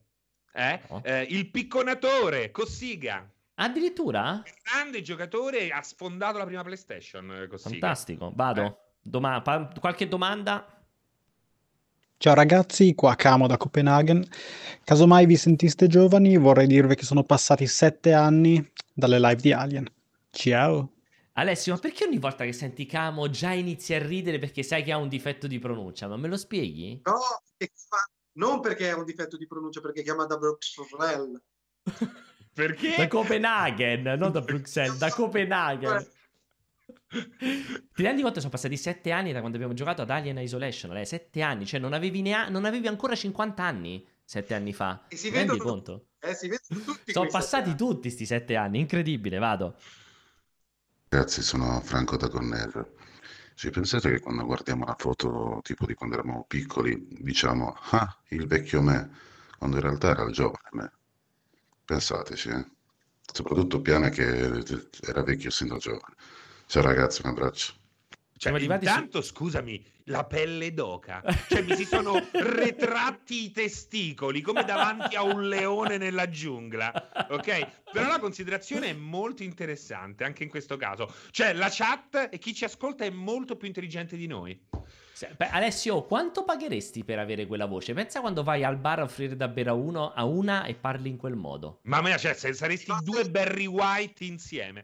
[0.54, 0.80] Eh?
[0.90, 1.04] No.
[1.04, 3.30] Eh, il picconatore, Cossiga.
[3.56, 4.42] Addirittura?
[4.64, 7.70] Grande giocatore, ha sfondato la prima PlayStation, eh, Cossiga.
[7.72, 8.62] Fantastico, vado.
[8.64, 8.86] Eh.
[9.08, 10.66] Doma- pa- qualche domanda?
[12.18, 14.28] Ciao ragazzi, qua Camo da Copenaghen.
[14.84, 19.88] Casomai vi sentiste giovani, vorrei dirvi che sono passati sette anni dalle live di Alien.
[20.30, 20.92] Ciao!
[21.34, 24.92] Alessio, ma perché ogni volta che senti Camo già inizi a ridere perché sai che
[24.92, 26.08] ha un difetto di pronuncia?
[26.08, 27.00] Ma me lo spieghi?
[27.06, 27.20] No,
[28.34, 31.42] non perché è un difetto di pronuncia, perché chiama da Bruxelles.
[32.58, 32.96] Perché?
[32.98, 36.04] Da Copenaghen, non da Bruxelles, da Copenaghen.
[37.10, 38.40] Ti rendi conto?
[38.40, 40.92] Sono passati sette anni da quando abbiamo giocato ad Alien Isolation.
[40.92, 45.06] Lei, sette anni, cioè non avevi, nea- non avevi ancora 50 anni sette anni fa.
[45.08, 46.06] E si Ti rendi vedono- conto?
[46.20, 47.94] Eh, si vedono tutti Sono passati sette anni.
[47.94, 49.76] tutti sti sette anni, incredibile, vado.
[51.10, 52.94] Ragazzi, sono Franco da Conner.
[53.56, 58.46] Ci pensate che quando guardiamo una foto tipo di quando eravamo piccoli, diciamo, ah, il
[58.46, 59.10] vecchio me,
[59.58, 60.92] quando in realtà era il giovane me.
[61.86, 62.66] Pensateci, eh.
[63.34, 64.64] Soprattutto Piana che
[65.02, 66.16] era vecchio essendo giovane.
[66.70, 67.74] Ciao ragazzi, un abbraccio.
[68.40, 71.24] Cioè, Siamo arrivati su- intanto, scusami, la pelle d'oca.
[71.48, 77.28] Cioè, mi si sono retratti i testicoli come davanti a un leone nella giungla.
[77.30, 77.68] Ok?
[77.92, 81.12] Però la considerazione è molto interessante anche in questo caso.
[81.32, 84.60] Cioè, la chat e chi ci ascolta è molto più intelligente di noi.
[85.14, 87.94] Se- beh, Alessio, quanto pagheresti per avere quella voce?
[87.94, 91.10] Pensa quando vai al bar a offrire da bere a uno a una e parli
[91.10, 91.80] in quel modo.
[91.84, 94.84] Mamma mia, cioè, se saresti due Barry White insieme.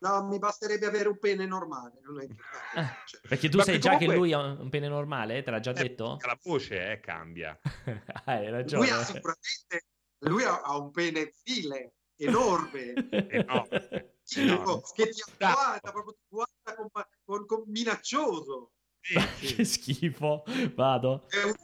[0.00, 2.00] No, mi basterebbe avere un pene normale.
[2.04, 2.96] Non è importante.
[3.06, 5.42] Cioè, Perché tu Ma sai che già che comunque- lui ha un pene normale?
[5.42, 6.18] Te l'ha già Eh, detto?
[6.24, 7.58] La voce eh, cambia.
[8.26, 8.86] Hai ragione.
[8.86, 9.86] lui ha sicuramente
[10.20, 12.92] lui ha, ha un pene file enorme
[13.28, 14.16] Enorme.
[14.34, 14.82] Enorme.
[14.94, 16.88] che ti guarda proprio ti guarda con,
[17.24, 19.54] con- con minaccioso Sì, sì.
[19.54, 20.44] che schifo.
[20.74, 21.26] Vado.
[21.28, 21.54] è un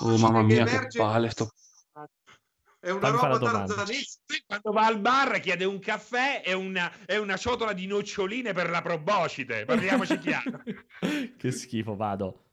[0.00, 1.50] Oh, mamma mia, che emerge- palle sto-
[2.80, 7.18] è una Fammi roba tarzanesca quando va al bar chiede un caffè e una, e
[7.18, 9.64] una ciotola di noccioline per la proboscite.
[9.64, 10.62] Parliamoci chiaro.
[11.36, 12.44] che schifo, vado.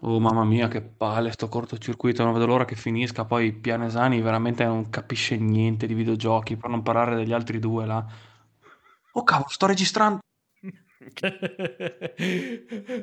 [0.00, 3.24] Oh mamma mia, che palle sto cortocircuito, non vedo l'ora che finisca.
[3.24, 8.06] Poi Pianesani veramente non capisce niente di videogiochi, per non parlare degli altri due là.
[9.12, 10.20] Oh cavolo, sto registrando.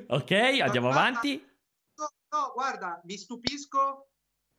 [0.08, 0.32] ok,
[0.62, 1.44] andiamo avanti.
[1.98, 4.08] No, no, guarda, mi stupisco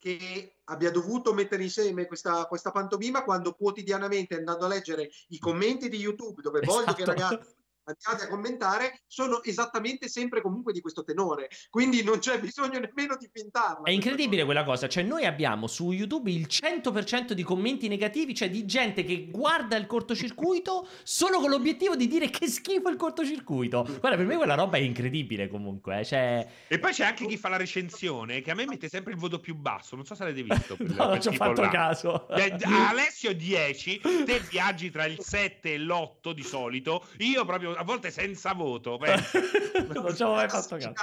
[0.06, 5.88] che abbia dovuto mettere insieme questa, questa pantomima quando quotidianamente andando a leggere i commenti
[5.88, 7.10] di YouTube dove voglio che Esatto.
[7.10, 7.55] ragazzi
[7.86, 13.16] andate a commentare sono esattamente sempre comunque di questo tenore quindi non c'è bisogno nemmeno
[13.16, 17.88] di fintarla È incredibile quella cosa, cioè noi abbiamo su YouTube il 100% di commenti
[17.88, 22.88] negativi, cioè di gente che guarda il cortocircuito solo con l'obiettivo di dire che schifo
[22.88, 23.82] il cortocircuito.
[23.82, 26.46] Guarda, per me quella roba è incredibile comunque, eh, cioè...
[26.68, 29.38] E poi c'è anche chi fa la recensione che a me mette sempre il voto
[29.38, 29.96] più basso.
[29.96, 30.76] Non so se l'avete visto.
[30.96, 31.68] No, non ci ho fatto là.
[31.68, 32.26] caso.
[32.28, 37.06] Alessio 10, te viaggi tra il 7 e l'8 di solito.
[37.18, 38.98] Io proprio a volte senza voto.
[39.00, 40.94] non ci avevo mai fatto caso.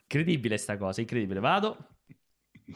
[0.00, 1.40] Incredibile sta cosa, incredibile.
[1.40, 1.76] Vado.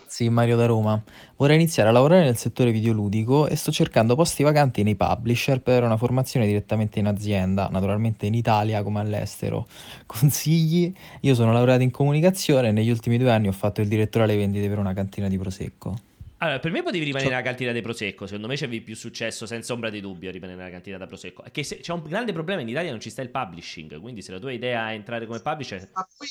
[0.06, 1.02] Sì, Mario da Roma.
[1.36, 5.82] Vorrei iniziare a lavorare nel settore videoludico e sto cercando posti vacanti nei publisher per
[5.82, 9.66] una formazione direttamente in azienda, naturalmente in Italia come all'estero.
[10.06, 10.94] Consigli?
[11.20, 14.36] Io sono laureato in comunicazione e negli ultimi due anni ho fatto il direttore alle
[14.36, 16.11] vendite per una cantina di Prosecco.
[16.42, 18.26] Allora, per me potevi rimanere nella cantina dei Prosecco.
[18.26, 21.44] Secondo me c'avevi più successo, senza ombra di dubbio, a rimanere nella cantina da Prosecco.
[21.44, 24.00] È che se- c'è un grande problema in Italia, non ci sta il publishing.
[24.00, 26.28] Quindi, se la tua idea è entrare come publisher, ma poi,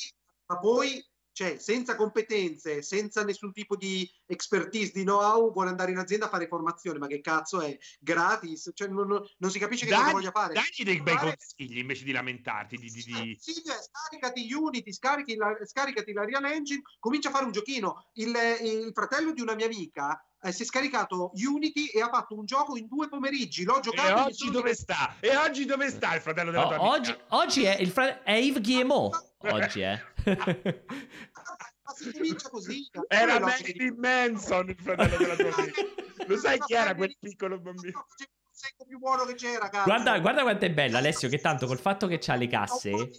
[0.47, 5.97] ma poi cioè, senza competenze, senza nessun tipo di expertise, di know-how, vuole andare in
[5.97, 6.99] azienda a fare formazione.
[6.99, 7.77] Ma che cazzo è?
[7.99, 8.71] Gratis?
[8.73, 10.53] Cioè, non, non- non si capisce che cosa Dagli, voglia fare.
[10.53, 12.77] dagli dei bei consigli invece di lamentarti.
[12.77, 17.45] Di, di- di- Silvia, scaricati Unity, scarichi la, scaricati la Real Engine, comincia a fare
[17.45, 18.09] un giochino.
[18.13, 22.35] Il, il fratello di una mia amica eh, si è scaricato Unity e ha fatto
[22.37, 23.63] un gioco in due pomeriggi.
[23.63, 24.07] L'ho E giocato.
[24.09, 25.15] e oggi dove sta?
[25.19, 26.91] E oggi dove sta il fratello della Oh, tua amica?
[26.95, 29.29] oggi, oggi è il fra- è Yves Guillemot.
[29.43, 29.99] Oggi è.
[30.23, 32.87] Ma si comincia così.
[33.07, 35.81] Era Marilyn Manson il fratello della tua amica.
[36.27, 38.05] Lo sai chi era quel piccolo bambino?
[38.19, 39.85] Il secco più buono che c'era, cazzo.
[39.85, 41.27] guarda, guarda quanto è bella Alessio.
[41.27, 43.09] Che tanto col fatto che c'ha le casse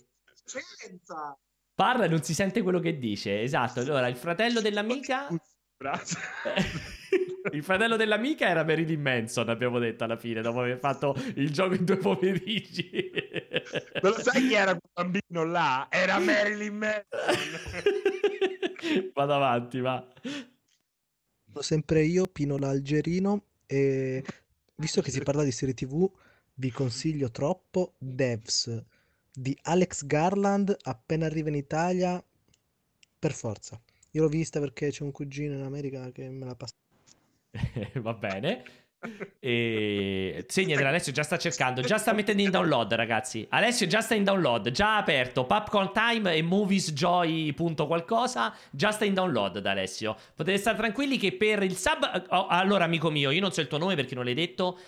[1.75, 3.43] parla e non si sente quello che dice.
[3.43, 3.81] Esatto.
[3.81, 5.27] Allora, il fratello dell'amica.
[7.53, 11.75] Il fratello dell'amica era Marilyn Manson, abbiamo detto alla fine, dopo aver fatto il gioco
[11.75, 13.11] in due pomeriggi.
[14.01, 15.89] Ma lo sai chi era quel bambino là?
[15.91, 17.03] Era Marilyn Manson.
[19.13, 20.07] Vado avanti, va.
[21.47, 24.25] Sono sempre io, Pino l'Algerino, e
[24.77, 26.11] visto che si parla di serie TV,
[26.55, 28.83] vi consiglio troppo Devs
[29.35, 32.23] di Alex Garland, appena arriva in Italia,
[33.19, 33.81] per forza.
[34.13, 36.75] Io l'ho vista perché c'è un cugino in America che me la passa.
[38.01, 38.63] Va bene.
[39.41, 40.45] E...
[40.47, 43.47] Segnatela, Alessio già sta cercando, già sta mettendo in download, ragazzi.
[43.51, 47.53] Alessio già sta in download, già aperto Popcorn Time e Moviesjoy.
[47.53, 50.17] qualcosa, già sta in download da Alessio.
[50.35, 52.27] Potete stare tranquilli che per il sub...
[52.29, 54.79] oh, allora, amico mio, io non so il tuo nome perché non l'hai detto.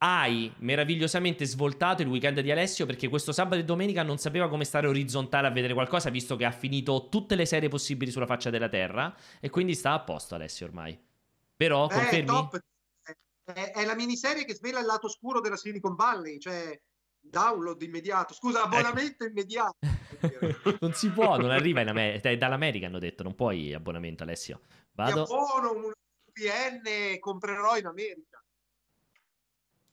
[0.00, 4.64] Hai meravigliosamente svoltato il weekend di Alessio perché questo sabato e domenica non sapeva come
[4.64, 8.48] stare orizzontale a vedere qualcosa visto che ha finito tutte le serie possibili sulla faccia
[8.48, 11.07] della terra e quindi sta a posto Alessio ormai.
[11.58, 12.26] Però Eh, confermi?
[12.26, 12.60] top.
[13.42, 16.78] È, è la miniserie che svela il lato oscuro della Silicon Valley, cioè
[17.18, 18.32] download immediato.
[18.32, 18.68] Scusa, Ecco.
[18.68, 19.76] abbonamento immediato.
[20.80, 22.34] non si può, non arriva in America.
[22.36, 24.60] Dall'America hanno detto, non puoi abbonamento, Alessio.
[24.92, 25.14] Vado.
[25.16, 25.92] Mi abbono un
[26.32, 28.40] VPN, comprerò in America.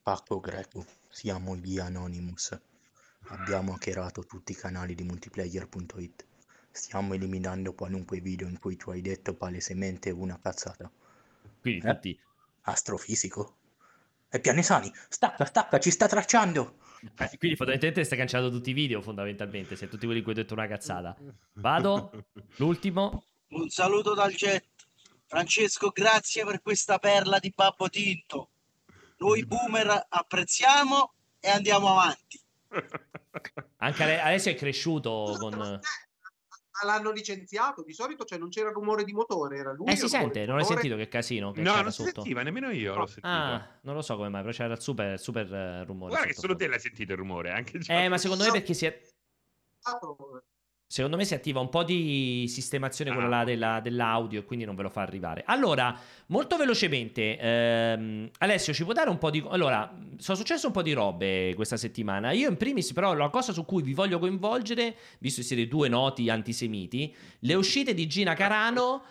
[0.03, 2.55] Pacco greco, siamo gli Anonymous.
[3.29, 6.25] Abbiamo hackerato tutti i canali di multiplayer.it.
[6.69, 10.91] Stiamo eliminando qualunque video in cui tu hai detto palesemente una cazzata.
[11.65, 11.93] Quindi Eh?
[11.93, 12.19] tutti...
[12.67, 13.57] Astrofisico?
[14.29, 16.77] E Pianesani, stacca, stacca, ci sta tracciando!
[17.01, 20.41] eh, quindi fondamentalmente stai cancellando tutti i video, fondamentalmente, se tutti quelli in cui hai
[20.41, 21.15] detto una cazzata.
[21.53, 22.11] Vado,
[22.57, 23.23] l'ultimo.
[23.49, 24.65] Un saluto dal jet.
[25.25, 28.49] Francesco, grazie per questa perla di Babbo Tinto.
[29.17, 32.39] Noi boomer apprezziamo e andiamo avanti.
[33.77, 35.79] Anche Alessio è cresciuto con...
[36.83, 39.87] Ma l'hanno licenziato, di solito cioè, non c'era rumore di motore, era lui.
[39.91, 42.21] Eh, si sente, non hai sentito che casino che No, c'era non si sotto?
[42.21, 43.27] sentiva, nemmeno io l'ho sentito.
[43.27, 46.11] Ah, non lo so come mai, però c'era il super, super eh, rumore.
[46.11, 48.85] Guarda che solo te l'hai sentito il rumore, anche Eh, ma secondo me perché si
[48.85, 49.01] è...
[50.87, 54.65] Secondo me si attiva un po' di sistemazione quella Ah, là della- dell'audio e quindi
[54.65, 55.43] non ve lo fa arrivare.
[55.47, 55.97] Allora,
[56.27, 59.43] molto velocemente, ehm, Alessio, ci può dare un po' di...
[59.49, 62.31] Allora, sono successe un po' di robe questa settimana.
[62.31, 65.89] Io in primis, però, la cosa su cui vi voglio coinvolgere, visto che siete due
[65.89, 69.03] noti antisemiti, le uscite di Gina Carano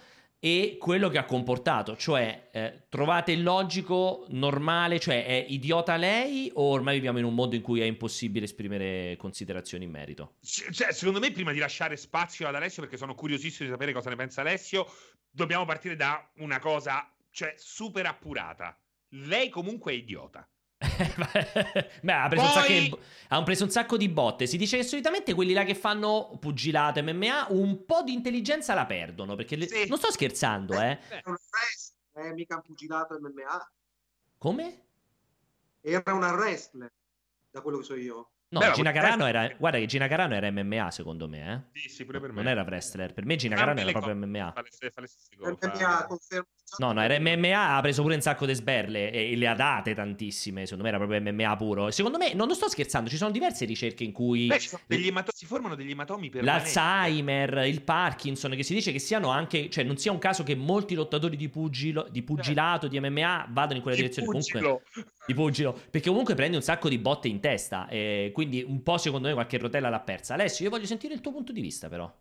[0.44, 1.96] e quello che ha comportato.
[1.96, 7.54] Cioè, eh, trovate illogico, normale, cioè è idiota lei o ormai viviamo in un mondo
[7.54, 10.34] in cui è impossibile esprimere considerazioni in merito?
[10.42, 13.94] C- Cioè, secondo me, prima di lasciare spazio ad Alessio, perché sono curiosissimo di sapere
[13.94, 14.86] cosa ne pensa Alessio,
[15.30, 18.78] dobbiamo partire da una cosa, cioè, super appurata.
[19.12, 20.46] Lei comunque è idiota.
[22.02, 22.98] Beh, ha preso, un sacco Poi- di,
[23.28, 24.46] ha preso un sacco di botte.
[24.46, 28.86] Si dice che solitamente quelli là che fanno pugilato MMA un po' di intelligenza la
[28.86, 29.34] perdono.
[29.34, 29.88] Perché le- Sì.
[29.88, 30.98] non sto scherzando, eh.
[31.24, 33.72] Wrestler, eh, mica un pugilato MMA.
[34.38, 34.82] Come?
[35.80, 36.92] Era una wrestler,
[37.50, 38.30] da quello che so io.
[38.54, 39.52] No, Beh, Gina Carano era.
[39.58, 41.78] Guarda che Gina Carano era MMA, secondo me, eh.
[41.80, 42.42] Sì, sì, pure per me.
[42.42, 43.12] Non era wrestler.
[43.12, 44.52] Per me Gina Carano era proprio cose, MMA.
[44.54, 46.06] fa le- fa le stesse cose, MMA.
[46.78, 49.54] No, no, era MMA, ha preso pure un sacco di sberle e, e le ha
[49.54, 50.62] date tantissime.
[50.64, 51.90] Secondo me era proprio MMA puro.
[51.90, 55.06] Secondo me, non sto scherzando, ci sono diverse ricerche in cui Beh, ci sono degli
[55.06, 56.74] emato- si formano degli ematomi permanenti.
[56.74, 60.54] l'Alzheimer, il Parkinson, che si dice che siano anche, cioè non sia un caso che
[60.56, 64.26] molti lottatori di, pugilo, di pugilato, di MMA vadano in quella Di direzione.
[64.28, 64.82] Comunque, pugilo.
[65.24, 67.88] Di pugilo, perché comunque prendi un sacco di botte in testa.
[67.88, 70.34] e quindi un po' secondo me qualche rotella l'ha persa.
[70.34, 72.12] Alessio, io voglio sentire il tuo punto di vista, però.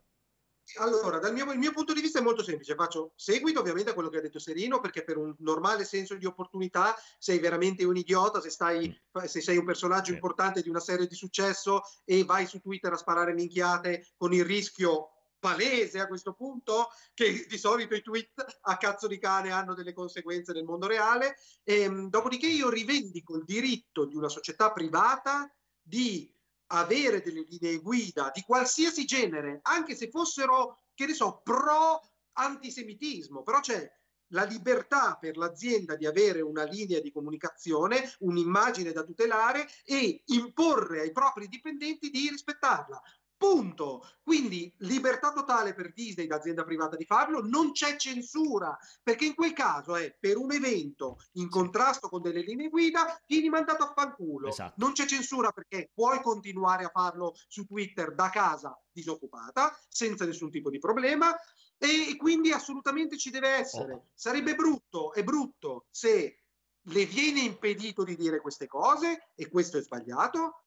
[0.80, 2.74] Allora, dal mio, il mio punto di vista è molto semplice.
[2.74, 6.26] Faccio seguito ovviamente a quello che ha detto Serino, perché per un normale senso di
[6.26, 10.14] opportunità sei veramente un idiota se, stai, se sei un personaggio Sì.
[10.14, 14.46] importante di una serie di successo e vai su Twitter a sparare minchiate con il
[14.46, 15.10] rischio
[15.44, 19.92] palese a questo punto che di solito i tweet a cazzo di cane hanno delle
[19.92, 21.36] conseguenze nel mondo reale.
[21.64, 26.34] Ehm, dopodiché io rivendico il diritto di una società privata di
[26.68, 32.00] avere delle linee guida di qualsiasi genere, anche se fossero, che ne so, pro
[32.32, 33.92] antisemitismo, però c'è
[34.28, 41.02] la libertà per l'azienda di avere una linea di comunicazione, un'immagine da tutelare e imporre
[41.02, 43.00] ai propri dipendenti di rispettarla.
[43.44, 44.08] Punto.
[44.24, 49.52] Quindi libertà totale per Disney, l'azienda privata, di farlo, non c'è censura, perché in quel
[49.52, 54.48] caso è per un evento in contrasto con delle linee guida, vieni mandato a fanculo.
[54.48, 54.76] Esatto.
[54.78, 60.50] Non c'è censura perché puoi continuare a farlo su Twitter da casa disoccupata, senza nessun
[60.50, 61.36] tipo di problema,
[61.78, 63.94] e quindi assolutamente ci deve essere.
[63.94, 64.06] Oh.
[64.14, 66.44] Sarebbe brutto, è brutto se
[66.80, 70.63] le viene impedito di dire queste cose, e questo è sbagliato,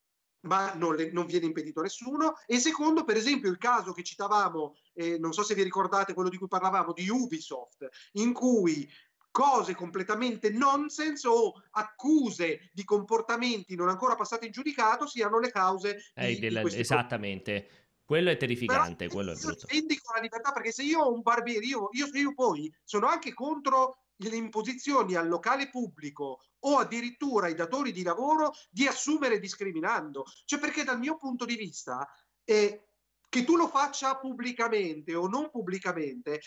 [0.47, 2.35] ma non, le- non viene impedito a nessuno.
[2.47, 6.29] E secondo, per esempio, il caso che citavamo, eh, non so se vi ricordate quello
[6.29, 8.89] di cui parlavamo, di Ubisoft, in cui
[9.31, 16.11] cose completamente nonsense o accuse di comportamenti non ancora passati in giudicato siano le cause
[16.15, 17.69] Eh, di, del- di esattamente.
[18.07, 19.67] Quello è terrificante, però quello è io brutto.
[19.69, 23.35] rivendico la libertà perché se io ho un barbiere, io, io, io poi sono anche
[23.35, 30.25] contro le imposizioni al locale pubblico o addirittura ai datori di lavoro di assumere discriminando.
[30.45, 32.09] Cioè perché dal mio punto di vista
[32.45, 32.89] eh,
[33.29, 36.41] che tu lo faccia pubblicamente o non pubblicamente,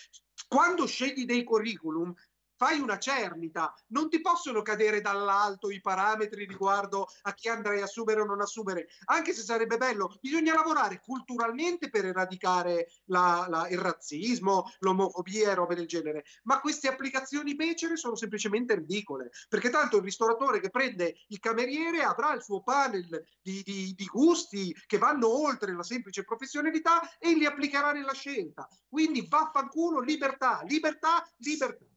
[0.47, 2.13] quando scegli dei curriculum
[2.59, 7.85] fai una cernita, non ti possono cadere dall'alto i parametri riguardo a chi andrai a
[7.85, 13.69] assumere o non assumere, anche se sarebbe bello, bisogna lavorare culturalmente per eradicare la- la-
[13.69, 19.69] il razzismo, l'omofobia e robe del genere, ma queste applicazioni becere sono semplicemente ridicole, perché
[19.69, 24.75] tanto il ristoratore che prende il cameriere avrà il suo panel di, di- di gusti
[24.85, 31.25] che vanno oltre la semplice professionalità e li applicherà nella scelta, quindi vaffanculo, libertà, libertà,
[31.37, 31.88] libertà.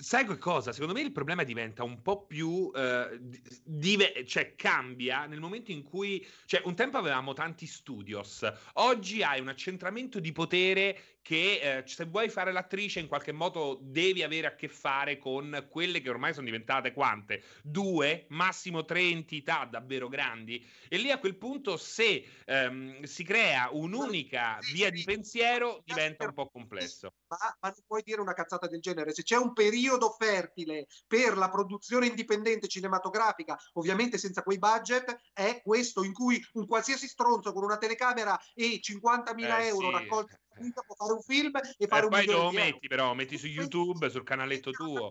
[0.00, 0.72] Sai che cosa?
[0.72, 5.70] Secondo me il problema diventa un po' più eh, di- dive- cioè cambia nel momento
[5.70, 11.78] in cui cioè un tempo avevamo tanti studios, oggi hai un accentramento di potere che
[11.78, 16.00] eh, se vuoi fare l'attrice in qualche modo devi avere a che fare con quelle
[16.00, 17.42] che ormai sono diventate quante?
[17.62, 23.68] Due, massimo tre entità davvero grandi e lì a quel punto se ehm, si crea
[23.70, 27.14] un'unica via di pensiero diventa un po' complesso.
[27.28, 29.12] Ma, ma non puoi dire una cazzata del genere.
[29.12, 35.60] Se c'è un periodo fertile per la produzione indipendente cinematografica, ovviamente senza quei budget, è
[35.62, 39.92] questo in cui un qualsiasi stronzo con una telecamera e 50.000 Eh, euro sì.
[39.92, 40.34] raccolti
[40.86, 44.10] può fare un film e fare E un poi lo metti però, metti su YouTube,
[44.10, 45.08] sul canaletto tuo.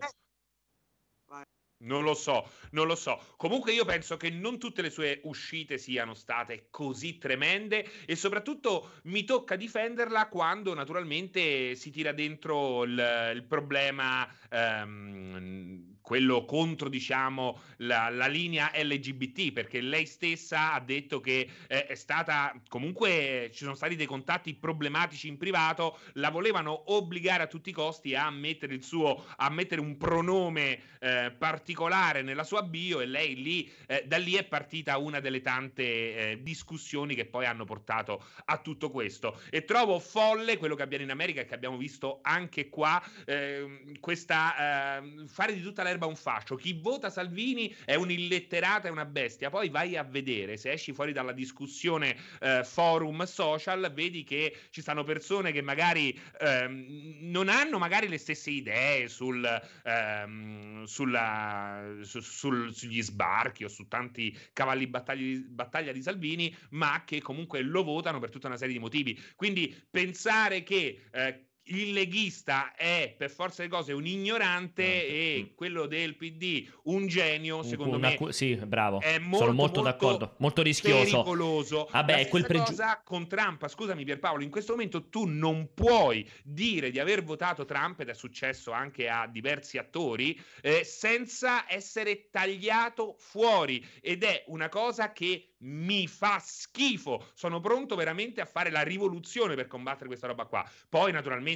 [1.82, 3.18] Non lo so, non lo so.
[3.38, 9.00] Comunque io penso che non tutte le sue uscite siano state così tremende e soprattutto
[9.04, 17.60] mi tocca difenderla quando naturalmente si tira dentro il, il problema, ehm, quello contro, diciamo,
[17.78, 23.64] la, la linea LGBT, perché lei stessa ha detto che eh, è stata, comunque ci
[23.64, 28.30] sono stati dei contatti problematici in privato, la volevano obbligare a tutti i costi a
[28.30, 33.72] mettere il suo, a mettere un pronome eh, particolare nella sua bio e lei lì,
[33.86, 38.58] eh, da lì è partita una delle tante eh, discussioni che poi hanno portato a
[38.58, 39.40] tutto questo.
[39.50, 43.98] E trovo folle quello che avviene in America e che abbiamo visto anche qua, ehm,
[44.00, 46.56] questa ehm, fare di tutta l'erba un fascio.
[46.56, 49.50] Chi vota Salvini è un illetterata, è una bestia.
[49.50, 54.80] Poi vai a vedere, se esci fuori dalla discussione eh, forum social, vedi che ci
[54.80, 59.44] stanno persone che magari ehm, non hanno magari le stesse idee sul,
[59.84, 67.02] ehm, sulla, su- sul- sugli sbarchi o su tanti cavalli battagli- battaglia di Salvini, ma
[67.04, 69.20] che comunque lo votano per tutta una serie di motivi.
[69.36, 75.86] Quindi pensare che eh, il leghista è per forza di cose un ignorante e quello
[75.86, 79.00] del PD un genio, secondo Una me sì, bravo.
[79.00, 80.34] è Sono molto, molto, molto d'accordo.
[80.38, 81.22] Molto rischioso.
[81.22, 81.88] pericoloso.
[81.90, 83.68] Vabbè, quel stessa pregiu- cosa con Trump.
[83.68, 88.14] Scusami Pierpaolo, in questo momento tu non puoi dire di aver votato Trump ed è
[88.14, 95.54] successo anche a diversi attori eh, senza essere tagliato fuori ed è una cosa che
[95.62, 97.26] mi fa schifo.
[97.34, 100.68] Sono pronto veramente a fare la rivoluzione per combattere questa roba qua.
[100.88, 101.49] Poi naturalmente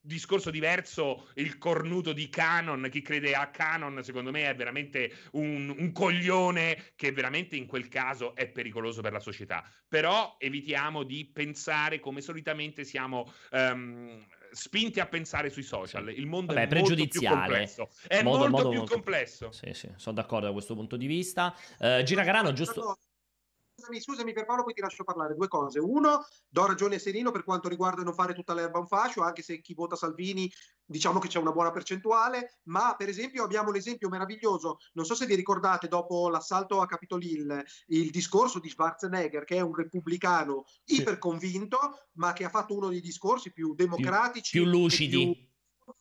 [0.00, 5.74] discorso diverso il cornuto di Canon chi crede a Canon secondo me è veramente un,
[5.76, 9.62] un coglione che veramente in quel caso è pericoloso per la società.
[9.86, 16.08] Però evitiamo di pensare come solitamente siamo ehm, spinti a pensare sui social.
[16.10, 17.36] Il mondo Vabbè, è molto più pregiudiziale.
[17.36, 17.88] complesso.
[18.06, 19.52] È Modo- molto modo più complesso.
[19.52, 21.54] Sì, sì, sono d'accordo da questo punto di vista.
[21.78, 22.98] Eh, Gina Carano, giusto...
[23.78, 25.36] Scusami, scusami per Paolo, poi ti lascio parlare.
[25.36, 25.78] Due cose.
[25.78, 29.40] Uno, do ragione a Serino per quanto riguarda non fare tutta l'erba un fascio, anche
[29.42, 30.52] se chi vota Salvini
[30.84, 35.26] diciamo che c'è una buona percentuale, ma per esempio abbiamo l'esempio meraviglioso, non so se
[35.26, 40.64] vi ricordate dopo l'assalto a Capitol Hill, il discorso di Schwarzenegger, che è un repubblicano
[40.84, 41.78] iperconvinto,
[42.14, 45.32] ma che ha fatto uno dei discorsi più democratici più e lucidi.
[45.32, 45.47] più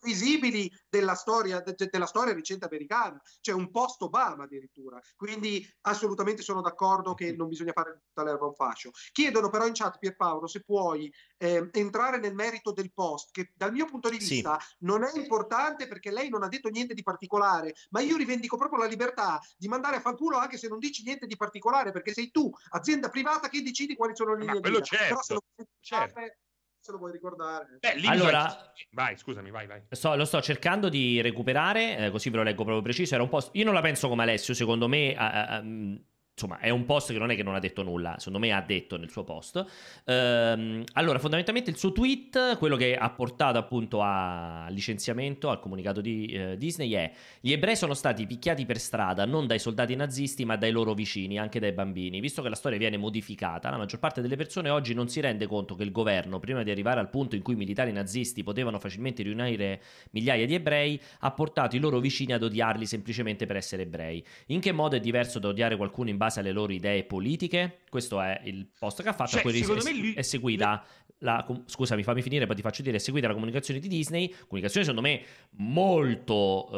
[0.01, 6.41] visibili della storia, de- della storia recente americana, c'è un post Obama addirittura, quindi assolutamente
[6.41, 8.91] sono d'accordo che non bisogna fare tutta l'erba un fascio.
[9.11, 13.71] Chiedono però in chat Pierpaolo se puoi eh, entrare nel merito del post, che dal
[13.71, 14.35] mio punto di Sì.
[14.35, 18.57] vista non è importante perché lei non ha detto niente di particolare, ma io rivendico
[18.57, 22.13] proprio la libertà di mandare a fanculo anche se non dici niente di particolare, perché
[22.13, 24.97] sei tu, azienda privata, che decidi quali sono le Ma linee quello guida.
[25.07, 25.43] Però se lo,
[25.79, 26.39] certo, ricordare-
[26.87, 27.77] se lo vuoi ricordare.
[27.81, 32.37] Beh, Allora- vai scusami vai vai Sto- lo sto cercando di recuperare, eh, così ve
[32.37, 33.13] lo leggo proprio preciso.
[33.13, 33.49] Era un post.
[33.53, 35.13] Io non la penso come Alessio, secondo me.
[35.17, 36.01] ah, mh,
[36.39, 38.61] Insomma, è un post che non è che non ha detto nulla, secondo me ha
[38.61, 39.65] detto nel suo post.
[40.05, 45.99] Ehm, allora, fondamentalmente il suo tweet, quello che ha portato appunto al licenziamento, al comunicato
[45.99, 50.45] di eh, Disney è gli ebrei sono stati picchiati per strada non dai soldati nazisti
[50.45, 52.19] ma dai loro vicini, anche dai bambini.
[52.19, 55.47] Visto che la storia viene modificata, la maggior parte delle persone oggi non si rende
[55.47, 58.77] conto che il governo, prima di arrivare al punto in cui i militari nazisti potevano
[58.77, 59.81] facilmente riunire
[60.11, 64.23] migliaia di ebrei, ha portato i loro vicini ad odiarli semplicemente per essere ebrei.
[64.47, 67.79] In che modo è diverso da odiare qualcuno in base alle loro idee politiche?
[67.89, 69.31] Questo è il post che ha fatto.
[69.31, 70.83] Cioè, cui secondo è, me lui- è seguita
[71.19, 74.85] la, scusami, fammi finire, poi ti faccio dire, è seguita la comunicazione di Disney, comunicazione
[74.85, 75.23] secondo me
[75.57, 76.69] molto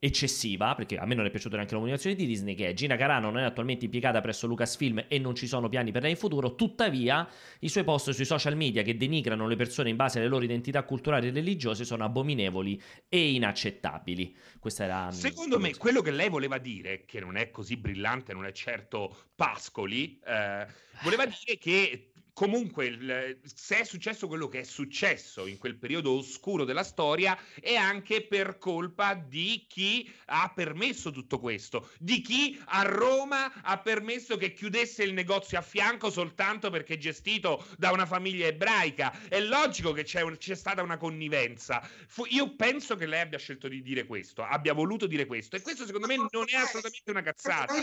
[0.00, 2.96] eh, eccessiva, perché a me non è piaciuta neanche la comunicazione di Disney, che Gina
[2.96, 6.16] Carano non è attualmente impiegata presso Lucasfilm e non ci sono piani per lei in
[6.16, 7.26] futuro, tuttavia
[7.60, 10.82] i suoi post sui social media che denigrano le persone in base alle loro identità
[10.82, 14.36] culturali e religiose sono abominevoli e inaccettabili.
[14.58, 15.10] Questa era...
[15.10, 19.16] Secondo me, quello che lei voleva dire, che non è così brillante, non è certo
[19.34, 20.66] Pascoli, eh,
[21.02, 22.09] voleva dire che
[22.40, 27.38] comunque, il- se è successo quello che è successo in quel periodo oscuro della storia,
[27.60, 33.78] è anche per colpa di chi ha permesso tutto questo, di chi a Roma ha
[33.80, 39.28] permesso che chiudesse il negozio a fianco soltanto perché gestito da una famiglia ebraica.
[39.28, 41.86] È logico che c'è, un- c'è stata una connivenza.
[42.06, 45.60] Fu- io penso che lei abbia scelto di dire questo, abbia voluto dire questo, e
[45.60, 47.74] questo secondo me non è assolutamente una cazzata.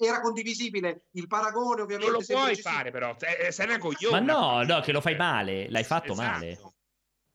[0.00, 2.10] Era condivisibile, il paragone ovviamente...
[2.10, 3.14] Non lo puoi fare, però.
[3.44, 4.20] Sei, sei una coglione.
[4.20, 5.68] Ma no, no, che lo fai male.
[5.70, 6.28] L'hai fatto Esatto.
[6.28, 6.58] male.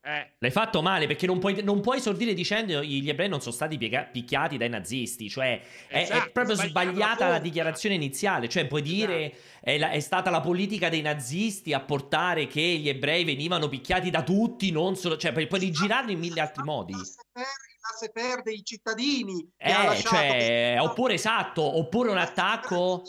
[0.02, 0.36] Eh.
[0.40, 3.78] L'hai fatto male perché non puoi, non puoi esordire dicendo gli ebrei non sono stati
[3.78, 5.30] piega- picchiati dai nazisti.
[5.30, 8.48] Cioè, è, è Esatto, proprio sbagliato sbagliata la dichiarazione iniziale.
[8.48, 12.88] Cioè, puoi dire è, la- è stata la politica dei nazisti a portare che gli
[12.88, 15.18] ebrei venivano picchiati da tutti, non solo.
[15.18, 16.94] Cioè, puoi, rigirarlo in mille altri modi.
[16.94, 23.04] L'asse per dei cittadini Eh, lasciato cioè, oppure esatto, oppure un attacco.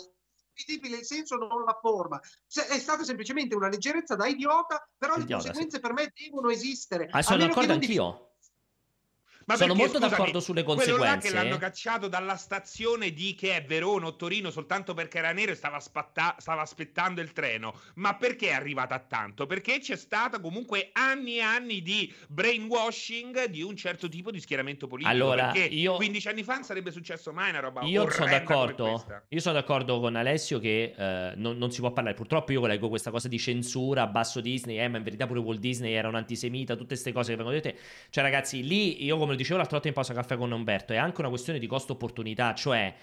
[0.65, 5.17] Visibile il senso non la forma Se- è stata semplicemente una leggerezza da idiota però
[5.17, 8.30] le Idiota, conseguenze per me devono esistere Ah, sono d'accordo anch'io.
[9.51, 11.33] Ma Sono perché, molto scusami, d'accordo sulle Quello là che conseguenze.
[11.35, 15.55] l'hanno cacciato dalla stazione di che è Verona o Torino soltanto perché era nero e
[15.57, 17.75] stava, spatta- stava aspettando il treno.
[17.95, 19.47] Ma perché è arrivata a tanto?
[19.47, 24.87] Perché c'è stata comunque anni e anni di brainwashing di un certo tipo di schieramento
[24.87, 25.13] politico.
[25.13, 29.25] Allora, perché io- 15 anni fa non sarebbe successo mai una roba Io sono d'accordo.
[29.29, 32.15] Io sono d'accordo con Alessio che eh, non, non si può parlare.
[32.15, 35.59] Purtroppo io leggo questa cosa di censura, basso Disney, eh, ma in verità pure Walt
[35.61, 37.77] Disney era un antisemita, tutte queste cose che vengono dette.
[38.11, 41.21] Cioè, ragazzi, lì io, come dicevo l'altra volta in pausa caffè con Umberto, è anche
[41.21, 42.55] una questione di costo-opportunità.
[42.55, 42.95] Cioè,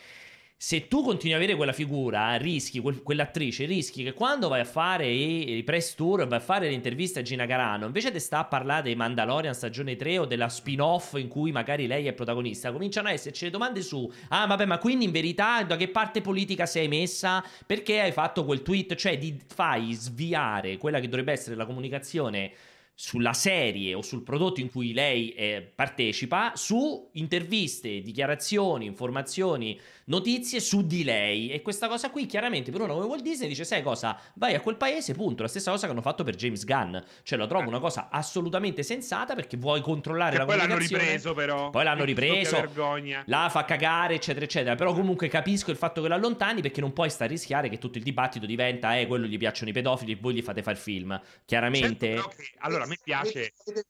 [0.59, 4.65] se tu continui ad avere quella figura, rischi, quel- quell'attrice, rischi che quando vai a
[4.65, 8.19] fare i, i press tour, vai a fare le interviste a Gina Carano, invece di
[8.19, 12.13] sta a parlare dei Mandalorian stagione 3 o della spin-off in cui magari lei è
[12.13, 15.89] protagonista, cominciano a esserci le domande su, ah vabbè ma quindi in verità da che
[15.89, 17.43] parte politica sei messa?
[17.63, 18.95] Perché hai fatto quel tweet?
[18.95, 22.51] Cioè di, fai sviare quella che dovrebbe essere la comunicazione
[22.99, 30.59] sulla serie o sul prodotto in cui lei eh, partecipa su interviste, dichiarazioni, informazioni, notizie
[30.59, 31.51] su di lei.
[31.51, 34.19] E questa cosa qui, chiaramente, per uno come Walt Disney dice: Sai cosa?
[34.33, 35.43] Vai a quel paese, punto.
[35.43, 36.97] La stessa cosa che hanno fatto per James Gunn.
[37.21, 41.03] Cioè, lo trovo una cosa assolutamente sensata perché vuoi controllare Che la poi l'hanno comunicazione.
[41.03, 41.69] ripreso, però.
[41.69, 42.55] Poi l'hanno Che ripreso.
[42.55, 43.21] vergogna.
[43.27, 44.73] La fa cagare, eccetera, eccetera.
[44.73, 47.77] Però comunque capisco il fatto che lo allontani perché non puoi stare a rischiare che
[47.77, 50.77] tutto il dibattito diventa, eh, quello gli piacciono i pedofili e voi gli fate fare
[50.77, 51.21] film.
[51.45, 52.07] Chiaramente.
[52.15, 53.53] Certo, però che- allora, a me piace.
[53.65, 53.87] avete,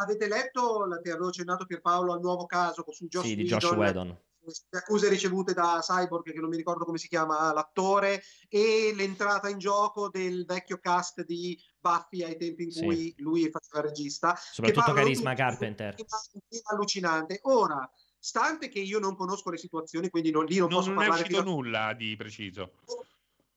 [0.00, 4.18] avete letto che avevo accennato Pierpaolo al nuovo caso su Josh Sì, di Josh Whedon.
[4.70, 9.48] le accuse ricevute da Cyborg, che non mi ricordo come si chiama l'attore, e l'entrata
[9.48, 12.82] in gioco del vecchio cast di Buffy ai tempi in Sì.
[12.84, 14.34] cui lui faceva regista.
[14.36, 15.94] Soprattutto Carisma Carpenter.
[15.94, 17.38] di allucinante.
[17.42, 21.02] Ora, stante che io non conosco le situazioni, quindi non, lì non, Non, posso non
[21.02, 22.72] è parlare uscito fino a- nulla di preciso.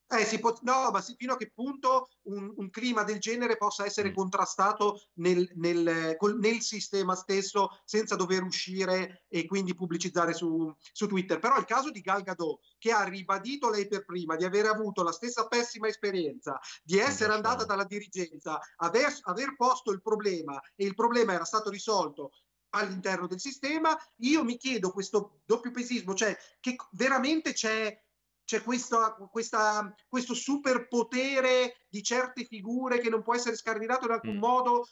[0.07, 4.09] Eh, può- no, ma fino a che punto un, un clima del genere possa essere
[4.09, 4.13] Mm.
[4.13, 11.07] contrastato nel, nel- col- nel sistema stesso senza dover uscire e quindi pubblicizzare su, su
[11.07, 11.39] Twitter.
[11.39, 15.03] Però il caso di Gal Gadot, che ha ribadito lei per prima di aver avuto
[15.03, 20.59] la stessa pessima esperienza, di essere Josh andata dalla dirigenza, aver, aver posto il problema
[20.75, 22.31] e il problema era stato risolto
[22.75, 28.02] all'interno del sistema, io mi chiedo questo doppio pesismo, cioè che veramente c'è
[28.45, 34.35] c'è questa, questa- questo superpotere di certe figure che non può essere scardinato in alcun
[34.35, 34.39] Mm.
[34.39, 34.87] modo,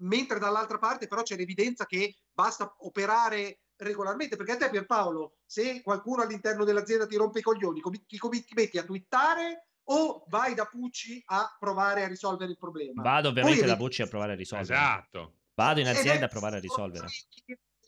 [0.00, 4.36] mentre dall'altra parte però c'è l'evidenza che basta operare regolarmente.
[4.36, 8.54] Perché a te Pierpaolo, se qualcuno all'interno dell'azienda ti rompe i coglioni, come- ti, ti
[8.54, 13.02] metti a twittare o vai da Pucci a provare a risolvere il problema?
[13.02, 14.72] Vado ovviamente Poi- da Pucci a provare a risolvere.
[14.74, 15.34] Esatto.
[15.54, 17.06] Vado in azienda a provare a risolvere.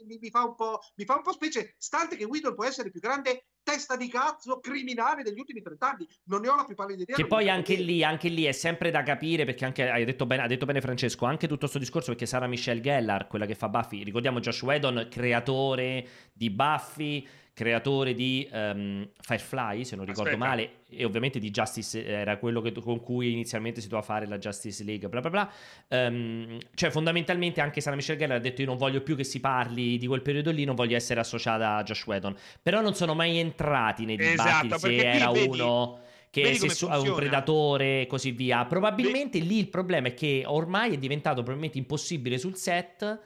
[0.05, 2.87] Mi, mi fa un po', mi fa un po' specie, stante che Guido può essere
[2.87, 6.07] il più grande testa di cazzo criminale degli ultimi trent'anni.
[6.25, 7.17] Non ne ho la più pallida idea.
[7.17, 10.43] Che poi anche lì, anche lì è sempre da capire perché anche hai detto bene,
[10.43, 13.69] ha detto bene Francesco, anche tutto questo discorso perché Sara Michelle Gellar, quella che fa
[13.69, 17.27] Buffy, ricordiamo Josh Whedon, creatore di Buffy,
[17.59, 20.47] creatore di ehm, Firefly, se non ricordo Aspetta.
[20.49, 24.39] male, e ovviamente di Justice, era quello che- con cui inizialmente si doveva fare la
[24.39, 25.51] Justice League, bla bla bla.
[25.89, 29.41] Ehm, cioè fondamentalmente anche Sara Michelle Gellar ha detto io non voglio più che si
[29.41, 33.15] parli di quel periodo lì, non voglio essere associata a Josh Whedon, però non sono
[33.15, 35.99] mai entrati nei dibattiti Esatto, se era vedi- uno
[36.31, 38.65] che come sessu- un predatore e così via.
[38.67, 43.19] Probabilmente lì il problema è che ormai è diventato probabilmente impossibile sul set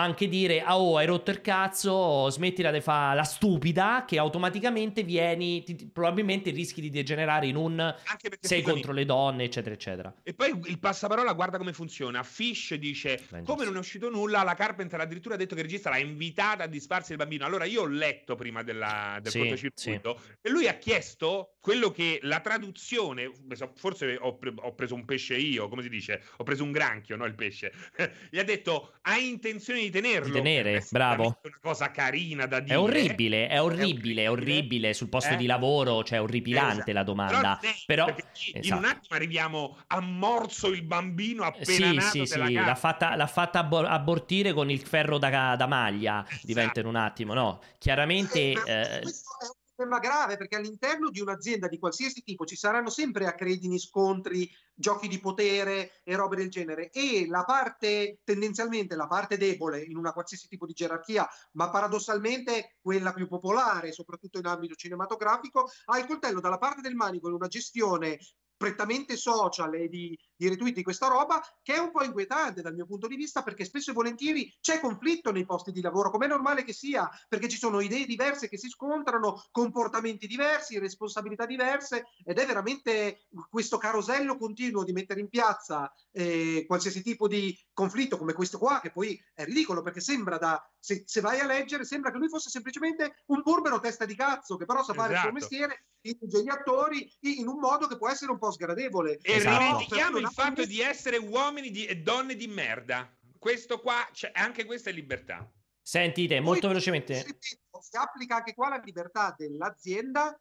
[0.00, 5.02] anche dire ah, oh hai rotto il cazzo smettila di fare la stupida che automaticamente
[5.02, 10.14] vieni ti- probabilmente rischi di degenerare in un Anche sei contro le donne eccetera eccetera
[10.22, 12.22] E poi il passaparola guarda come funziona.
[12.22, 13.20] Fish dice.
[13.44, 16.64] Come non è uscito nulla, la Carpenter addirittura ha detto che il regista l'ha invitata
[16.64, 17.44] a disfarsi del bambino.
[17.44, 22.18] Allora io ho letto prima della- del Sì, cortocircuito e lui ha chiesto quello che
[22.22, 23.30] la traduzione.
[23.74, 26.22] Forse ho, pre- ho preso un pesce io, come si dice?
[26.38, 27.24] Ho preso un granchio, no?
[27.24, 27.72] Il pesce.
[28.30, 30.26] Gli ha detto: Hai intenzione di tenerlo?
[30.26, 31.12] Di tenere, Per me è bravo.
[31.24, 32.74] sicuramente Una cosa carina da dire.
[32.74, 34.94] è orribile è orribile è orribile.
[34.94, 35.36] sul posto Eh?
[35.36, 36.92] di lavoro cioè orripilante Esatto.
[36.92, 38.78] la domanda Però, però perché in esatto.
[38.80, 43.26] un attimo arriviamo a morso il bambino appena Sì, nato sì, sì, l'ha fatta, l'ha
[43.26, 46.46] fatta abbo- abortire con il ferro da, da maglia, Esatto.
[46.46, 47.60] diventa in un attimo, no?
[47.78, 48.38] Chiaramente...
[48.38, 52.90] Eh, eh, questo è problema grave perché all'interno di un'azienda di qualsiasi tipo ci saranno
[52.90, 56.90] sempre accredini, scontri, giochi di potere e robe del genere.
[56.90, 62.78] E la parte tendenzialmente la parte debole in una qualsiasi tipo di gerarchia, ma paradossalmente
[62.80, 67.34] quella più popolare, soprattutto in ambito cinematografico, ha il coltello dalla parte del manico in
[67.34, 68.18] una gestione
[68.58, 72.74] prettamente social e di, di retweet di questa roba che è un po' inquietante dal
[72.74, 76.26] mio punto di vista perché spesso e volentieri c'è conflitto nei posti di lavoro, come
[76.26, 81.46] è normale che sia, perché ci sono idee diverse che si scontrano, comportamenti diversi, responsabilità
[81.46, 87.56] diverse ed è veramente questo carosello continuo di mettere in piazza eh, qualsiasi tipo di
[87.72, 91.46] conflitto come questo qua che poi è ridicolo perché sembra da se, se vai a
[91.46, 95.12] leggere sembra che lui fosse semplicemente un burbero testa di cazzo che però sa fare
[95.12, 95.32] il suo Esatto.
[95.32, 99.58] mestiere dirige gli attori in un modo che può essere un po' sgradevole E Esatto.
[99.58, 103.10] rivendichiamo il fatto di essere uomini di- e donne di merda.
[103.38, 105.48] Questo qua, cioè, anche questa è libertà.
[105.80, 107.14] sentite, Poi, molto velocemente...
[107.22, 110.38] ripeto, si applica anche qua la libertà dell'azienda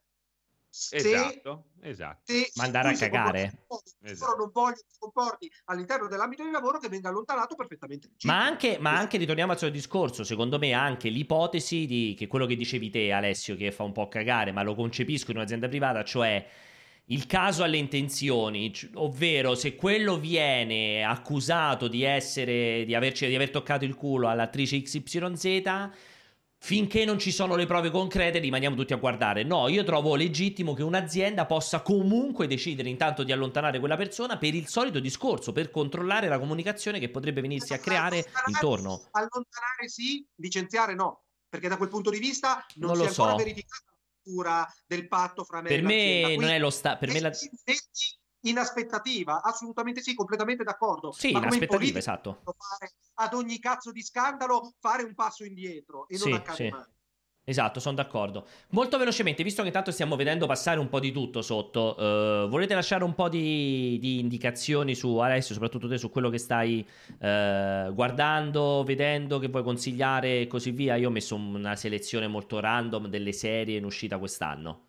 [0.70, 2.22] se, Esatto, esatto.
[2.26, 3.66] se Mandare a cagare.
[4.04, 4.36] Esatto.
[4.38, 8.12] non vogliono che si comporti all'interno dell'ambito di lavoro che venga allontanato perfettamente.
[8.24, 12.46] Ma anche, ma anche ritorniamo al suo discorso, secondo me anche l'ipotesi di che quello
[12.46, 16.04] che dicevi te Alessio che fa un po' cagare, ma lo concepisco in un'azienda privata,
[16.04, 16.46] cioè
[17.10, 23.50] il caso alle intenzioni, ovvero se quello viene accusato di essere di, averci, di aver
[23.50, 25.90] toccato il culo all'attrice XYZ,
[26.60, 29.44] finché non ci sono le prove concrete rimaniamo tutti a guardare.
[29.44, 34.56] No, io trovo legittimo che un'azienda possa comunque decidere intanto di allontanare quella persona per
[34.56, 39.02] il solito discorso, per controllare la comunicazione che potrebbe venirsi a creare intorno.
[39.12, 43.10] Allontanare sì, licenziare no, perché da quel punto di vista non, Non si lo è
[43.10, 43.38] ancora so.
[43.38, 46.46] verificata la natura del patto fra me Per e me l'azienda.
[46.46, 47.32] non è lo sta per me la...
[48.50, 51.12] in aspettativa, assolutamente sì, completamente d'accordo.
[51.12, 52.42] Sì, Ma in aspettativa, esatto.
[52.44, 56.70] fare ad ogni cazzo di scandalo fare un passo indietro e Sì, non accade sì.
[56.70, 56.86] mai.
[57.50, 58.46] Esatto, sono d'accordo.
[58.72, 61.96] Molto velocemente, visto che intanto stiamo vedendo passare un po' di tutto sotto,
[62.44, 66.40] eh, volete lasciare un po' di, di indicazioni su Alessio, soprattutto te, su quello che
[66.40, 66.86] stai
[67.20, 70.96] eh, guardando, vedendo, che vuoi consigliare e così via?
[70.98, 74.87] Io ho messo una selezione molto random delle serie in uscita quest'anno.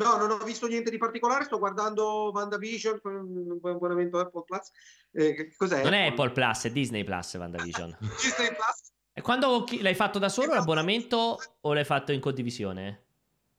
[0.00, 4.44] No, non ho visto niente di particolare, sto guardando WandaVision, un buon buon evento Apple
[4.44, 4.70] Plus.
[5.12, 5.82] Eh, cos'è?
[5.82, 7.98] Non è Apple Plus, è Disney Plus, WandaVision.
[8.00, 8.92] Disney Plus.
[9.12, 13.04] E quando l'hai fatto da solo l'abbonamento o l'hai fatto in condivisione?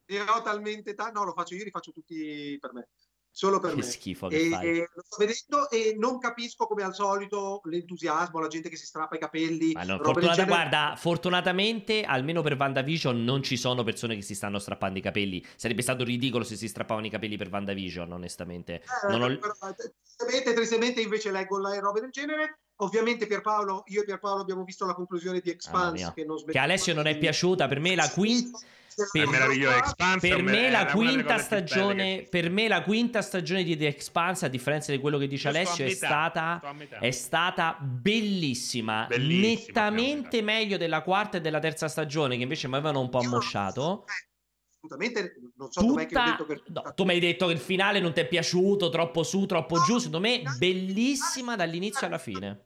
[0.06, 2.90] Ne ho talmente tanti, no, lo faccio io, li faccio tutti per me,
[3.34, 3.82] solo per Che me.
[3.84, 4.68] schifo che E, fai.
[4.68, 8.86] e lo sto vedendo e non capisco come al solito l'entusiasmo, la gente che si
[8.86, 9.72] strappa i capelli.
[9.74, 10.46] No, fortunata- genere.
[10.46, 15.44] guarda, fortunatamente, almeno per WandaVision non ci sono persone che si stanno strappando i capelli.
[15.56, 18.76] Sarebbe stato ridicolo se si strappavano i capelli per WandaVision, onestamente.
[18.76, 22.60] Eh, Non ho- però, eh, tristemente, tristemente invece leggo le robe del genere.
[22.82, 26.14] Ovviamente Pierpaolo, io e Pierpaolo abbiamo visto la conclusione di Expanse mia.
[26.14, 27.68] che non Che a Alessio non è piaciuta.
[27.68, 28.58] Per me la quinta.
[29.12, 33.64] È meraviglioso, Expanse Per è me la quinta stagione, che- per me la quinta stagione
[33.64, 36.62] di The Expanse, a differenza di quello che dice Io Alessio, è stata,
[37.00, 42.76] è stata bellissima, Bellissima, nettamente meglio della quarta e della terza stagione, che invece mi
[42.76, 44.06] avevano un po' ammosciato.
[44.84, 47.54] Assolutamente, non so dov'è che ho Tutta, detto che no, tu mi hai detto che
[47.54, 49.98] il finale non ti è piaciuto, troppo su, troppo giù.
[49.98, 52.66] Secondo me, bellissima dall'inizio alla fine.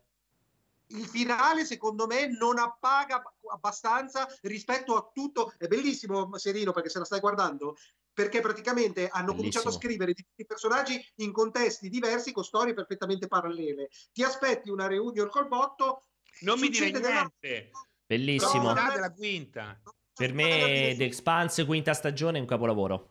[0.88, 6.98] il finale secondo me non appaga abbastanza rispetto a tutto è bellissimo Serino perché se
[6.98, 7.76] la stai guardando
[8.12, 9.94] perché praticamente hanno cominciato a Bellissimo.
[9.94, 15.48] scrivere i personaggi in contesti diversi con storie perfettamente parallele ti aspetti una reunion col
[15.48, 16.04] botto
[16.40, 17.70] Non mi dire succede della- niente.
[18.06, 18.72] Bellissimo.
[18.72, 19.80] No, della quinta.
[20.14, 23.10] Per me, The Expanse, quinta stagione è un capolavoro.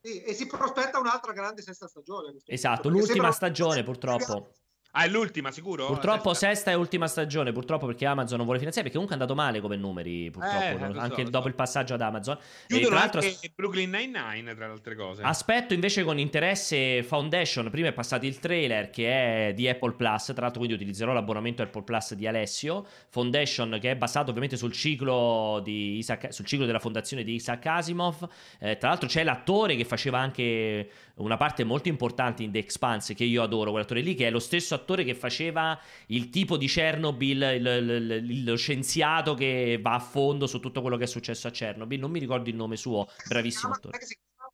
[0.00, 4.54] Sì, e si prospetta un'altra grande sesta stagione Esatto, l'ultima sembra- stagione, purtroppo.
[4.96, 5.86] Ah, è l'ultima, sicuro?
[5.86, 9.34] Purtroppo sesta e ultima stagione, purtroppo perché Amazon non vuole finanziare, perché comunque è andato
[9.34, 11.48] male come numeri, purtroppo, Eh, so, anche lo dopo so.
[11.48, 12.36] il passaggio ad Amazon.
[12.36, 15.22] E Chiudono tra l'altro anche Brooklyn Nine-Nine, tra le altre cose.
[15.22, 17.70] Aspetto invece con interesse Foundation.
[17.70, 20.26] Prima è passato il trailer che è di Apple Plus.
[20.26, 22.86] Tra l'altro, quindi utilizzerò l'abbonamento Apple Plus di Alessio.
[23.08, 27.66] Foundation, che è basato ovviamente sul ciclo, di Isaac- sul ciclo della fondazione di Isaac
[27.66, 28.28] Asimov.
[28.60, 33.14] Eh, tra l'altro, c'è l'attore che faceva anche una parte molto importante in The Expanse,
[33.14, 33.72] che io adoro.
[33.72, 35.78] Quell'attore lì, che è lo stesso attore che faceva
[36.08, 40.80] il tipo di Chernobyl, il, il- il- lo scienziato che va a fondo su tutto
[40.82, 41.98] quello che è successo a Chernobyl.
[41.98, 43.98] Non mi ricordo il nome suo, bravissimo attore.
[44.02, 44.52] Si chiama?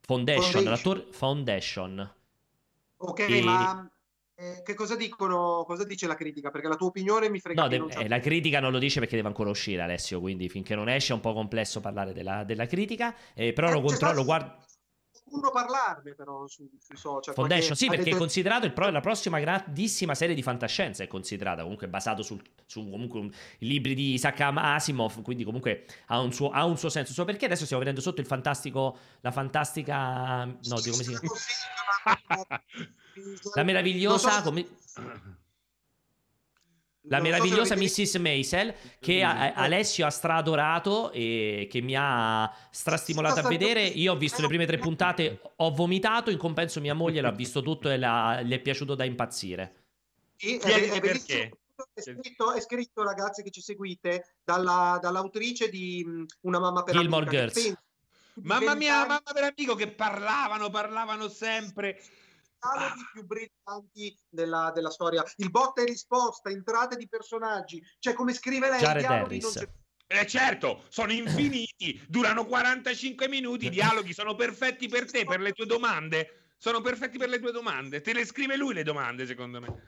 [0.00, 0.70] Foundation, Foundation.
[0.70, 2.14] l'attore Foundation.
[2.98, 3.90] Ok, E- ma
[4.34, 5.64] eh, che cosa dicono?
[5.66, 6.50] Cosa dice la critica?
[6.50, 9.16] Perché la tua opinione mi frega No, de- eh, la critica non lo dice perché
[9.16, 12.66] deve ancora uscire Alessio, quindi finché non esce è un po' complesso parlare della, della
[12.66, 14.58] critica, eh, però Eh, lo controllo, stato guarda...
[15.28, 17.34] qualcuno parlarne però su- sui social.
[17.34, 21.06] Foundation, sì, perché è detto- considerato il pro- la prossima grandissima serie di fantascienza, è
[21.06, 26.32] considerata comunque basato sul- su comunque un- libri di Isaac Asimov, quindi comunque ha un
[26.32, 27.12] suo, ha un suo senso.
[27.12, 32.62] So perché adesso stiamo vedendo sotto il fantastico, la fantastica, no, di come si chiama?
[33.54, 34.66] La meravigliosa, so- come-
[37.08, 38.14] La meravigliosa Mrs.
[38.16, 43.82] Maisel che a- a- Alessio ha stradorato e che mi ha strastimolato a vedere.
[43.82, 47.62] Io ho visto le prime tre puntate, ho vomitato, in compenso mia moglie l'ha visto
[47.62, 49.74] tutto e la- le è piaciuto da impazzire.
[50.36, 51.50] Sì, è, perché.
[51.94, 56.94] È scritto, è scritto, ragazzi che ci seguite, dalla- dall'autrice di mh, Una mamma per
[56.96, 57.74] Gilmore amica, Girls.
[58.42, 62.00] Mamma mia, mamma per amico che parlavano, parlavano sempre.
[62.60, 65.24] Dialoghi più brillanti della, della storia.
[65.36, 69.50] Il botta e risposta, entrate di personaggi, cioè come scrive lei, i Jared dialoghi non
[69.50, 69.64] Harris.
[70.06, 75.40] c'è- Eh certo, sono infiniti, durano 45 minuti, i dialoghi sono perfetti per te, per
[75.40, 76.52] le tue domande.
[76.56, 78.00] Sono perfetti per le tue domande.
[78.00, 79.82] Te le scrive lui le domande, secondo me.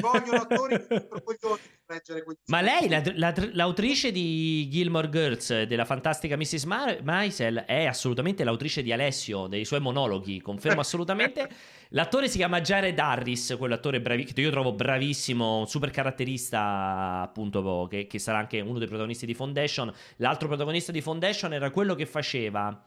[0.00, 6.64] Vogliono attori coglioni leggere Ma lei, la- la- l'autrice di Gilmore Girls, della fantastica Mrs.
[6.64, 11.48] Ma- Maisel, è assolutamente l'autrice di Alessio, dei suoi monologhi, confermo assolutamente.
[11.90, 18.06] L'attore si chiama Jared Harris, quell'attore bravi- che io trovo bravissimo, super caratterista, appunto, che,
[18.06, 19.92] che sarà anche uno dei protagonisti di Foundation.
[20.16, 22.84] L'altro protagonista di Foundation era quello che faceva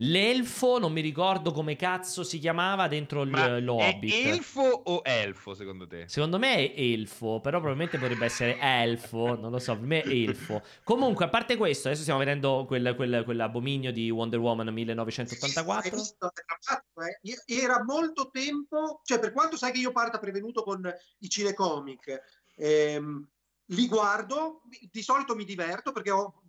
[0.00, 4.26] l'elfo, non mi ricordo come cazzo si chiamava, dentro il- Ma lo è Hobbit.
[4.26, 6.08] elfo o elfo, secondo te?
[6.08, 10.08] Secondo me è elfo, però probabilmente potrebbe essere elfo, non lo so, per me è
[10.08, 10.62] elfo.
[10.84, 15.96] Comunque, a parte questo, adesso stiamo vedendo quel, quel- quell'abominio di Wonder Woman Hai 1984.
[15.96, 16.26] visto?
[16.26, 17.02] È drammatico,
[17.46, 17.54] eh?
[17.62, 20.88] Era molto tempo, cioè per quanto sai che io parta prevenuto con
[21.18, 22.20] i cinecomic,
[22.56, 23.28] ehm,
[23.70, 26.42] li guardo, di solito mi diverto perché ho...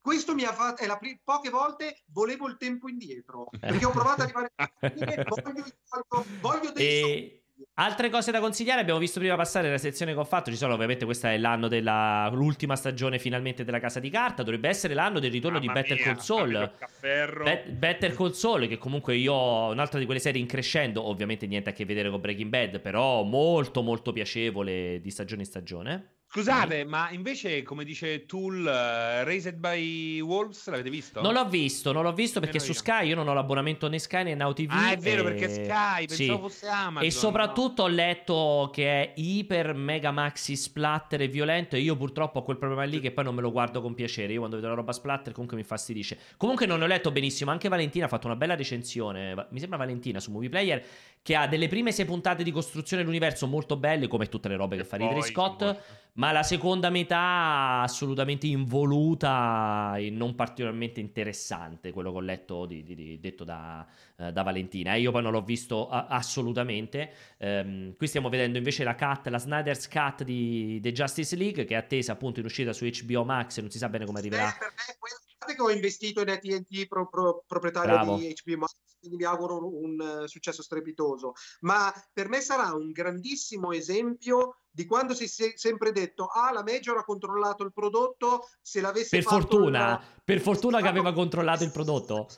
[0.00, 3.90] Questo mi ha fatto, è la pri- poche volte volevo il tempo indietro, perché ho
[3.90, 4.52] provato ad arrivare
[5.28, 5.64] voglio,
[6.08, 7.12] voglio, voglio dei soldi.
[7.12, 7.40] E
[7.74, 10.74] altre cose da consigliare, abbiamo visto prima passare la sezione che ho fatto, ci sono
[10.74, 15.18] ovviamente questa è l'anno della l'ultima stagione finalmente della Casa di Carta, dovrebbe essere l'anno
[15.18, 16.72] del ritorno di Mamma Better mia, Call Saul.
[17.00, 21.70] Better Call Saul, che comunque io ho un'altra di quelle serie in crescendo, ovviamente niente
[21.70, 26.14] a che vedere con Breaking Bad, però molto molto piacevole di stagione in stagione.
[26.32, 31.20] Scusate, ma invece, come dice Tool, eh, Raised by Wolves, l'avete visto?
[31.20, 32.72] Non l'ho visto, non l'ho visto perché su.
[32.72, 34.68] Sky io non ho l'abbonamento né Sky né Now TV.
[34.70, 36.26] Ah, è vero, e- perché Sky, Sì.
[36.26, 37.02] pensavo fosse Amazon.
[37.08, 42.38] E soprattutto ho letto che è iper mega maxi splatter e violento e io purtroppo
[42.38, 44.32] ho quel problema lì che poi non me lo guardo con piacere.
[44.32, 46.16] Io quando vedo la roba splatter comunque mi infastidisce.
[46.36, 50.20] Comunque non ho letto benissimo, anche Valentina ha fatto una bella recensione, mi sembra Valentina
[50.20, 50.80] su Movie Player,
[51.22, 54.76] che ha delle prime sei puntate di costruzione dell'universo molto belle, come tutte le robe
[54.76, 55.62] che E fa Ridley poi, Scott.
[55.62, 55.80] molto.
[56.14, 62.82] Ma la seconda metà assolutamente involuta e non particolarmente interessante, quello che ho letto di-
[62.82, 64.94] di- di- detto da, eh, da Valentina.
[64.94, 67.12] Io poi non l'ho visto a- assolutamente.
[67.38, 71.74] Ehm, qui stiamo vedendo invece la cut, la Snyder's Cut di The Justice League, che
[71.74, 74.48] è attesa appunto in uscita su HBO Max e non si sa bene come arriverà.
[74.48, 78.16] Eh, per me, guardate che ho investito in AT&T pro- pro- proprietario Bravo.
[78.16, 81.32] di HBO Max, quindi vi auguro un eh, successo strepitoso.
[81.60, 86.62] Ma per me sarà un grandissimo esempio di quando si è sempre detto ah la
[86.62, 91.12] Major ha controllato il prodotto se l'avesse Per fatto fortuna, il- per fortuna che aveva
[91.14, 92.28] controllato il prodotto.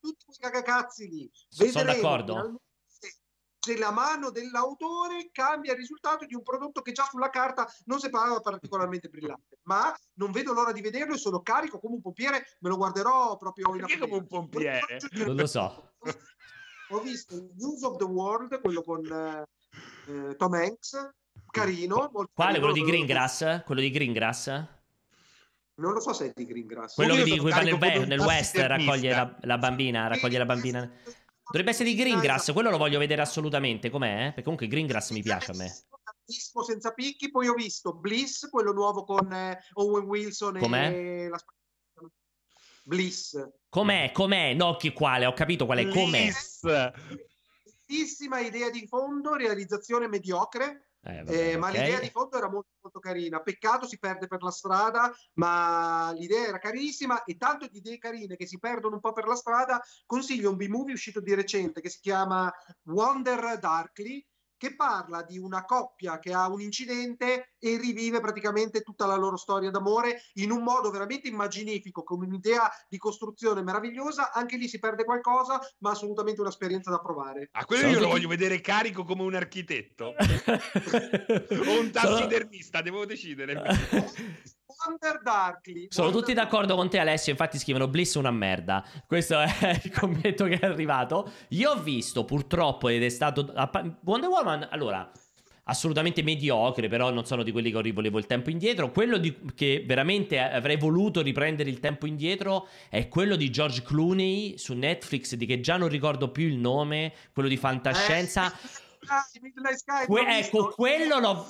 [0.00, 2.60] tutti quei cagacazzi lì Sono d'accordo.
[3.58, 7.98] se la mano dell'autore cambia il risultato di un prodotto che già sulla carta non
[8.00, 12.46] sembrava particolarmente brillante ma non vedo l'ora di vederlo e sono carico come un pompiere
[12.60, 14.98] me lo guarderò proprio in Perché come un pompiere?
[15.26, 15.92] Non lo so.
[16.92, 19.04] ho visto il News of the World quello con
[20.06, 21.10] eh, Tom Hanks
[21.50, 22.52] carino molto Quale?
[22.52, 23.62] carino, Quello di Greengrass?
[23.64, 24.64] Quello di Greengrass?
[25.80, 28.54] non lo so se è di Greengrass Quello di cui va nel, un nel West
[28.56, 30.92] raccoglie la, la bambina, raccoglie la bambina.
[31.42, 33.90] Dovrebbe essere di Greengrass, quello lo voglio vedere assolutamente.
[33.90, 34.26] Com'è?
[34.26, 35.74] Perché comunque Greengrass mi piace a me.
[36.64, 40.92] Senza picchi, poi ho visto Bliss, quello nuovo con eh, Owen Wilson Com'è?
[40.92, 41.38] e la
[42.84, 43.48] Bliss.
[43.68, 44.12] Com'è?
[44.12, 44.54] Com'è?
[44.54, 45.26] No, chi quale?
[45.26, 45.88] Ho capito qual è.
[45.88, 46.30] Com'è?
[47.86, 50.89] Bellissima idea di fondo, realizzazione mediocre.
[51.02, 51.74] Eh, vabbè, Eh, ma ok.
[51.76, 53.40] l'idea di fondo era molto, molto carina.
[53.40, 58.36] Peccato si perde per la strada, ma l'idea era carinissima e tanto di idee carine
[58.36, 59.80] che si perdono un po' per la strada.
[60.04, 62.52] Consiglio un B-movie uscito di recente che si chiama
[62.84, 64.26] Wonder Darkly,
[64.60, 69.38] che parla di una coppia che ha un incidente e rivive praticamente tutta la loro
[69.38, 74.32] storia d'amore in un modo veramente immaginifico, con un'idea di costruzione meravigliosa.
[74.34, 77.48] Anche lì si perde qualcosa, ma assolutamente un'esperienza da provare.
[77.52, 82.82] A quello Sono io lo voglio vedere carico come un architetto o un Sono- tassidermista,
[82.82, 83.62] devo decidere.
[84.86, 85.86] Wonder Darkly.
[85.90, 87.32] Sono Wonder tutti d'accordo con te, Alessio.
[87.32, 88.84] Infatti, scrivono Bliss una merda.
[89.06, 89.48] Questo è
[89.84, 91.30] il commento che è arrivato.
[91.48, 93.52] Io ho visto purtroppo, ed è stato.
[94.04, 95.10] Wonder Woman, allora.
[95.64, 98.90] Assolutamente mediocre, però non sono di quelli che volevo il tempo indietro.
[98.90, 104.58] Quello di- che veramente avrei voluto riprendere il tempo indietro è quello di George Clooney
[104.58, 108.52] su Netflix, di che già non ricordo più il nome, quello di fantascienza.
[108.52, 111.46] Eh, Midnight Sky, Que- ecco, quello l'ho.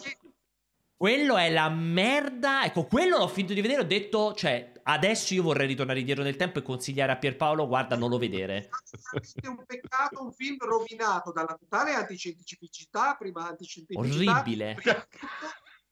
[1.00, 2.62] Quello è la merda.
[2.62, 3.80] Ecco, quello l'ho finito di vedere.
[3.80, 7.96] Ho detto, cioè, adesso io vorrei ritornare indietro nel tempo e consigliare a Pierpaolo, guarda,
[7.96, 8.68] non lo vedere.
[9.40, 14.40] È un peccato, un film rovinato dalla totale antiscientificità, prima antiscientificità.
[14.40, 14.76] Orribile.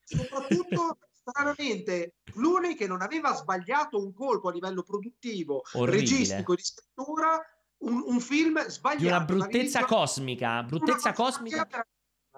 [0.05, 6.01] Soprattutto, stranamente, Clooney che non aveva sbagliato un colpo a livello produttivo, Orribile.
[6.03, 7.41] registico di scrittura,
[7.79, 9.03] un, un film sbagliato.
[9.03, 10.63] Di una bruttezza cosmica.
[10.65, 11.57] Bruttezza una cosmica.
[11.61, 11.87] fotografia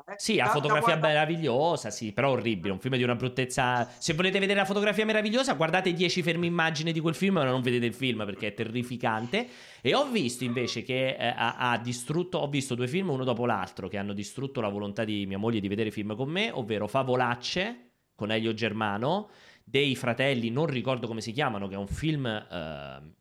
[0.06, 2.72] eh, Sì, da fotografia guardare- meravigliosa, sì, però orribile.
[2.72, 3.88] Un film di una bruttezza.
[3.98, 7.62] Se volete vedere la fotografia meravigliosa, guardate 10 fermi immagini di quel film, ma non
[7.62, 9.46] vedete il film perché è terrificante.
[9.80, 12.38] E ho visto invece che eh, ha, ha distrutto.
[12.38, 15.60] Ho visto due film uno dopo l'altro che hanno distrutto la volontà di mia moglie
[15.60, 19.30] di vedere film con me, ovvero Favolacce con Elio Germano,
[19.64, 22.26] dei fratelli, non ricordo come si chiamano, che è un film.
[22.26, 23.12] eh,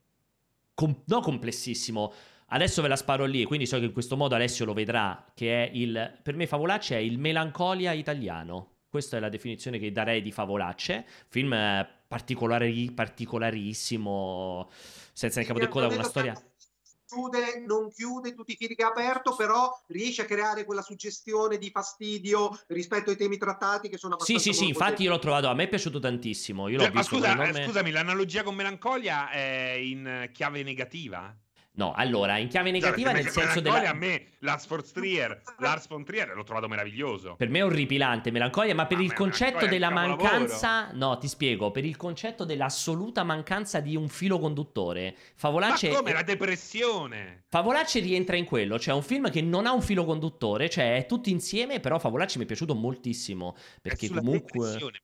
[0.74, 2.12] com- no complessissimo.
[2.52, 5.66] Adesso ve la sparo lì, quindi so che in questo modo Alessio lo vedrà, che
[5.66, 6.20] è il...
[6.22, 8.78] Per me Favolacce è il melancolia italiano.
[8.90, 11.06] Questa è la definizione che darei di Favolacce.
[11.28, 14.68] Film eh, particolari- particolarissimo,
[15.14, 16.34] senza né capo né coda, una storia...
[17.10, 21.58] Chiude, non chiude tutti i fili che ha aperto, però riesce a creare quella suggestione
[21.58, 25.10] di fastidio rispetto ai temi trattati che sono Sì, abbastanza sì, sì, molto infatti io
[25.10, 26.68] l'ho trovato, a me è piaciuto tantissimo.
[26.68, 30.30] Io l'ho Cioè, ma visto scusa, con eh, enorme- scusami, l'analogia con Melancolia è in
[30.32, 31.36] chiave negativa?
[31.72, 33.90] No, allora, in chiave negativa Cioè, nel senso Melancolia della...
[33.92, 37.36] a me, Lars von Trier, Lars von Trier l'ho trovato meraviglioso.
[37.38, 41.28] Per me è orripilante melancolia, ma per Ah, il ma concetto della mancanza, no, ti
[41.28, 45.12] spiego, per il concetto dell'assoluta mancanza di un filo conduttore.
[45.12, 47.44] Ma Favolacce come la depressione?
[47.48, 51.06] Favolacci rientra in quello, cioè un film che non ha un filo conduttore, cioè è
[51.06, 54.66] tutto insieme, però Favolacci mi è piaciuto moltissimo, perché comunque...
[54.66, 55.02] depressione.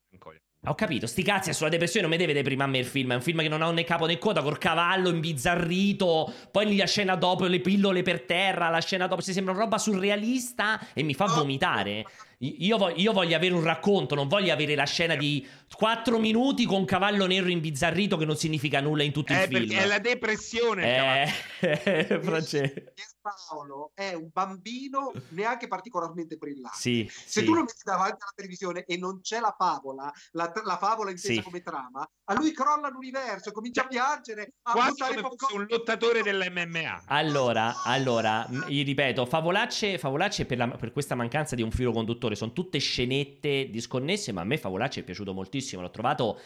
[0.67, 3.11] Ho capito, sti cazzi, è sulla depressione, non mi deve prima a me il film,
[3.11, 6.87] è un film che non ha né capo né coda, col cavallo imbizzarrito, poi la
[6.87, 11.03] scena dopo, le pillole per terra, la scena dopo, si sembra una roba surrealista e
[11.03, 12.05] mi fa vomitare.
[12.45, 15.45] I- Io, vo- io voglio avere un racconto, non voglio avere la scena di
[15.75, 19.67] 4 minuti con cavallo nero imbizzarrito che non significa nulla in tutto il Eh, film.
[19.67, 21.27] perché è la depressione.
[21.59, 22.93] Eh, France-
[23.25, 26.77] Paolo è un bambino neanche particolarmente brillante.
[26.77, 27.43] Sì, Se sì.
[27.45, 31.33] tu lo metti davanti alla televisione e non c'è la favola, la, la favola intesa
[31.33, 31.41] Sì.
[31.41, 36.21] come trama, a lui crolla l'universo, comincia a piangere, a Quasi come fosse un lottatore
[36.21, 37.05] dell'MMA.
[37.07, 42.34] Allora, allora, gli ripeto, Favolacce, Favolacce per, la- per questa mancanza di un filo conduttore
[42.35, 46.39] sono tutte scenette disconnesse, ma a me Favolacce è piaciuto moltissimo, l'ho trovato...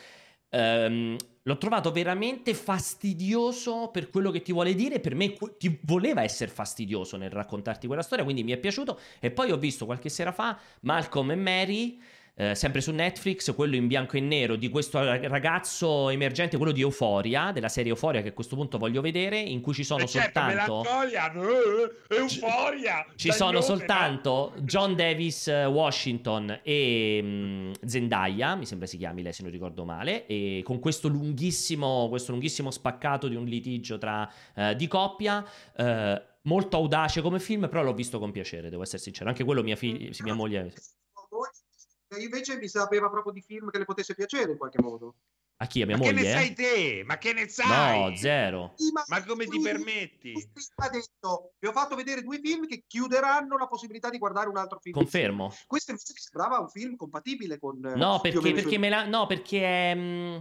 [0.49, 4.99] ehm, l'ho trovato veramente fastidioso per quello che ti vuole dire.
[4.99, 8.99] Per me ti voleva essere fastidioso nel raccontarti quella storia, quindi mi è piaciuto.
[9.19, 12.01] E poi ho visto qualche sera fa Malcolm e Mary.
[12.39, 16.79] Eh, sempre su Netflix, quello in bianco e nero di questo ragazzo emergente, quello di
[16.79, 20.07] Euforia, della serie Euforia che a questo punto voglio vedere, in cui ci sono E
[20.07, 20.83] certo, soltanto...
[22.07, 23.05] eh, euforia.
[23.13, 28.97] Ci dai sono nome, soltanto John Davis eh, Washington e mm, Zendaya, mi sembra si
[28.97, 33.43] chiami lei se non ricordo male, e con questo lunghissimo, questo lunghissimo spaccato di un
[33.43, 35.45] litigio tra, eh, di coppia.
[35.75, 39.29] eh, molto audace come film, però l'ho visto con piacere, devo essere sincero.
[39.29, 40.71] Anche quello mia, figlia, mia moglie...
[42.17, 45.15] Invece mi sapeva proprio di film che le potesse piacere in qualche modo.
[45.61, 45.81] A chi?
[45.81, 46.23] A mia Ma che moglie?
[46.23, 46.31] ne eh?
[46.33, 47.03] sai te?
[47.05, 48.09] Ma che ne sai?
[48.11, 48.73] No, zero.
[48.75, 50.33] Sì, Ma come ti permetti?
[50.75, 54.57] ha detto, vi ho fatto vedere due film che chiuderanno la possibilità di guardare un
[54.57, 54.95] altro film.
[54.95, 55.53] Confermo.
[55.67, 57.85] Questo invece mi sembrava un film compatibile con...
[57.85, 60.37] eh, No, perché, perché me la- no, perché è, mm,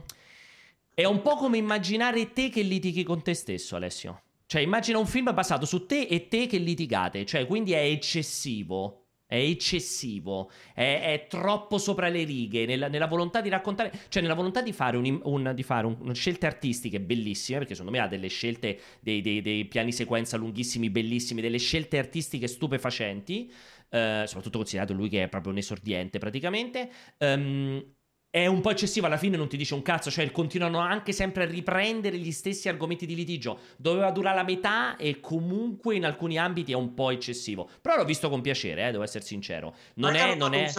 [0.95, 4.23] è un po' come immaginare te che litighi con te stesso, Alessio.
[4.47, 9.08] Cioè, immagina un film basato su te e te che litigate, cioè, quindi è eccessivo.
[9.31, 14.33] È eccessivo, è, è troppo sopra le righe nella, nella, volontà di raccontare, cioè nella
[14.33, 18.09] volontà di fare, un, un, di fare un, scelte artistiche bellissime, perché secondo me ha
[18.09, 23.53] delle scelte, dei, dei, dei piani sequenza lunghissimi, bellissimi, delle scelte artistiche stupefacenti,
[23.91, 26.91] eh, soprattutto considerato lui che è proprio un esordiente praticamente.
[27.19, 27.85] Um,
[28.31, 31.45] è un po' eccessivo, alla fine non ti dice un cazzo, cioè continuano anche sempre
[31.45, 33.61] a riprendere gli stessi argomenti di litigio.
[33.77, 37.69] Doveva durare la metà e comunque in alcuni ambiti è un po' eccessivo.
[37.81, 39.75] Però l'ho visto con piacere, eh, devo essere sincero.
[39.95, 40.35] Non è...
[40.35, 40.71] Non è...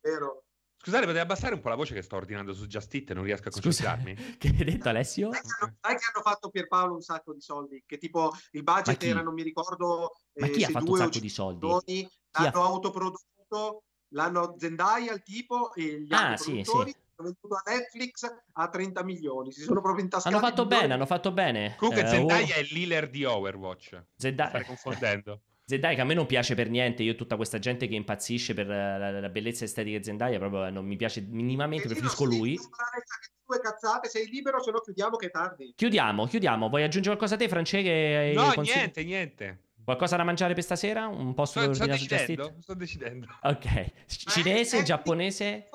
[0.00, 0.44] Vero.
[0.82, 3.24] Scusate, potete abbassare un po' la voce che sto ordinando su Just It e non
[3.24, 4.16] riesco a concentrarmi.
[4.16, 5.30] Scusa, che hai detto Alessio?
[5.32, 7.82] Sai che, hanno, fatto Pierpaolo un sacco di soldi?
[7.84, 10.12] Che tipo il budget era, non mi ricordo...
[10.34, 12.08] Ma chi eh, ha fatto un sacco di soldi?
[12.30, 16.96] L'hanno autoprodotto l'hanno Zendaya il tipo e gli ah, altri sì, sì.
[17.16, 21.32] venduto a Netflix a 30 milioni si sono proprio intascati hanno fatto bene hanno fatto
[21.32, 22.58] bene comunque eh, Zendaya oh.
[22.58, 27.04] è l'healer di Overwatch Zendaya stai confondendo Zendaya che a me non piace per niente,
[27.04, 30.84] io tutta questa gente che impazzisce per la, la bellezza estetica di Zendaya proprio non
[30.84, 32.58] mi piace minimamente, preferisco lui.
[33.46, 35.72] Due cazzate, sei libero, se no chiudiamo che è tardi.
[35.76, 36.68] Chiudiamo, chiudiamo.
[36.68, 38.32] Vuoi aggiungere qualcosa a te, Francesche?
[38.34, 39.58] No, niente, niente.
[39.90, 41.08] Qualcosa da mangiare per stasera?
[41.08, 43.26] Un posto sto, sto decidendo, sto decidendo.
[43.42, 43.92] Ok.
[44.06, 45.68] Cinese, eh, giapponese?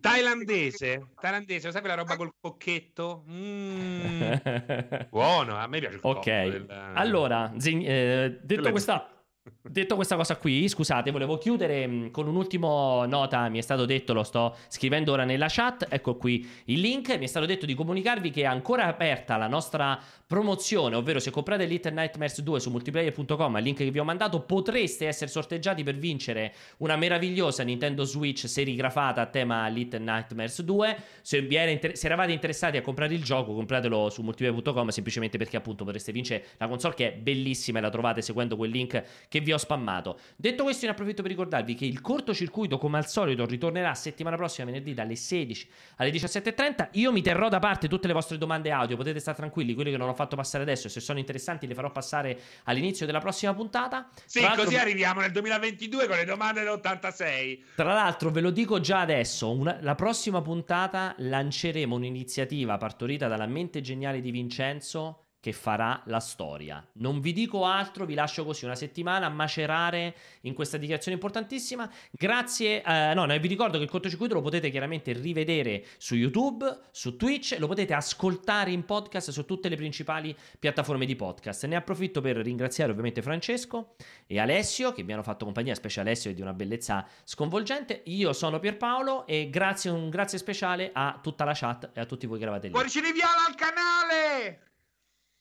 [0.00, 3.24] Thailandese, thailandese, lo sai quella roba col cocchetto?
[3.28, 4.32] Mm.
[5.10, 6.66] Buono, a me piace il Ok, del...
[6.94, 13.06] allora, zin- eh, detto questa Detto questa cosa qui, scusate, volevo chiudere mm, con un'ultima
[13.06, 17.16] nota, mi è stato detto, lo sto scrivendo ora nella chat, ecco qui il link,
[17.16, 21.30] mi è stato detto di comunicarvi che è ancora aperta la nostra promozione, ovvero se
[21.30, 25.82] comprate Little Nightmares 2 su multiplayer.com, al link che vi ho mandato, potreste essere sorteggiati
[25.82, 30.96] per vincere una meravigliosa Nintendo Switch serigrafata a tema Little Nightmares 2.
[31.20, 35.84] Se, inter- se eravate interessati a comprare il gioco, compratelo su multiplayer.com semplicemente perché appunto
[35.84, 39.02] potreste vincere la console che è bellissima e la trovate seguendo quel link
[39.32, 40.18] che vi ho spammato.
[40.36, 44.66] Detto questo, ne approfitto per ricordarvi che il cortocircuito, come al solito, ritornerà settimana prossima,
[44.66, 46.88] venerdì dalle 16 alle 17.30.
[46.92, 49.96] Io mi terrò da parte tutte le vostre domande audio, potete stare tranquilli, quelle che
[49.96, 54.10] non ho fatto passare adesso, se sono interessanti le farò passare all'inizio della prossima puntata.
[54.26, 57.60] Sì, così arriviamo nel 2022 con le domande dell'86.
[57.74, 63.46] Tra l'altro ve lo dico già adesso, una, la prossima puntata lanceremo un'iniziativa partorita dalla
[63.46, 66.86] mente geniale di Vincenzo che farà la storia.
[66.98, 71.90] Non vi dico altro, vi lascio così una settimana a macerare in questa dichiarazione importantissima.
[72.12, 77.16] Grazie, eh, no, vi ricordo che il cortocircuito lo potete chiaramente rivedere su YouTube, su
[77.16, 81.66] Twitch, lo potete ascoltare in podcast su tutte le principali piattaforme di podcast.
[81.66, 83.96] Ne approfitto per ringraziare ovviamente Francesco
[84.28, 88.02] e Alessio che mi hanno fatto compagnia, specie Alessio è di una bellezza sconvolgente.
[88.04, 92.26] Io sono Pierpaolo e grazie, un grazie speciale a tutta la chat e a tutti
[92.26, 92.72] voi che eravate lì.
[92.72, 94.70] Cuoricini viola al canale!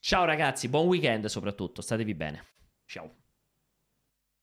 [0.04, 2.48] Ciao ragazzi, buon weekend soprattutto, statevi bene.
[2.86, 3.21] Ciao.